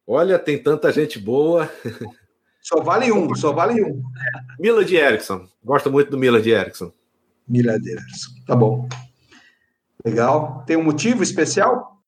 Olha, 0.07 0.39
tem 0.39 0.57
tanta 0.61 0.91
gente 0.91 1.19
boa. 1.19 1.71
Só 2.59 2.81
vale 2.81 3.11
um, 3.11 3.33
só 3.35 3.53
vale 3.53 3.81
um. 3.81 4.01
Mila 4.59 4.83
de 4.83 4.95
Erickson. 4.95 5.47
Gosto 5.63 5.91
muito 5.91 6.09
do 6.09 6.17
Mila 6.17 6.41
de 6.41 6.49
Erickson. 6.49 6.91
Mila 7.47 7.79
de 7.79 7.91
Erickson. 7.91 8.31
Tá 8.47 8.55
bom. 8.55 8.89
Legal. 10.03 10.63
Tem 10.65 10.75
um 10.75 10.83
motivo 10.83 11.21
especial? 11.21 12.01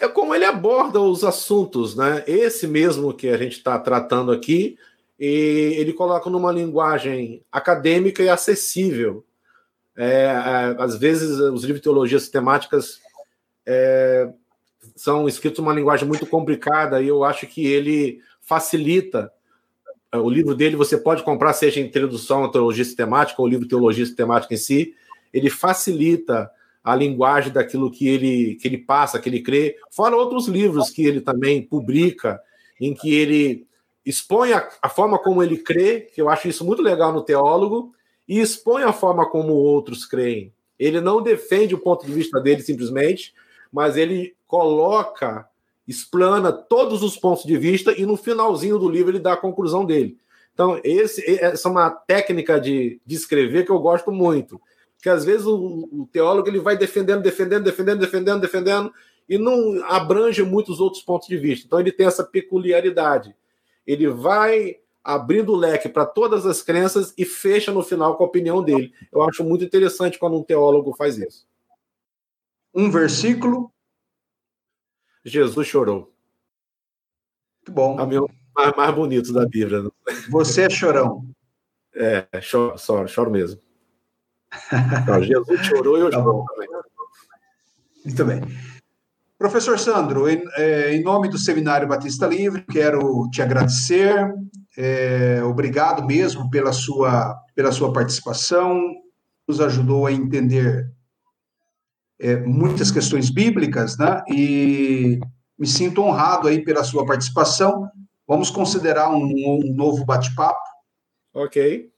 é 0.00 0.08
como 0.08 0.34
ele 0.34 0.46
aborda 0.46 0.98
os 0.98 1.24
assuntos, 1.24 1.94
né? 1.94 2.24
Esse 2.26 2.66
mesmo 2.66 3.12
que 3.12 3.28
a 3.28 3.36
gente 3.36 3.58
está 3.58 3.78
tratando 3.78 4.32
aqui, 4.32 4.78
e 5.18 5.74
ele 5.76 5.92
coloca 5.92 6.30
numa 6.30 6.50
linguagem 6.50 7.44
acadêmica 7.52 8.22
e 8.22 8.30
acessível. 8.30 9.26
É, 10.02 10.24
é 10.24 10.82
às 10.82 10.96
vezes, 10.96 11.38
os 11.38 11.62
livros 11.62 11.80
de 11.80 11.84
teologia 11.84 12.18
sistemáticas 12.18 13.00
é, 13.66 14.32
são 14.96 15.28
escritos 15.28 15.60
numa 15.60 15.74
linguagem 15.74 16.08
muito 16.08 16.26
complicada 16.26 17.02
e 17.02 17.08
eu 17.08 17.22
acho 17.22 17.46
que 17.46 17.66
ele 17.66 18.20
facilita. 18.40 19.30
É, 20.12 20.16
o 20.16 20.30
livro 20.30 20.54
dele 20.54 20.76
você 20.76 20.96
pode 20.96 21.22
comprar, 21.22 21.52
seja 21.52 21.80
Introdução 21.80 22.44
à 22.44 22.50
Teologia 22.50 22.84
Sistemática 22.84 23.40
ou 23.40 23.46
o 23.46 23.50
livro 23.50 23.68
Teologia 23.68 24.04
Sistemática 24.04 24.54
em 24.54 24.56
si, 24.56 24.94
ele 25.32 25.50
facilita 25.50 26.50
a 26.82 26.94
linguagem 26.94 27.52
daquilo 27.52 27.90
que 27.90 28.08
ele, 28.08 28.56
que 28.56 28.66
ele 28.66 28.78
passa, 28.78 29.18
que 29.20 29.28
ele 29.28 29.42
crê, 29.42 29.76
fora 29.90 30.16
outros 30.16 30.48
livros 30.48 30.90
que 30.90 31.04
ele 31.04 31.20
também 31.20 31.62
publica, 31.62 32.40
em 32.80 32.94
que 32.94 33.14
ele 33.14 33.66
expõe 34.04 34.52
a, 34.54 34.66
a, 34.80 34.88
forma 34.88 35.18
como 35.18 35.42
ele 35.42 35.58
crê, 35.58 36.00
que 36.00 36.20
eu 36.20 36.30
acho 36.30 36.48
isso 36.48 36.64
muito 36.64 36.82
legal 36.82 37.12
no 37.12 37.22
teólogo, 37.22 37.94
e 38.30 38.38
expõe 38.38 38.84
a 38.84 38.92
forma 38.92 39.28
como 39.28 39.52
outros 39.52 40.06
creem. 40.06 40.54
Ele 40.78 41.00
não 41.00 41.20
defende 41.20 41.74
o 41.74 41.78
ponto 41.78 42.06
de 42.06 42.12
vista 42.12 42.40
dele 42.40 42.62
simplesmente, 42.62 43.34
mas 43.72 43.96
ele 43.96 44.36
coloca, 44.46 45.48
explana 45.86 46.52
todos 46.52 47.02
os 47.02 47.16
pontos 47.16 47.42
de 47.42 47.58
vista 47.58 47.92
e 47.92 48.06
no 48.06 48.16
finalzinho 48.16 48.78
do 48.78 48.88
livro 48.88 49.10
ele 49.10 49.18
dá 49.18 49.32
a 49.32 49.36
conclusão 49.36 49.84
dele. 49.84 50.16
Então, 50.54 50.80
esse, 50.84 51.28
essa 51.40 51.68
é 51.68 51.70
uma 51.72 51.90
técnica 51.90 52.60
de, 52.60 53.00
de 53.04 53.16
escrever 53.16 53.66
que 53.66 53.72
eu 53.72 53.80
gosto 53.80 54.12
muito 54.12 54.60
que 55.02 55.08
às 55.08 55.24
vezes 55.24 55.46
o, 55.46 55.88
o, 55.90 56.08
teólogo 56.12 56.48
ele 56.48 56.58
vai 56.58 56.76
defendendo, 56.76 57.22
defendendo, 57.22 57.64
defendendo, 57.64 58.00
defendendo, 58.00 58.40
defendendo 58.40 58.92
e 59.28 59.38
não 59.38 59.82
abrange 59.84 60.42
muitos 60.42 60.80
outros 60.80 61.02
pontos 61.02 61.26
de 61.26 61.36
vista. 61.36 61.66
Então 61.66 61.80
ele 61.80 61.92
tem 61.92 62.06
essa 62.06 62.24
peculiaridade. 62.24 63.34
Ele 63.86 64.08
vai 64.08 64.76
abrindo 65.02 65.52
o 65.52 65.56
leque 65.56 65.88
para 65.88 66.06
todas 66.06 66.46
as 66.46 66.62
crenças 66.62 67.12
e 67.16 67.24
fecha 67.24 67.72
no 67.72 67.82
final 67.82 68.16
com 68.16 68.24
a 68.24 68.26
opinião 68.26 68.62
dele. 68.62 68.92
Eu 69.12 69.22
acho 69.22 69.42
muito 69.42 69.64
interessante 69.64 70.18
quando 70.18 70.38
um 70.38 70.42
teólogo 70.42 70.94
faz 70.94 71.18
isso. 71.18 71.46
Um 72.74 72.90
versículo. 72.90 73.72
Jesus 75.24 75.66
chorou. 75.66 76.12
Muito 77.58 77.72
bom. 77.72 77.98
É 77.98 78.02
o 78.02 78.06
meu 78.06 78.30
mais, 78.54 78.76
mais 78.76 78.94
bonito 78.94 79.32
da 79.32 79.46
Bíblia. 79.46 79.90
Você 80.30 80.62
é 80.62 80.70
chorão. 80.70 81.24
É, 81.94 82.26
choro, 82.40 82.78
choro, 82.78 83.08
choro 83.08 83.30
mesmo. 83.30 83.60
Então, 85.02 85.22
Jesus 85.22 85.60
chorou 85.66 85.98
e 85.98 86.00
eu 86.00 86.10
tá 86.10 86.22
choro 86.22 86.44
também. 86.46 86.68
Muito 88.04 88.24
bem. 88.24 88.40
Professor 89.38 89.78
Sandro, 89.78 90.28
em, 90.28 90.42
é, 90.56 90.94
em, 90.94 91.02
nome 91.02 91.28
do 91.28 91.38
Seminário 91.38 91.88
Batista 91.88 92.26
Livre, 92.26 92.64
quero 92.70 93.28
te 93.30 93.40
agradecer. 93.40 94.34
É, 94.76 95.42
obrigado 95.44 96.04
mesmo 96.06 96.48
pela 96.50 96.72
sua, 96.72 97.36
pela 97.54 97.72
sua 97.72 97.92
participação. 97.92 98.80
Nos 99.46 99.60
ajudou 99.60 100.06
a 100.06 100.12
entender 100.12 100.90
é, 102.18 102.36
muitas 102.36 102.90
questões 102.90 103.30
bíblicas, 103.30 103.96
né? 103.98 104.22
E 104.28 105.18
me 105.58 105.66
sinto 105.66 106.02
honrado 106.02 106.48
aí 106.48 106.62
pela 106.62 106.84
sua 106.84 107.04
participação. 107.04 107.88
Vamos 108.26 108.50
considerar 108.50 109.10
um, 109.10 109.24
um 109.24 109.74
novo 109.74 110.04
bate-papo. 110.04 110.60
Ok 111.34 111.90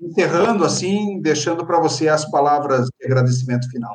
encerrando 0.00 0.64
assim, 0.64 1.20
deixando 1.20 1.66
para 1.66 1.78
você 1.78 2.08
as 2.08 2.28
palavras 2.30 2.88
de 2.98 3.06
agradecimento 3.06 3.70
final. 3.70 3.94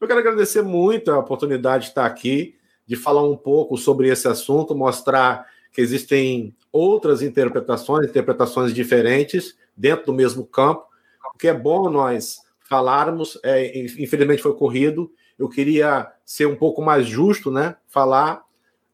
Eu 0.00 0.08
quero 0.08 0.18
agradecer 0.18 0.62
muito 0.62 1.10
a 1.12 1.18
oportunidade 1.18 1.84
de 1.84 1.90
estar 1.90 2.04
aqui, 2.04 2.56
de 2.86 2.96
falar 2.96 3.22
um 3.22 3.36
pouco 3.36 3.76
sobre 3.76 4.08
esse 4.08 4.26
assunto, 4.26 4.74
mostrar 4.74 5.46
que 5.74 5.80
existem 5.80 6.54
outras 6.72 7.20
interpretações, 7.20 8.08
interpretações 8.08 8.72
diferentes 8.72 9.56
dentro 9.76 10.06
do 10.06 10.14
mesmo 10.14 10.46
campo, 10.46 10.86
o 11.34 11.36
que 11.36 11.48
é 11.48 11.52
bom 11.52 11.90
nós 11.90 12.38
falarmos, 12.68 13.38
é, 13.42 13.76
infelizmente 13.98 14.40
foi 14.40 14.54
corrido, 14.54 15.10
eu 15.36 15.48
queria 15.48 16.10
ser 16.24 16.46
um 16.46 16.54
pouco 16.54 16.80
mais 16.80 17.06
justo, 17.06 17.50
né? 17.50 17.76
Falar 17.88 18.44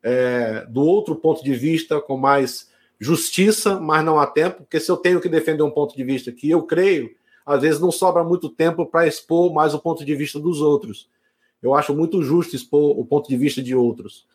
é, 0.03 0.65
do 0.71 0.81
outro 0.81 1.15
ponto 1.15 1.45
de 1.45 1.55
vista, 1.55 2.01
com 2.01 2.17
mais 2.17 2.71
justiça, 2.99 3.79
mas 3.79 4.03
não 4.03 4.19
há 4.19 4.27
tempo, 4.27 4.63
porque 4.63 4.81
se 4.81 4.91
eu 4.91 4.97
tenho 4.97 5.21
que 5.21 5.29
defender 5.29 5.63
um 5.63 5.71
ponto 5.71 5.95
de 5.95 6.03
vista 6.03 6.33
que 6.33 6.49
eu 6.49 6.63
creio, 6.63 7.15
às 7.45 7.61
vezes 7.61 7.79
não 7.79 7.93
sobra 7.93 8.25
muito 8.25 8.49
tempo 8.49 8.87
para 8.87 9.07
expor 9.07 9.53
mais 9.53 9.75
o 9.75 9.79
ponto 9.79 10.03
de 10.03 10.15
vista 10.15 10.41
dos 10.41 10.63
outros. 10.63 11.11
Eu 11.63 11.75
acho 11.75 11.95
muito 11.95 12.23
justo 12.23 12.57
expor 12.57 12.99
o 12.99 13.05
ponto 13.05 13.29
de 13.29 13.37
vista 13.37 13.63
de 13.63 13.75
outros. 13.75 14.27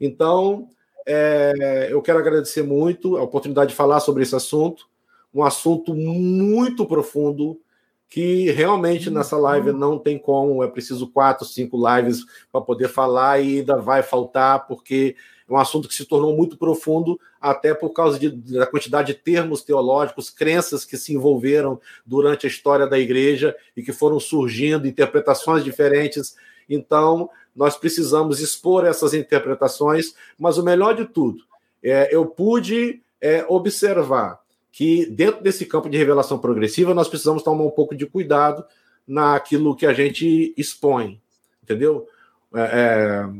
Então, 0.00 0.68
é, 1.10 1.88
eu 1.90 2.00
quero 2.00 2.18
agradecer 2.18 2.62
muito 2.62 3.16
a 3.16 3.22
oportunidade 3.22 3.70
de 3.70 3.76
falar 3.76 4.00
sobre 4.00 4.22
esse 4.22 4.36
assunto, 4.36 4.86
um 5.34 5.42
assunto 5.42 5.94
muito 5.94 6.86
profundo, 6.86 7.60
que 8.08 8.50
realmente 8.50 9.08
nessa 9.08 9.36
live 9.36 9.72
não 9.72 9.98
tem 9.98 10.18
como, 10.18 10.64
é 10.64 10.68
preciso 10.68 11.08
quatro, 11.08 11.46
cinco 11.46 11.76
lives 11.76 12.24
para 12.50 12.60
poder 12.60 12.88
falar 12.88 13.40
e 13.40 13.58
ainda 13.58 13.76
vai 13.76 14.02
faltar, 14.02 14.66
porque 14.66 15.16
é 15.48 15.52
um 15.52 15.56
assunto 15.56 15.88
que 15.88 15.94
se 15.94 16.04
tornou 16.04 16.36
muito 16.36 16.56
profundo, 16.56 17.18
até 17.40 17.74
por 17.74 17.90
causa 17.90 18.18
de, 18.18 18.30
da 18.30 18.66
quantidade 18.66 19.12
de 19.12 19.18
termos 19.18 19.62
teológicos, 19.62 20.30
crenças 20.30 20.84
que 20.84 20.96
se 20.96 21.12
envolveram 21.12 21.80
durante 22.06 22.46
a 22.46 22.48
história 22.48 22.86
da 22.86 22.98
igreja 22.98 23.56
e 23.76 23.82
que 23.82 23.92
foram 23.92 24.20
surgindo, 24.20 24.86
interpretações 24.86 25.64
diferentes. 25.64 26.36
Então, 26.70 27.28
nós 27.54 27.76
precisamos 27.76 28.40
expor 28.40 28.86
essas 28.86 29.12
interpretações, 29.12 30.14
mas 30.38 30.56
o 30.56 30.62
melhor 30.62 30.94
de 30.94 31.04
tudo, 31.04 31.42
é, 31.82 32.14
eu 32.14 32.24
pude 32.24 33.02
é, 33.20 33.44
observar 33.48 34.40
que 34.72 35.04
dentro 35.06 35.42
desse 35.42 35.66
campo 35.66 35.90
de 35.90 35.98
revelação 35.98 36.38
progressiva 36.38 36.94
nós 36.94 37.08
precisamos 37.08 37.42
tomar 37.42 37.64
um 37.64 37.70
pouco 37.70 37.94
de 37.94 38.06
cuidado 38.06 38.64
naquilo 39.06 39.74
que 39.74 39.84
a 39.84 39.92
gente 39.92 40.54
expõe, 40.56 41.20
entendeu? 41.62 42.06
É, 42.54 42.60
é, 42.62 43.30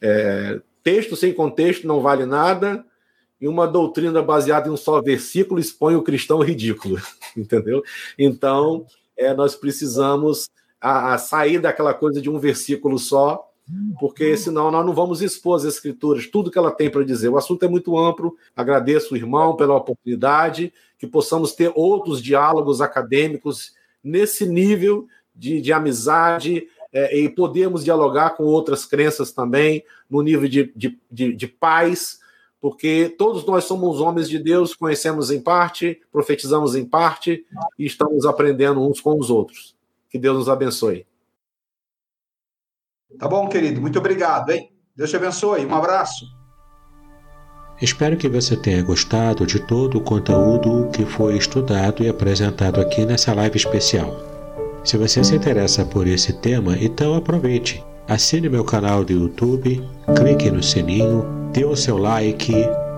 é, 0.00 0.60
texto 0.82 1.14
sem 1.16 1.32
contexto 1.32 1.86
não 1.86 2.00
vale 2.00 2.24
nada 2.24 2.84
e 3.40 3.46
uma 3.46 3.66
doutrina 3.66 4.22
baseada 4.22 4.68
em 4.68 4.72
um 4.72 4.76
só 4.76 5.00
versículo 5.00 5.60
expõe 5.60 5.94
o 5.94 6.02
cristão 6.02 6.40
ridículo, 6.40 6.98
entendeu? 7.36 7.82
Então, 8.18 8.86
é, 9.16 9.34
nós 9.34 9.54
precisamos 9.54 10.48
a, 10.80 11.14
a 11.14 11.18
sair 11.18 11.58
daquela 11.58 11.94
coisa 11.94 12.20
de 12.20 12.30
um 12.30 12.38
versículo 12.38 12.98
só 12.98 13.48
porque 14.00 14.36
senão 14.36 14.70
nós 14.70 14.84
não 14.84 14.94
vamos 14.94 15.20
expor 15.20 15.56
as 15.56 15.64
escrituras, 15.64 16.26
tudo 16.26 16.50
que 16.50 16.58
ela 16.58 16.70
tem 16.70 16.90
para 16.90 17.04
dizer. 17.04 17.28
O 17.28 17.36
assunto 17.36 17.64
é 17.64 17.68
muito 17.68 17.98
amplo. 17.98 18.36
Agradeço 18.56 19.12
o 19.12 19.16
irmão 19.16 19.56
pela 19.56 19.76
oportunidade, 19.76 20.72
que 20.98 21.06
possamos 21.06 21.52
ter 21.52 21.70
outros 21.74 22.22
diálogos 22.22 22.80
acadêmicos 22.80 23.74
nesse 24.02 24.46
nível 24.46 25.06
de, 25.34 25.60
de 25.60 25.72
amizade 25.72 26.66
é, 26.92 27.18
e 27.18 27.28
podemos 27.28 27.84
dialogar 27.84 28.30
com 28.30 28.44
outras 28.44 28.86
crenças 28.86 29.32
também, 29.32 29.84
no 30.08 30.22
nível 30.22 30.48
de, 30.48 30.72
de, 30.74 30.98
de, 31.10 31.34
de 31.34 31.46
paz, 31.46 32.18
porque 32.60 33.14
todos 33.18 33.44
nós 33.44 33.64
somos 33.64 34.00
homens 34.00 34.28
de 34.28 34.38
Deus, 34.38 34.74
conhecemos 34.74 35.30
em 35.30 35.40
parte, 35.40 36.00
profetizamos 36.10 36.74
em 36.74 36.84
parte 36.84 37.44
e 37.78 37.84
estamos 37.84 38.24
aprendendo 38.24 38.80
uns 38.80 39.00
com 39.00 39.18
os 39.18 39.28
outros. 39.28 39.77
Que 40.10 40.18
Deus 40.18 40.38
nos 40.38 40.48
abençoe. 40.48 41.06
Tá 43.18 43.28
bom, 43.28 43.48
querido? 43.48 43.80
Muito 43.80 43.98
obrigado, 43.98 44.50
hein? 44.50 44.72
Deus 44.96 45.10
te 45.10 45.16
abençoe. 45.16 45.64
Um 45.66 45.74
abraço. 45.74 46.26
Espero 47.80 48.16
que 48.16 48.28
você 48.28 48.56
tenha 48.56 48.82
gostado 48.82 49.46
de 49.46 49.60
todo 49.60 49.98
o 49.98 50.00
conteúdo 50.00 50.90
que 50.92 51.04
foi 51.04 51.36
estudado 51.36 52.02
e 52.02 52.08
apresentado 52.08 52.80
aqui 52.80 53.04
nessa 53.06 53.32
live 53.34 53.56
especial. 53.56 54.16
Se 54.84 54.96
você 54.96 55.22
se 55.22 55.36
interessa 55.36 55.84
por 55.84 56.06
esse 56.06 56.32
tema, 56.40 56.76
então 56.76 57.14
aproveite. 57.14 57.84
Assine 58.08 58.48
meu 58.48 58.64
canal 58.64 59.04
do 59.04 59.12
YouTube, 59.12 59.86
clique 60.16 60.50
no 60.50 60.62
sininho, 60.62 61.24
dê 61.52 61.64
o 61.64 61.76
seu 61.76 61.98
like, 61.98 62.52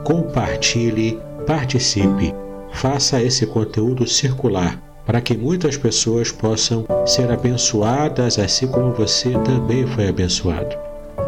compartilhe, 0.05 1.21
participe. 1.47 2.33
Faça 2.73 3.21
esse 3.21 3.47
conteúdo 3.47 4.07
circular 4.07 4.90
para 5.07 5.21
que 5.21 5.37
muitas 5.37 5.77
pessoas 5.77 6.31
possam 6.31 6.85
ser 7.07 7.31
abençoadas, 7.31 8.39
assim 8.39 8.67
como 8.67 8.93
você 8.93 9.31
também 9.45 9.87
foi 9.87 10.09
abençoado. 10.09 10.77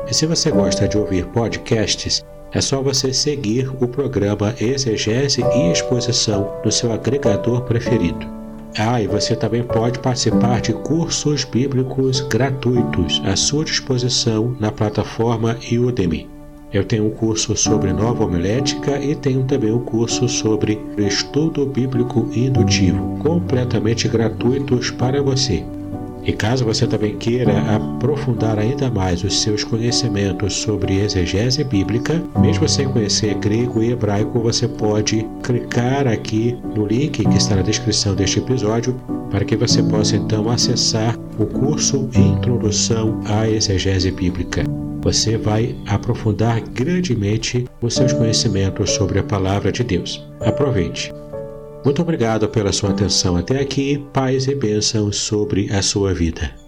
E 0.09 0.15
se 0.15 0.27
você 0.27 0.51
gosta 0.51 0.89
de 0.89 0.99
ouvir 0.99 1.27
podcasts, 1.27 2.25
é 2.53 2.61
só 2.61 2.83
você 2.83 3.13
seguir 3.13 3.71
o 3.83 3.89
programa 3.89 4.55
Exegese 4.61 5.43
e 5.43 5.73
Exposição 5.73 6.61
no 6.65 6.71
seu 6.71 6.93
agregador 6.93 7.63
preferido. 7.63 8.27
Ah, 8.79 9.03
e 9.03 9.07
você 9.07 9.37
também 9.37 9.63
pode 9.63 9.99
participar 9.99 10.61
de 10.61 10.73
cursos 10.73 11.45
bíblicos 11.45 12.21
gratuitos 12.21 13.21
à 13.25 13.37
sua 13.37 13.65
disposição 13.65 14.57
na 14.59 14.71
plataforma 14.71 15.59
Udemy. 15.71 16.32
Eu 16.73 16.85
tenho 16.85 17.07
um 17.07 17.11
curso 17.11 17.55
sobre 17.55 17.93
nova 17.93 18.25
homilética 18.25 18.99
e 18.99 19.15
tenho 19.15 19.45
também 19.45 19.71
um 19.71 19.85
curso 19.85 20.27
sobre 20.27 20.81
estudo 20.97 21.67
bíblico 21.67 22.31
indutivo, 22.35 23.19
completamente 23.19 24.09
gratuitos 24.09 24.91
para 24.91 25.23
você. 25.23 25.63
E 26.25 26.33
caso 26.33 26.65
você 26.65 26.87
também 26.87 27.17
queira 27.17 27.53
aprofundar 27.75 28.59
ainda 28.59 28.91
mais 28.91 29.25
os 29.25 29.41
seus 29.41 29.65
conhecimentos 29.65 30.55
sobre 30.55 31.01
exegese 31.01 31.65
bíblica, 31.65 32.23
mesmo 32.39 32.69
sem 32.69 32.89
conhecer 32.89 33.35
grego 33.35 33.83
e 33.83 33.91
hebraico, 33.91 34.39
você 34.41 34.69
pode 34.69 35.27
clicar 35.43 36.07
aqui 36.07 36.57
no 36.77 36.87
link 36.87 37.25
que 37.25 37.37
está 37.37 37.57
na 37.57 37.63
descrição 37.63 38.15
deste 38.15 38.39
episódio 38.39 38.95
para 39.31 39.45
que 39.45 39.57
você 39.57 39.83
possa 39.83 40.17
então 40.17 40.49
acessar 40.49 41.19
o 41.39 41.47
curso 41.47 42.09
Introdução 42.15 43.21
à 43.27 43.49
Exegese 43.49 44.11
Bíblica 44.11 44.65
você 45.03 45.37
vai 45.37 45.75
aprofundar 45.87 46.61
grandemente 46.61 47.67
os 47.81 47.95
seus 47.95 48.13
conhecimentos 48.13 48.91
sobre 48.91 49.19
a 49.19 49.25
palavra 49.25 49.73
de 49.73 49.83
Deus. 49.83 50.25
Aproveite. 50.41 51.13
Muito 51.85 52.01
obrigado 52.01 52.49
pela 52.49 52.73
sua 52.73 52.91
atenção 52.91 53.37
até 53.37 53.61
aqui. 53.61 53.99
Paz 54.13 54.47
e 54.47 54.55
bênçãos 54.55 55.17
sobre 55.17 55.73
a 55.73 55.83
sua 55.83 56.15
vida. 56.15 56.62